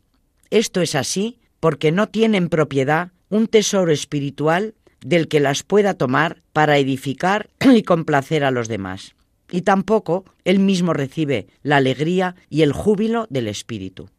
Esto 0.51 0.83
es 0.83 0.95
así 0.95 1.39
porque 1.59 1.91
no 1.91 2.07
tienen 2.07 2.51
propiedad 2.51 3.13
un 3.31 3.47
tesoro 3.47 3.91
espiritual 3.91 4.75
del 5.01 5.27
que 5.27 5.41
las 5.41 5.63
pueda 5.63 5.95
tomar 5.95 6.43
para 6.53 6.77
edificar 6.77 7.49
y 7.75 7.83
complacer 7.83 8.45
a 8.45 8.51
los 8.51 8.69
demás. 8.69 9.15
Y 9.51 9.63
tampoco 9.63 10.27
él 10.45 10.59
mismo 10.59 10.93
recibe 10.93 11.47
la 11.63 11.79
alegría 11.79 12.37
y 12.51 12.61
el 12.61 12.75
júbilo 12.75 13.27
del 13.31 13.49
Espíritu. 13.49 14.11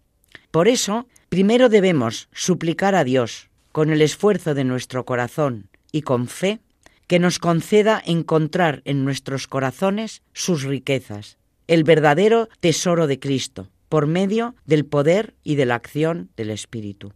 Por 0.50 0.68
eso, 0.68 1.08
primero 1.30 1.70
debemos 1.70 2.28
suplicar 2.32 2.96
a 2.96 3.04
Dios, 3.04 3.52
con 3.72 3.92
el 3.92 4.02
esfuerzo 4.02 4.56
de 4.56 4.64
nuestro 4.64 5.06
corazón 5.06 5.70
y 5.92 6.02
con 6.02 6.28
fe, 6.28 6.60
que 7.08 7.20
nos 7.20 7.40
conceda 7.40 8.02
encontrar 8.06 8.82
en 8.86 9.04
nuestros 9.04 9.48
corazones 9.48 10.22
sus 10.34 10.64
riquezas, 10.64 11.38
el 11.68 11.84
verdadero 11.84 12.50
tesoro 12.60 13.08
de 13.08 13.20
Cristo, 13.20 13.70
por 13.90 14.08
medio 14.08 14.56
del 14.66 14.86
poder 14.86 15.36
y 15.44 15.56
de 15.56 15.66
la 15.66 15.76
acción 15.76 16.30
del 16.36 16.50
Espíritu. 16.50 17.14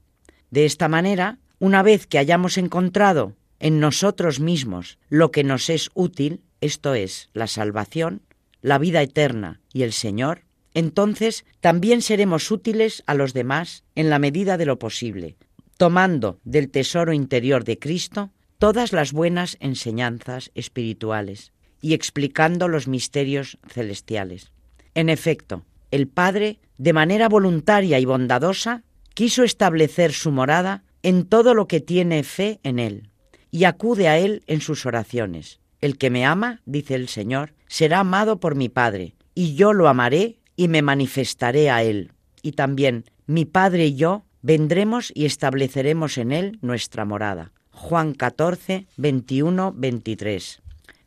De 0.51 0.65
esta 0.65 0.87
manera, 0.87 1.39
una 1.59 1.83
vez 1.83 2.07
que 2.07 2.19
hayamos 2.19 2.57
encontrado 2.57 3.35
en 3.59 3.79
nosotros 3.79 4.39
mismos 4.39 4.99
lo 5.09 5.31
que 5.31 5.43
nos 5.43 5.69
es 5.69 5.89
útil, 5.93 6.41
esto 6.61 6.93
es, 6.93 7.29
la 7.33 7.47
salvación, 7.47 8.21
la 8.61 8.77
vida 8.77 9.01
eterna 9.01 9.61
y 9.73 9.83
el 9.83 9.93
Señor, 9.93 10.43
entonces 10.73 11.45
también 11.59 12.01
seremos 12.01 12.51
útiles 12.51 13.03
a 13.07 13.15
los 13.15 13.33
demás 13.33 13.83
en 13.95 14.09
la 14.09 14.19
medida 14.19 14.57
de 14.57 14.65
lo 14.65 14.77
posible, 14.77 15.35
tomando 15.77 16.39
del 16.43 16.69
tesoro 16.69 17.13
interior 17.13 17.63
de 17.63 17.79
Cristo 17.79 18.31
todas 18.57 18.93
las 18.93 19.11
buenas 19.13 19.57
enseñanzas 19.59 20.51
espirituales 20.55 21.51
y 21.81 21.93
explicando 21.93 22.67
los 22.67 22.87
misterios 22.87 23.59
celestiales. 23.67 24.51
En 24.95 25.09
efecto, 25.09 25.65
el 25.91 26.07
Padre, 26.07 26.59
de 26.77 26.93
manera 26.93 27.29
voluntaria 27.29 27.99
y 27.99 28.05
bondadosa, 28.05 28.83
quiso 29.13 29.43
establecer 29.43 30.11
su 30.11 30.31
morada 30.31 30.83
en 31.03 31.25
todo 31.25 31.53
lo 31.53 31.67
que 31.67 31.79
tiene 31.79 32.23
fe 32.23 32.59
en 32.63 32.79
Él, 32.79 33.09
y 33.51 33.63
acude 33.63 34.07
a 34.07 34.17
Él 34.17 34.43
en 34.47 34.61
sus 34.61 34.85
oraciones. 34.85 35.59
El 35.79 35.97
que 35.97 36.09
me 36.09 36.25
ama, 36.25 36.61
dice 36.65 36.95
el 36.95 37.07
Señor, 37.07 37.53
será 37.67 37.99
amado 37.99 38.39
por 38.39 38.55
mi 38.55 38.69
Padre, 38.69 39.15
y 39.35 39.55
yo 39.55 39.73
lo 39.73 39.87
amaré 39.87 40.39
y 40.55 40.67
me 40.67 40.81
manifestaré 40.81 41.69
a 41.69 41.83
Él. 41.83 42.11
Y 42.41 42.53
también 42.53 43.05
mi 43.27 43.45
Padre 43.45 43.87
y 43.87 43.95
yo 43.95 44.25
vendremos 44.41 45.11
y 45.13 45.25
estableceremos 45.25 46.17
en 46.17 46.31
Él 46.31 46.57
nuestra 46.61 47.05
morada. 47.05 47.51
Juan 47.77 48.15
14, 48.15 48.87
21, 48.97 49.71
23. 49.75 50.61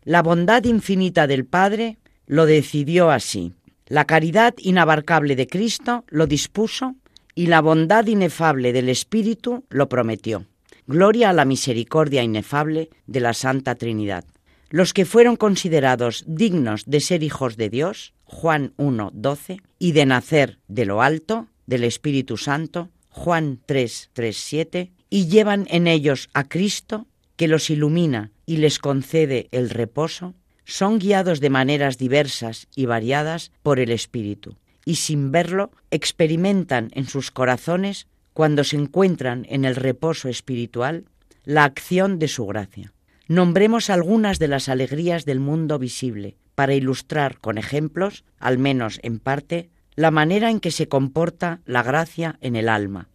La 0.04 0.22
bondad 0.22 0.64
infinita 0.64 1.26
del 1.26 1.44
Padre 1.44 1.98
lo 2.26 2.46
decidió 2.46 3.10
así. 3.10 3.52
La 3.88 4.04
caridad 4.04 4.54
inabarcable 4.56 5.34
de 5.34 5.48
Cristo 5.48 6.04
lo 6.08 6.28
dispuso 6.28 6.94
y 7.34 7.48
la 7.48 7.60
bondad 7.60 8.06
inefable 8.06 8.72
del 8.72 8.88
Espíritu 8.88 9.64
lo 9.68 9.88
prometió. 9.88 10.46
Gloria 10.86 11.30
a 11.30 11.32
la 11.32 11.44
misericordia 11.44 12.22
inefable 12.22 12.88
de 13.08 13.18
la 13.18 13.34
Santa 13.34 13.74
Trinidad. 13.74 14.24
Los 14.70 14.94
que 14.94 15.06
fueron 15.06 15.34
considerados 15.34 16.22
dignos 16.28 16.84
de 16.86 17.00
ser 17.00 17.24
hijos 17.24 17.56
de 17.56 17.68
Dios, 17.68 18.14
Juan 18.22 18.74
1, 18.76 19.10
12, 19.12 19.60
y 19.80 19.90
de 19.90 20.06
nacer 20.06 20.60
de 20.68 20.84
lo 20.84 21.02
alto, 21.02 21.48
del 21.66 21.82
Espíritu 21.82 22.36
Santo, 22.36 22.90
Juan 23.08 23.58
3, 23.66 24.10
3, 24.12 24.36
7, 24.36 24.92
y 25.10 25.26
llevan 25.26 25.66
en 25.68 25.88
ellos 25.88 26.30
a 26.32 26.44
Cristo, 26.48 27.06
que 27.36 27.48
los 27.48 27.68
ilumina 27.68 28.30
y 28.46 28.58
les 28.58 28.78
concede 28.78 29.48
el 29.50 29.68
reposo, 29.68 30.34
son 30.64 31.00
guiados 31.00 31.40
de 31.40 31.50
maneras 31.50 31.98
diversas 31.98 32.68
y 32.76 32.86
variadas 32.86 33.50
por 33.62 33.80
el 33.80 33.90
Espíritu, 33.90 34.56
y 34.84 34.96
sin 34.96 35.32
verlo 35.32 35.72
experimentan 35.90 36.90
en 36.94 37.06
sus 37.06 37.30
corazones, 37.30 38.06
cuando 38.32 38.62
se 38.62 38.76
encuentran 38.76 39.46
en 39.48 39.64
el 39.64 39.74
reposo 39.74 40.28
espiritual, 40.28 41.04
la 41.44 41.64
acción 41.64 42.18
de 42.18 42.28
su 42.28 42.46
gracia. 42.46 42.92
Nombremos 43.26 43.90
algunas 43.90 44.38
de 44.38 44.48
las 44.48 44.68
alegrías 44.68 45.24
del 45.24 45.40
mundo 45.40 45.78
visible, 45.78 46.36
para 46.54 46.74
ilustrar 46.74 47.38
con 47.38 47.58
ejemplos, 47.58 48.24
al 48.38 48.58
menos 48.58 49.00
en 49.02 49.18
parte, 49.18 49.70
la 49.96 50.10
manera 50.10 50.50
en 50.50 50.60
que 50.60 50.70
se 50.70 50.88
comporta 50.88 51.60
la 51.64 51.82
gracia 51.82 52.38
en 52.40 52.54
el 52.54 52.68
alma. 52.68 53.08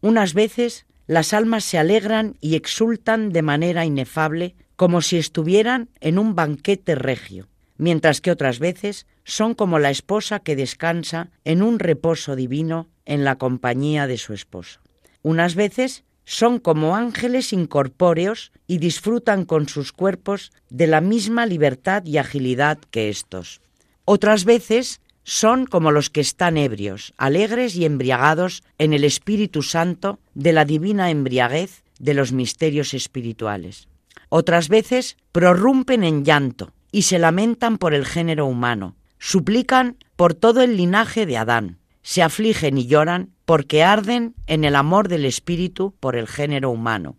Unas 0.00 0.34
veces 0.34 0.86
las 1.08 1.32
almas 1.32 1.64
se 1.64 1.78
alegran 1.78 2.36
y 2.40 2.54
exultan 2.54 3.30
de 3.30 3.42
manera 3.42 3.84
inefable 3.84 4.54
como 4.76 5.00
si 5.02 5.16
estuvieran 5.16 5.88
en 6.00 6.18
un 6.18 6.36
banquete 6.36 6.94
regio, 6.94 7.48
mientras 7.78 8.20
que 8.20 8.30
otras 8.30 8.60
veces 8.60 9.06
son 9.24 9.54
como 9.54 9.78
la 9.78 9.90
esposa 9.90 10.38
que 10.38 10.54
descansa 10.54 11.30
en 11.44 11.62
un 11.62 11.80
reposo 11.80 12.36
divino 12.36 12.88
en 13.06 13.24
la 13.24 13.36
compañía 13.36 14.06
de 14.06 14.18
su 14.18 14.34
esposo. 14.34 14.80
Unas 15.22 15.54
veces 15.54 16.04
son 16.24 16.58
como 16.58 16.94
ángeles 16.94 17.54
incorpóreos 17.54 18.52
y 18.66 18.76
disfrutan 18.76 19.46
con 19.46 19.66
sus 19.66 19.92
cuerpos 19.92 20.52
de 20.68 20.86
la 20.86 21.00
misma 21.00 21.46
libertad 21.46 22.04
y 22.04 22.18
agilidad 22.18 22.78
que 22.90 23.08
éstos. 23.08 23.62
Otras 24.04 24.44
veces 24.44 25.00
son 25.28 25.66
como 25.66 25.92
los 25.92 26.08
que 26.08 26.22
están 26.22 26.56
ebrios, 26.56 27.12
alegres 27.18 27.76
y 27.76 27.84
embriagados 27.84 28.62
en 28.78 28.94
el 28.94 29.04
Espíritu 29.04 29.62
Santo 29.62 30.20
de 30.32 30.54
la 30.54 30.64
divina 30.64 31.10
embriaguez 31.10 31.84
de 31.98 32.14
los 32.14 32.32
misterios 32.32 32.94
espirituales. 32.94 33.88
Otras 34.30 34.70
veces 34.70 35.18
prorrumpen 35.32 36.02
en 36.02 36.24
llanto 36.24 36.72
y 36.90 37.02
se 37.02 37.18
lamentan 37.18 37.76
por 37.76 37.92
el 37.92 38.06
género 38.06 38.46
humano, 38.46 38.96
suplican 39.18 39.98
por 40.16 40.32
todo 40.32 40.62
el 40.62 40.78
linaje 40.78 41.26
de 41.26 41.36
Adán, 41.36 41.76
se 42.00 42.22
afligen 42.22 42.78
y 42.78 42.86
lloran 42.86 43.34
porque 43.44 43.84
arden 43.84 44.34
en 44.46 44.64
el 44.64 44.74
amor 44.74 45.08
del 45.08 45.26
Espíritu 45.26 45.94
por 46.00 46.16
el 46.16 46.26
género 46.26 46.70
humano. 46.70 47.16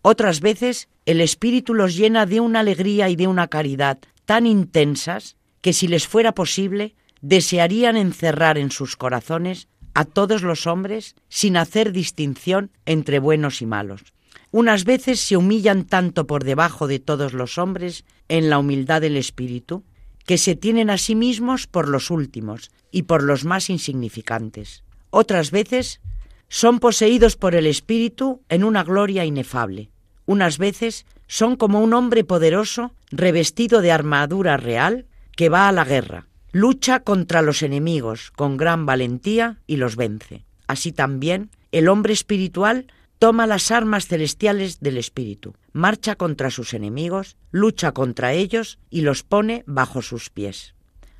Otras 0.00 0.40
veces 0.40 0.88
el 1.04 1.20
Espíritu 1.20 1.74
los 1.74 1.94
llena 1.94 2.24
de 2.24 2.40
una 2.40 2.60
alegría 2.60 3.10
y 3.10 3.16
de 3.16 3.26
una 3.26 3.48
caridad 3.48 3.98
tan 4.24 4.46
intensas 4.46 5.36
que 5.60 5.74
si 5.74 5.88
les 5.88 6.08
fuera 6.08 6.32
posible 6.32 6.94
desearían 7.24 7.96
encerrar 7.96 8.58
en 8.58 8.70
sus 8.70 8.96
corazones 8.96 9.68
a 9.94 10.04
todos 10.04 10.42
los 10.42 10.66
hombres 10.66 11.16
sin 11.30 11.56
hacer 11.56 11.90
distinción 11.90 12.70
entre 12.84 13.18
buenos 13.18 13.62
y 13.62 13.66
malos. 13.66 14.12
Unas 14.50 14.84
veces 14.84 15.20
se 15.20 15.38
humillan 15.38 15.84
tanto 15.84 16.26
por 16.26 16.44
debajo 16.44 16.86
de 16.86 16.98
todos 16.98 17.32
los 17.32 17.56
hombres 17.56 18.04
en 18.28 18.50
la 18.50 18.58
humildad 18.58 19.00
del 19.00 19.16
espíritu, 19.16 19.84
que 20.26 20.36
se 20.36 20.54
tienen 20.54 20.90
a 20.90 20.98
sí 20.98 21.14
mismos 21.14 21.66
por 21.66 21.88
los 21.88 22.10
últimos 22.10 22.70
y 22.90 23.04
por 23.04 23.22
los 23.22 23.46
más 23.46 23.70
insignificantes. 23.70 24.84
Otras 25.08 25.50
veces 25.50 26.02
son 26.48 26.78
poseídos 26.78 27.36
por 27.36 27.54
el 27.54 27.66
espíritu 27.66 28.42
en 28.50 28.64
una 28.64 28.84
gloria 28.84 29.24
inefable. 29.24 29.88
Unas 30.26 30.58
veces 30.58 31.06
son 31.26 31.56
como 31.56 31.80
un 31.80 31.94
hombre 31.94 32.22
poderoso 32.22 32.92
revestido 33.10 33.80
de 33.80 33.92
armadura 33.92 34.58
real 34.58 35.06
que 35.36 35.48
va 35.48 35.68
a 35.68 35.72
la 35.72 35.84
guerra, 35.84 36.26
lucha 36.54 37.00
contra 37.00 37.42
los 37.42 37.64
enemigos 37.64 38.30
con 38.30 38.56
gran 38.56 38.86
valentía 38.86 39.58
y 39.66 39.76
los 39.76 39.96
vence. 39.96 40.44
Así 40.68 40.92
también 40.92 41.50
el 41.72 41.88
hombre 41.88 42.12
espiritual 42.12 42.86
toma 43.18 43.48
las 43.48 43.72
armas 43.72 44.06
celestiales 44.06 44.78
del 44.78 44.96
espíritu, 44.96 45.56
marcha 45.72 46.14
contra 46.14 46.52
sus 46.52 46.72
enemigos, 46.72 47.36
lucha 47.50 47.90
contra 47.90 48.34
ellos 48.34 48.78
y 48.88 49.00
los 49.00 49.24
pone 49.24 49.64
bajo 49.66 50.00
sus 50.00 50.30
pies. 50.30 50.76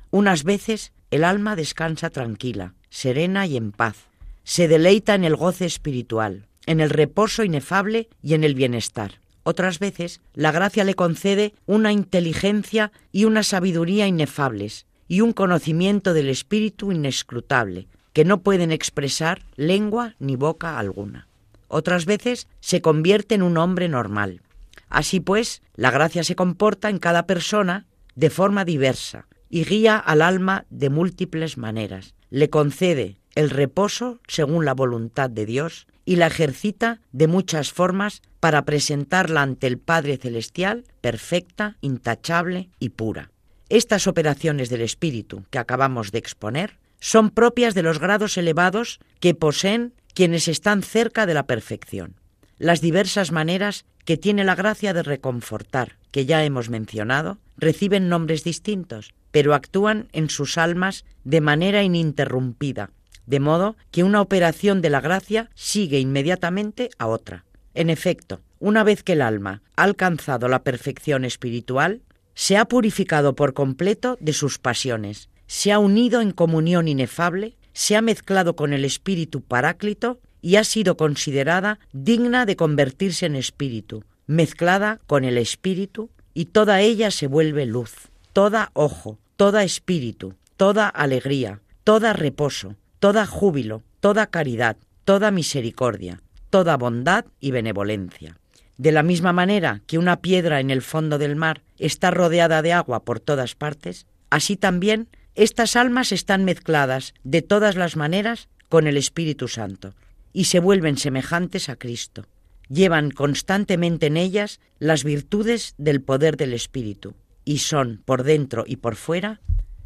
Unas 0.09 0.45
veces 0.45 0.93
el 1.11 1.25
alma 1.25 1.57
descansa 1.57 2.09
tranquila, 2.11 2.73
serena 2.89 3.45
y 3.45 3.57
en 3.57 3.73
paz, 3.73 4.07
se 4.45 4.69
deleita 4.69 5.15
en 5.15 5.25
el 5.25 5.35
goce 5.35 5.65
espiritual, 5.65 6.47
en 6.65 6.79
el 6.79 6.89
reposo 6.89 7.43
inefable 7.43 8.07
y 8.23 8.35
en 8.35 8.45
el 8.45 8.55
bienestar. 8.55 9.19
Otras 9.43 9.79
veces 9.79 10.21
la 10.33 10.53
gracia 10.53 10.85
le 10.85 10.93
concede 10.93 11.53
una 11.65 11.91
inteligencia 11.91 12.93
y 13.11 13.25
una 13.25 13.43
sabiduría 13.43 14.07
inefables, 14.07 14.85
y 15.07 15.21
un 15.21 15.33
conocimiento 15.33 16.13
del 16.13 16.29
espíritu 16.29 16.91
inescrutable, 16.91 17.87
que 18.13 18.25
no 18.25 18.41
pueden 18.41 18.71
expresar 18.71 19.43
lengua 19.55 20.15
ni 20.19 20.35
boca 20.35 20.79
alguna. 20.79 21.27
Otras 21.67 22.05
veces 22.05 22.47
se 22.59 22.81
convierte 22.81 23.35
en 23.35 23.41
un 23.41 23.57
hombre 23.57 23.89
normal. 23.89 24.41
Así 24.89 25.19
pues, 25.19 25.61
la 25.75 25.91
gracia 25.91 26.23
se 26.23 26.35
comporta 26.35 26.89
en 26.89 26.99
cada 26.99 27.27
persona 27.27 27.85
de 28.15 28.29
forma 28.29 28.63
diversa 28.65 29.27
y 29.49 29.65
guía 29.65 29.97
al 29.97 30.21
alma 30.21 30.65
de 30.69 30.89
múltiples 30.89 31.57
maneras. 31.57 32.15
Le 32.29 32.49
concede 32.49 33.17
el 33.35 33.49
reposo 33.49 34.19
según 34.27 34.65
la 34.65 34.73
voluntad 34.73 35.29
de 35.29 35.45
Dios 35.45 35.87
y 36.05 36.15
la 36.15 36.27
ejercita 36.27 37.01
de 37.11 37.27
muchas 37.27 37.73
formas 37.73 38.21
para 38.39 38.63
presentarla 38.63 39.41
ante 39.41 39.67
el 39.67 39.77
Padre 39.77 40.17
Celestial 40.17 40.85
perfecta, 41.01 41.77
intachable 41.81 42.69
y 42.79 42.89
pura. 42.89 43.31
Estas 43.69 44.05
operaciones 44.05 44.69
del 44.69 44.81
espíritu 44.81 45.43
que 45.49 45.57
acabamos 45.57 46.11
de 46.11 46.19
exponer 46.19 46.77
son 46.99 47.31
propias 47.31 47.73
de 47.73 47.81
los 47.81 47.99
grados 47.99 48.37
elevados 48.37 48.99
que 49.19 49.33
poseen 49.33 49.93
quienes 50.13 50.47
están 50.47 50.83
cerca 50.83 51.25
de 51.25 51.33
la 51.33 51.47
perfección. 51.47 52.15
Las 52.57 52.79
diversas 52.79 53.31
maneras 53.31 53.85
que 54.05 54.17
tiene 54.17 54.43
la 54.43 54.55
gracia 54.55 54.93
de 54.93 55.03
reconfortar, 55.03 55.97
que 56.11 56.25
ya 56.25 56.43
hemos 56.45 56.69
mencionado, 56.69 57.39
reciben 57.57 58.07
nombres 58.07 58.43
distintos, 58.43 59.13
pero 59.31 59.53
actúan 59.53 60.07
en 60.13 60.29
sus 60.29 60.57
almas 60.57 61.03
de 61.23 61.41
manera 61.41 61.83
ininterrumpida, 61.83 62.91
de 63.25 63.39
modo 63.39 63.75
que 63.91 64.03
una 64.03 64.21
operación 64.21 64.81
de 64.81 64.91
la 64.91 65.01
gracia 65.01 65.49
sigue 65.55 65.99
inmediatamente 65.99 66.91
a 66.99 67.07
otra. 67.07 67.45
En 67.73 67.89
efecto, 67.89 68.41
una 68.59 68.83
vez 68.83 69.03
que 69.03 69.13
el 69.13 69.21
alma 69.21 69.63
ha 69.75 69.83
alcanzado 69.83 70.47
la 70.47 70.63
perfección 70.63 71.25
espiritual, 71.25 72.01
se 72.35 72.57
ha 72.57 72.65
purificado 72.65 73.35
por 73.35 73.53
completo 73.53 74.17
de 74.19 74.33
sus 74.33 74.59
pasiones, 74.59 75.29
se 75.47 75.71
ha 75.71 75.79
unido 75.79 76.21
en 76.21 76.31
comunión 76.31 76.87
inefable, 76.87 77.55
se 77.73 77.95
ha 77.95 78.01
mezclado 78.01 78.55
con 78.55 78.73
el 78.73 78.85
espíritu 78.85 79.41
paráclito 79.41 80.19
y 80.41 80.57
ha 80.57 80.63
sido 80.63 80.97
considerada 80.97 81.79
digna 81.91 82.45
de 82.45 82.55
convertirse 82.55 83.25
en 83.25 83.35
espíritu, 83.35 84.03
mezclada 84.27 84.99
con 85.07 85.23
el 85.23 85.37
espíritu, 85.37 86.09
y 86.33 86.45
toda 86.45 86.81
ella 86.81 87.09
se 87.09 87.27
vuelve 87.27 87.65
luz, 87.65 87.93
toda 88.33 88.69
ojo, 88.73 89.17
toda 89.37 89.63
espíritu, 89.63 90.35
toda 90.57 90.87
alegría, 90.89 91.61
toda 91.83 92.13
reposo, 92.13 92.75
toda 92.99 93.25
júbilo, 93.25 93.83
toda 94.01 94.27
caridad, 94.27 94.77
toda 95.05 95.31
misericordia, 95.31 96.21
toda 96.49 96.77
bondad 96.77 97.25
y 97.39 97.51
benevolencia. 97.51 98.37
De 98.77 98.91
la 98.91 99.03
misma 99.03 99.31
manera 99.31 99.81
que 99.87 99.97
una 99.97 100.21
piedra 100.21 100.59
en 100.59 100.69
el 100.69 100.81
fondo 100.81 101.17
del 101.17 101.35
mar 101.35 101.61
está 101.77 102.11
rodeada 102.11 102.61
de 102.61 102.73
agua 102.73 103.03
por 103.03 103.19
todas 103.19 103.55
partes, 103.55 104.05
así 104.29 104.57
también 104.57 105.07
estas 105.35 105.75
almas 105.75 106.11
están 106.11 106.43
mezcladas 106.43 107.13
de 107.23 107.41
todas 107.41 107.75
las 107.75 107.95
maneras 107.95 108.49
con 108.69 108.87
el 108.87 108.97
Espíritu 108.97 109.47
Santo 109.47 109.95
y 110.33 110.45
se 110.45 110.59
vuelven 110.59 110.97
semejantes 110.97 111.69
a 111.69 111.77
Cristo. 111.77 112.25
Llevan 112.67 113.11
constantemente 113.11 114.07
en 114.07 114.17
ellas 114.17 114.59
las 114.79 115.03
virtudes 115.03 115.75
del 115.77 116.01
poder 116.01 116.35
del 116.35 116.53
Espíritu 116.53 117.15
y 117.45 117.59
son 117.59 118.01
por 118.05 118.23
dentro 118.23 118.65
y 118.67 118.77
por 118.77 118.95
fuera 118.95 119.39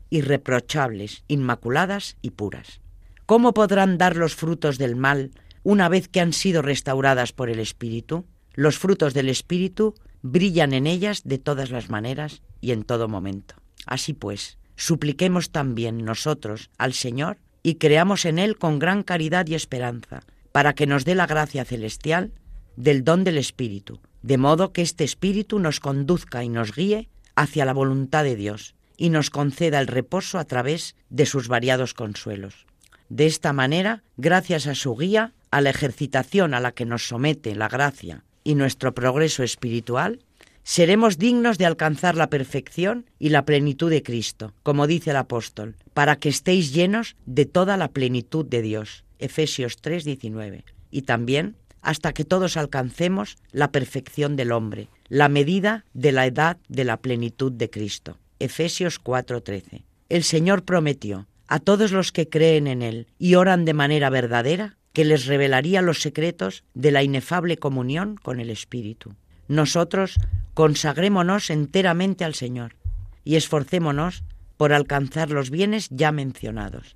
irreprochables, 0.09 1.23
inmaculadas 1.27 2.17
y 2.21 2.31
puras. 2.31 2.81
¿Cómo 3.25 3.53
podrán 3.53 3.97
dar 3.99 4.15
los 4.15 4.35
frutos 4.35 4.77
del 4.79 4.95
mal 4.95 5.31
una 5.63 5.87
vez 5.87 6.07
que 6.07 6.19
han 6.19 6.33
sido 6.33 6.61
restauradas 6.63 7.31
por 7.31 7.49
el 7.49 7.59
Espíritu? 7.59 8.25
Los 8.59 8.77
frutos 8.77 9.13
del 9.13 9.29
Espíritu 9.29 9.95
brillan 10.21 10.73
en 10.73 10.85
ellas 10.85 11.21
de 11.23 11.37
todas 11.37 11.69
las 11.69 11.89
maneras 11.89 12.41
y 12.59 12.71
en 12.71 12.83
todo 12.83 13.07
momento. 13.07 13.55
Así 13.85 14.11
pues, 14.11 14.57
supliquemos 14.75 15.51
también 15.51 16.03
nosotros 16.03 16.69
al 16.77 16.91
Señor 16.91 17.37
y 17.63 17.75
creamos 17.75 18.25
en 18.25 18.37
Él 18.37 18.57
con 18.57 18.77
gran 18.77 19.03
caridad 19.03 19.47
y 19.47 19.55
esperanza, 19.55 20.23
para 20.51 20.73
que 20.73 20.87
nos 20.87 21.05
dé 21.05 21.15
la 21.15 21.25
gracia 21.25 21.63
celestial 21.63 22.33
del 22.75 23.05
don 23.05 23.23
del 23.23 23.37
Espíritu, 23.37 24.01
de 24.23 24.37
modo 24.37 24.73
que 24.73 24.81
este 24.81 25.05
Espíritu 25.05 25.57
nos 25.59 25.79
conduzca 25.79 26.43
y 26.43 26.49
nos 26.49 26.75
guíe 26.75 27.07
hacia 27.37 27.63
la 27.63 27.71
voluntad 27.71 28.25
de 28.25 28.35
Dios 28.35 28.75
y 28.97 29.09
nos 29.09 29.29
conceda 29.29 29.79
el 29.79 29.87
reposo 29.87 30.37
a 30.37 30.43
través 30.43 30.97
de 31.09 31.25
sus 31.25 31.47
variados 31.47 31.93
consuelos. 31.93 32.65
De 33.07 33.25
esta 33.25 33.53
manera, 33.53 34.03
gracias 34.17 34.67
a 34.67 34.75
su 34.75 34.97
guía, 34.97 35.31
a 35.49 35.61
la 35.61 35.69
ejercitación 35.69 36.53
a 36.53 36.59
la 36.59 36.73
que 36.73 36.85
nos 36.85 37.07
somete 37.07 37.55
la 37.55 37.69
gracia 37.69 38.25
y 38.43 38.55
nuestro 38.55 38.93
progreso 38.93 39.43
espiritual, 39.43 40.19
seremos 40.63 41.17
dignos 41.17 41.57
de 41.57 41.65
alcanzar 41.65 42.15
la 42.15 42.29
perfección 42.29 43.05
y 43.17 43.29
la 43.29 43.45
plenitud 43.45 43.89
de 43.89 44.03
Cristo, 44.03 44.53
como 44.63 44.87
dice 44.87 45.11
el 45.11 45.17
apóstol, 45.17 45.75
para 45.93 46.17
que 46.17 46.29
estéis 46.29 46.73
llenos 46.73 47.15
de 47.25 47.45
toda 47.45 47.77
la 47.77 47.89
plenitud 47.89 48.45
de 48.45 48.61
Dios. 48.61 49.03
Efesios 49.17 49.81
3:19. 49.81 50.63
Y 50.91 51.03
también 51.03 51.55
hasta 51.81 52.13
que 52.13 52.25
todos 52.25 52.57
alcancemos 52.57 53.37
la 53.51 53.71
perfección 53.71 54.35
del 54.35 54.51
hombre, 54.51 54.89
la 55.07 55.29
medida 55.29 55.85
de 55.93 56.11
la 56.11 56.25
edad 56.25 56.57
de 56.67 56.83
la 56.83 56.97
plenitud 56.97 57.51
de 57.51 57.69
Cristo. 57.69 58.17
Efesios 58.39 58.99
4:13. 58.99 59.83
El 60.09 60.23
Señor 60.23 60.63
prometió 60.63 61.27
a 61.47 61.59
todos 61.59 61.91
los 61.91 62.11
que 62.11 62.29
creen 62.29 62.67
en 62.67 62.81
Él 62.81 63.07
y 63.17 63.35
oran 63.35 63.65
de 63.65 63.73
manera 63.73 64.09
verdadera 64.09 64.77
que 64.93 65.05
les 65.05 65.25
revelaría 65.25 65.81
los 65.81 66.01
secretos 66.01 66.63
de 66.73 66.91
la 66.91 67.03
inefable 67.03 67.57
comunión 67.57 68.15
con 68.15 68.39
el 68.39 68.49
Espíritu. 68.49 69.15
Nosotros 69.47 70.19
consagrémonos 70.53 71.49
enteramente 71.49 72.25
al 72.25 72.35
Señor 72.35 72.75
y 73.23 73.35
esforcémonos 73.35 74.23
por 74.57 74.73
alcanzar 74.73 75.29
los 75.29 75.49
bienes 75.49 75.87
ya 75.89 76.11
mencionados. 76.11 76.95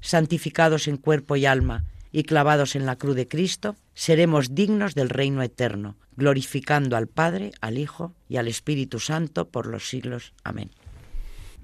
Santificados 0.00 0.88
en 0.88 0.96
cuerpo 0.96 1.36
y 1.36 1.46
alma 1.46 1.84
y 2.12 2.24
clavados 2.24 2.76
en 2.76 2.86
la 2.86 2.96
cruz 2.96 3.16
de 3.16 3.28
Cristo, 3.28 3.76
seremos 3.94 4.54
dignos 4.54 4.94
del 4.94 5.08
reino 5.08 5.42
eterno, 5.42 5.96
glorificando 6.16 6.96
al 6.96 7.06
Padre, 7.06 7.52
al 7.60 7.78
Hijo 7.78 8.14
y 8.28 8.36
al 8.36 8.48
Espíritu 8.48 8.98
Santo 8.98 9.48
por 9.48 9.66
los 9.66 9.88
siglos. 9.88 10.32
Amén. 10.44 10.70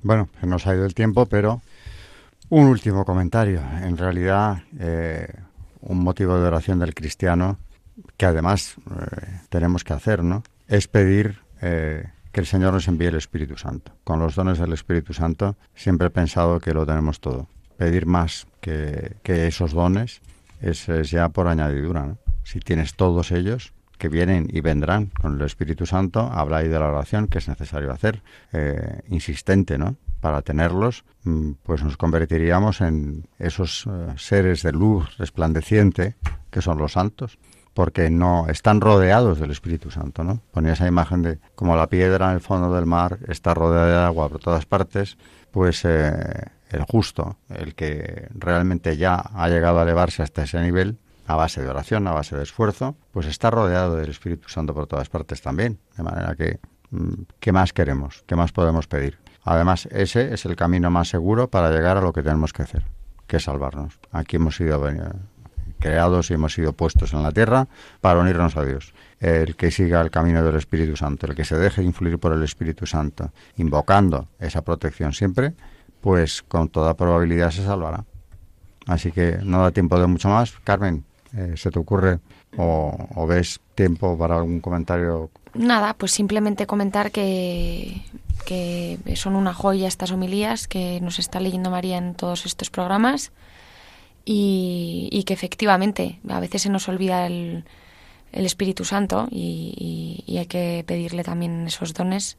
Bueno, 0.03 0.29
nos 0.43 0.67
ha 0.67 0.75
ido 0.75 0.85
el 0.85 0.95
tiempo, 0.95 1.27
pero 1.27 1.63
un 2.49 2.67
último 2.67 3.05
comentario. 3.05 3.61
En 3.83 3.97
realidad, 3.97 4.63
eh, 4.79 5.29
un 5.87 6.03
motivo 6.03 6.39
de 6.39 6.47
oración 6.47 6.79
del 6.79 6.95
cristiano 6.95 7.59
que 8.17 8.27
además 8.27 8.77
eh, 8.77 9.41
tenemos 9.49 9.85
que 9.85 9.93
hacer, 9.93 10.23
¿no? 10.23 10.43
Es 10.69 10.89
pedir 10.89 11.41
eh, 11.63 12.11
que 12.33 12.41
el 12.41 12.47
Señor 12.47 12.75
nos 12.75 12.89
envíe 12.89 13.07
el 13.07 13.15
Espíritu 13.15 13.57
Santo. 13.57 13.93
Con 14.05 14.19
los 14.19 14.35
dones 14.35 14.59
del 14.59 14.73
Espíritu 14.73 15.15
Santo 15.15 15.57
siempre 15.75 16.09
he 16.09 16.11
pensado 16.11 16.61
que 16.61 16.75
lo 16.75 16.85
tenemos 16.85 17.21
todo. 17.21 17.49
Pedir 17.79 18.07
más 18.07 18.47
que, 18.61 19.17
esos 19.25 19.73
dones 19.73 20.21
es, 20.61 20.89
es, 20.89 21.11
ya 21.11 21.29
por 21.29 21.47
añadidura. 21.49 22.05
¿no? 22.05 22.19
Si 22.45 22.61
tienes 22.61 22.95
todos 22.95 23.33
ellos, 23.33 23.73
que 23.99 24.09
vienen 24.09 24.49
y 24.51 24.61
vendrán 24.61 25.11
con 25.21 25.37
el 25.37 25.43
Espíritu 25.43 25.87
Santo, 25.87 26.21
habla 26.21 26.59
ahí 26.59 26.69
de 26.69 26.79
la 26.79 26.89
oración 26.89 27.29
que 27.29 27.39
es 27.39 27.49
necesario 27.49 27.93
hacer, 27.93 28.23
eh, 28.53 29.03
insistente, 29.09 29.79
¿no? 29.79 29.97
Para 30.21 30.43
tenerlos, 30.43 31.05
mm, 31.25 31.53
pues 31.63 31.83
nos 31.83 31.97
convertiríamos 31.97 32.81
en 32.81 33.29
esos 33.39 33.87
eh, 33.87 34.15
seres 34.17 34.63
de 34.63 34.73
luz 34.73 35.17
resplandeciente 35.19 36.17
que 36.51 36.63
son 36.63 36.79
los 36.79 36.93
santos, 36.93 37.39
porque 37.75 38.09
no 38.09 38.47
están 38.49 38.81
rodeados 38.81 39.39
del 39.39 39.51
Espíritu 39.51 39.91
Santo, 39.91 40.25
¿no? 40.25 40.41
Ponía 40.51 40.73
esa 40.73 40.89
imagen 40.89 41.21
de 41.21 41.39
como 41.55 41.77
la 41.77 41.89
piedra 41.89 42.29
en 42.29 42.37
el 42.37 42.41
fondo 42.41 42.75
del 42.75 42.87
mar 42.87 43.19
está 43.29 43.53
rodeada 43.53 43.87
de 43.87 44.07
agua 44.07 44.31
por 44.31 44.41
todas 44.41 44.65
partes, 44.65 45.19
pues 45.51 45.85
eh, 45.85 46.13
el 46.71 46.83
justo, 46.83 47.37
el 47.51 47.75
que 47.75 48.29
realmente 48.35 48.97
ya 48.97 49.17
ha 49.17 49.49
llegado 49.49 49.79
a 49.79 49.83
elevarse 49.83 50.23
hasta 50.23 50.45
ese 50.45 50.61
nivel, 50.61 50.99
a 51.27 51.37
base 51.37 51.63
de 51.63 51.69
oración, 51.69 52.07
a 52.07 52.13
base 52.13 52.37
de 52.37 52.43
esfuerzo, 52.43 52.97
pues 53.13 53.27
está 53.27 53.51
rodeado 53.51 53.97
del 53.97 54.11
Espíritu 54.11 54.49
Santo 54.49 54.75
por 54.75 54.87
todas 54.87 55.09
partes 55.09 55.43
también. 55.43 55.79
De 55.97 56.03
manera 56.03 56.35
que, 56.37 56.61
mm, 56.91 57.23
¿qué 57.41 57.53
más 57.53 57.73
queremos? 57.73 58.25
¿Qué 58.27 58.37
más 58.37 58.53
podemos 58.53 58.87
pedir? 58.87 59.19
Además, 59.45 59.87
ese 59.93 60.35
es 60.35 60.45
el 60.45 60.57
camino 60.57 60.91
más 60.91 61.09
seguro 61.09 61.49
para 61.49 61.71
llegar 61.71 61.97
a 61.97 62.01
lo 62.01 62.13
que 62.13 62.23
tenemos 62.23 62.53
que 62.53 62.63
hacer, 62.63 62.85
que 63.27 63.37
es 63.37 63.45
salvarnos. 63.45 63.99
Aquí 64.13 64.37
hemos 64.37 64.57
sido 64.57 64.83
creados 65.79 66.31
y 66.31 66.35
hemos 66.35 66.55
sido 66.55 66.73
puestos 66.73 67.13
en 67.13 67.23
la 67.23 67.33
tierra 67.33 67.69
para 68.01 68.21
unirnos 68.21 68.57
a 68.57 68.65
Dios. 68.65 68.93
El 69.21 69.57
que 69.57 69.71
siga 69.71 70.01
el 70.01 70.11
camino 70.11 70.43
del 70.43 70.57
Espíritu 70.57 70.97
Santo, 70.97 71.27
el 71.27 71.35
que 71.35 71.45
se 71.45 71.57
deje 71.57 71.83
influir 71.83 72.19
por 72.19 72.33
el 72.33 72.43
Espíritu 72.43 72.87
Santo, 72.87 73.31
invocando 73.57 74.29
esa 74.39 74.63
protección 74.63 75.13
siempre, 75.13 75.55
pues 76.01 76.43
con 76.43 76.69
toda 76.69 76.95
probabilidad 76.95 77.51
se 77.51 77.65
salvará. 77.65 78.05
Así 78.87 79.11
que 79.11 79.39
no 79.43 79.63
da 79.63 79.71
tiempo 79.71 79.99
de 79.99 80.07
mucho 80.07 80.29
más. 80.29 80.55
Carmen, 80.65 81.05
eh, 81.35 81.55
¿se 81.57 81.71
te 81.71 81.79
ocurre 81.79 82.19
o, 82.57 83.27
ves 83.27 83.61
tiempo 83.75 84.17
para 84.17 84.37
algún 84.37 84.61
comentario? 84.61 85.31
Nada, 85.55 85.95
pues 85.95 86.13
simplemente 86.13 86.67
comentar 86.67 87.11
que, 87.11 88.03
que 88.45 88.99
son 89.17 89.37
una 89.37 89.55
joya 89.55 89.89
estas 89.89 90.13
homilías 90.13 90.69
que 90.69 91.01
nos 91.01 91.19
está 91.19 91.41
leyendo 91.41 91.71
María 91.71 91.99
en 91.99 92.15
todos 92.15 92.47
estos 92.47 92.71
programas 92.71 93.33
y, 94.29 95.23
que 95.25 95.33
efectivamente 95.33 96.21
a 96.29 96.41
veces 96.41 96.63
se 96.63 96.69
nos 96.69 96.89
olvida 96.89 97.27
el, 97.27 97.65
el 98.33 98.45
Espíritu 98.45 98.85
Santo 98.85 99.29
y, 99.31 100.25
hay 100.37 100.47
que 100.47 100.85
pedirle 100.87 101.23
también 101.23 101.67
esos 101.67 101.95
dones 101.95 102.37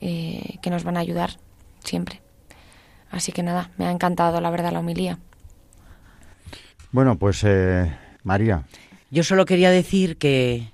eh, 0.00 0.58
que 0.60 0.68
nos 0.70 0.84
van 0.84 0.96
a 0.96 1.00
ayudar 1.00 1.38
siempre. 1.82 2.20
Así 3.10 3.32
que 3.32 3.42
nada, 3.42 3.70
me 3.78 3.86
ha 3.86 3.90
encantado 3.90 4.40
la 4.40 4.50
verdad 4.50 4.72
la 4.72 4.80
homilía. 4.80 5.18
Bueno, 6.92 7.16
pues 7.18 7.42
eh, 7.44 7.94
María. 8.22 8.64
Yo 9.10 9.22
solo 9.22 9.44
quería 9.44 9.70
decir 9.70 10.16
que 10.16 10.68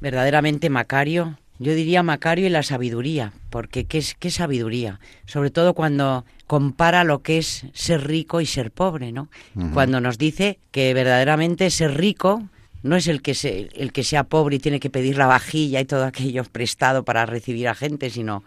verdaderamente 0.00 0.70
Macario, 0.70 1.38
yo 1.58 1.74
diría 1.74 2.02
Macario 2.02 2.46
y 2.46 2.50
la 2.50 2.62
sabiduría, 2.62 3.32
porque 3.50 3.84
¿qué 3.84 3.98
es 3.98 4.14
qué 4.14 4.30
sabiduría? 4.30 5.00
Sobre 5.26 5.50
todo 5.50 5.74
cuando 5.74 6.24
compara 6.46 7.04
lo 7.04 7.22
que 7.22 7.38
es 7.38 7.66
ser 7.72 8.06
rico 8.06 8.40
y 8.40 8.46
ser 8.46 8.70
pobre, 8.70 9.12
¿no? 9.12 9.28
Cuando 9.72 10.00
nos 10.00 10.18
dice 10.18 10.58
que 10.70 10.92
verdaderamente 10.94 11.70
ser 11.70 11.96
rico 11.96 12.42
no 12.82 12.96
es 12.96 13.06
el 13.06 13.22
que, 13.22 13.34
se, 13.34 13.68
el 13.74 13.92
que 13.92 14.02
sea 14.02 14.24
pobre 14.24 14.56
y 14.56 14.58
tiene 14.58 14.80
que 14.80 14.90
pedir 14.90 15.16
la 15.16 15.26
vajilla 15.26 15.80
y 15.80 15.84
todo 15.84 16.04
aquello 16.04 16.44
prestado 16.44 17.04
para 17.04 17.26
recibir 17.26 17.68
a 17.68 17.74
gente, 17.74 18.10
sino 18.10 18.42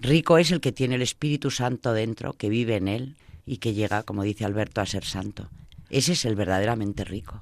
rico 0.00 0.38
es 0.38 0.50
el 0.50 0.60
que 0.60 0.72
tiene 0.72 0.96
el 0.96 1.02
Espíritu 1.02 1.50
Santo 1.50 1.92
dentro, 1.92 2.32
que 2.32 2.48
vive 2.48 2.76
en 2.76 2.88
él 2.88 3.16
y 3.50 3.56
que 3.56 3.74
llega, 3.74 4.04
como 4.04 4.22
dice 4.22 4.44
Alberto, 4.44 4.80
a 4.80 4.86
ser 4.86 5.04
santo. 5.04 5.48
Ese 5.88 6.12
es 6.12 6.24
el 6.24 6.36
verdaderamente 6.36 7.02
rico. 7.04 7.40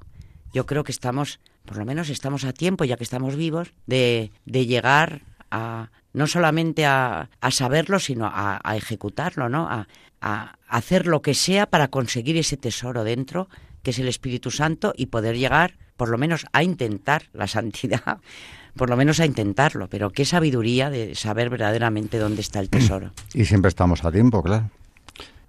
Yo 0.51 0.65
creo 0.65 0.83
que 0.83 0.91
estamos, 0.91 1.39
por 1.65 1.77
lo 1.77 1.85
menos 1.85 2.09
estamos 2.09 2.45
a 2.45 2.51
tiempo, 2.51 2.83
ya 2.83 2.97
que 2.97 3.03
estamos 3.03 3.35
vivos, 3.35 3.73
de, 3.85 4.31
de 4.45 4.65
llegar 4.65 5.21
a 5.51 5.91
no 6.13 6.25
solamente 6.25 6.87
a, 6.87 7.29
a 7.41 7.51
saberlo, 7.51 7.99
sino 7.99 8.25
a, 8.25 8.59
ejecutarlo, 8.75 9.49
¿no? 9.49 9.67
A, 9.69 9.87
a, 10.19 10.55
hacer 10.67 11.05
lo 11.05 11.21
que 11.21 11.35
sea 11.35 11.67
para 11.67 11.89
conseguir 11.89 12.37
ese 12.37 12.57
tesoro 12.57 13.03
dentro, 13.03 13.47
que 13.83 13.91
es 13.91 13.99
el 13.99 14.07
Espíritu 14.07 14.49
Santo, 14.49 14.95
y 14.97 15.05
poder 15.05 15.37
llegar, 15.37 15.77
por 15.95 16.09
lo 16.09 16.17
menos, 16.17 16.47
a 16.53 16.63
intentar 16.63 17.25
la 17.33 17.45
santidad, 17.45 18.17
por 18.75 18.89
lo 18.89 18.97
menos 18.97 19.19
a 19.19 19.27
intentarlo. 19.27 19.87
Pero 19.89 20.09
qué 20.09 20.25
sabiduría 20.25 20.89
de 20.89 21.13
saber 21.13 21.51
verdaderamente 21.51 22.17
dónde 22.17 22.41
está 22.41 22.59
el 22.59 22.71
tesoro. 22.71 23.11
Y 23.35 23.45
siempre 23.45 23.69
estamos 23.69 24.03
a 24.03 24.11
tiempo, 24.11 24.41
claro. 24.41 24.71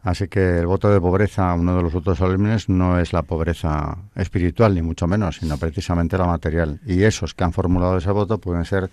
Así 0.03 0.29
que 0.29 0.59
el 0.59 0.67
voto 0.67 0.91
de 0.91 1.01
pobreza, 1.01 1.53
uno 1.55 1.77
de 1.77 1.83
los 1.83 1.93
votos 1.93 2.19
solemnes, 2.19 2.69
no 2.69 2.99
es 2.99 3.13
la 3.13 3.23
pobreza 3.23 3.99
espiritual, 4.15 4.75
ni 4.75 4.81
mucho 4.81 5.07
menos, 5.07 5.37
sino 5.37 5.59
precisamente 5.59 6.17
la 6.17 6.27
material. 6.27 6.81
Y 6.87 7.03
esos 7.03 7.35
que 7.35 7.45
han 7.45 7.53
formulado 7.53 7.99
ese 7.99 8.11
voto 8.11 8.39
pueden 8.39 8.65
ser 8.65 8.91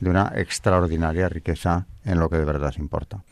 de 0.00 0.10
una 0.10 0.32
extraordinaria 0.36 1.28
riqueza 1.28 1.86
en 2.04 2.18
lo 2.18 2.28
que 2.28 2.36
de 2.36 2.44
verdad 2.44 2.74
importa. 2.78 3.22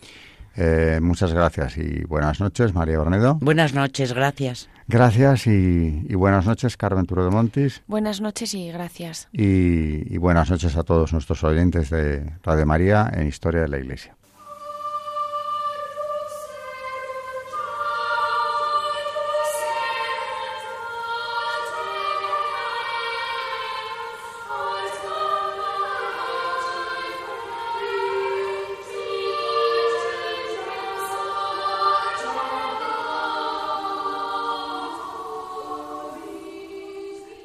Eh, 0.61 0.99
muchas 1.01 1.33
gracias 1.33 1.77
y 1.77 2.03
buenas 2.05 2.41
noches, 2.41 2.75
María 2.75 2.99
Bornedo. 2.99 3.39
Buenas 3.41 3.75
noches, 3.75 4.13
gracias. 4.13 4.69
Gracias 4.89 5.47
y, 5.47 6.05
y 6.09 6.15
buenas 6.15 6.47
noches, 6.47 6.77
Carmen 6.77 7.07
Turo 7.07 7.25
de 7.25 7.31
Montis. 7.31 7.83
Buenas 7.87 8.21
noches 8.21 8.55
y 8.55 8.73
gracias. 8.73 9.29
Y, 9.33 10.13
y 10.13 10.17
buenas 10.17 10.51
noches 10.51 10.77
a 10.77 10.83
todos 10.83 11.13
nuestros 11.13 11.45
oyentes 11.45 11.91
de 11.91 12.33
Radio 12.43 12.67
María 12.67 13.09
en 13.13 13.29
Historia 13.29 13.61
de 13.61 13.69
la 13.69 13.79
Iglesia. 13.79 14.18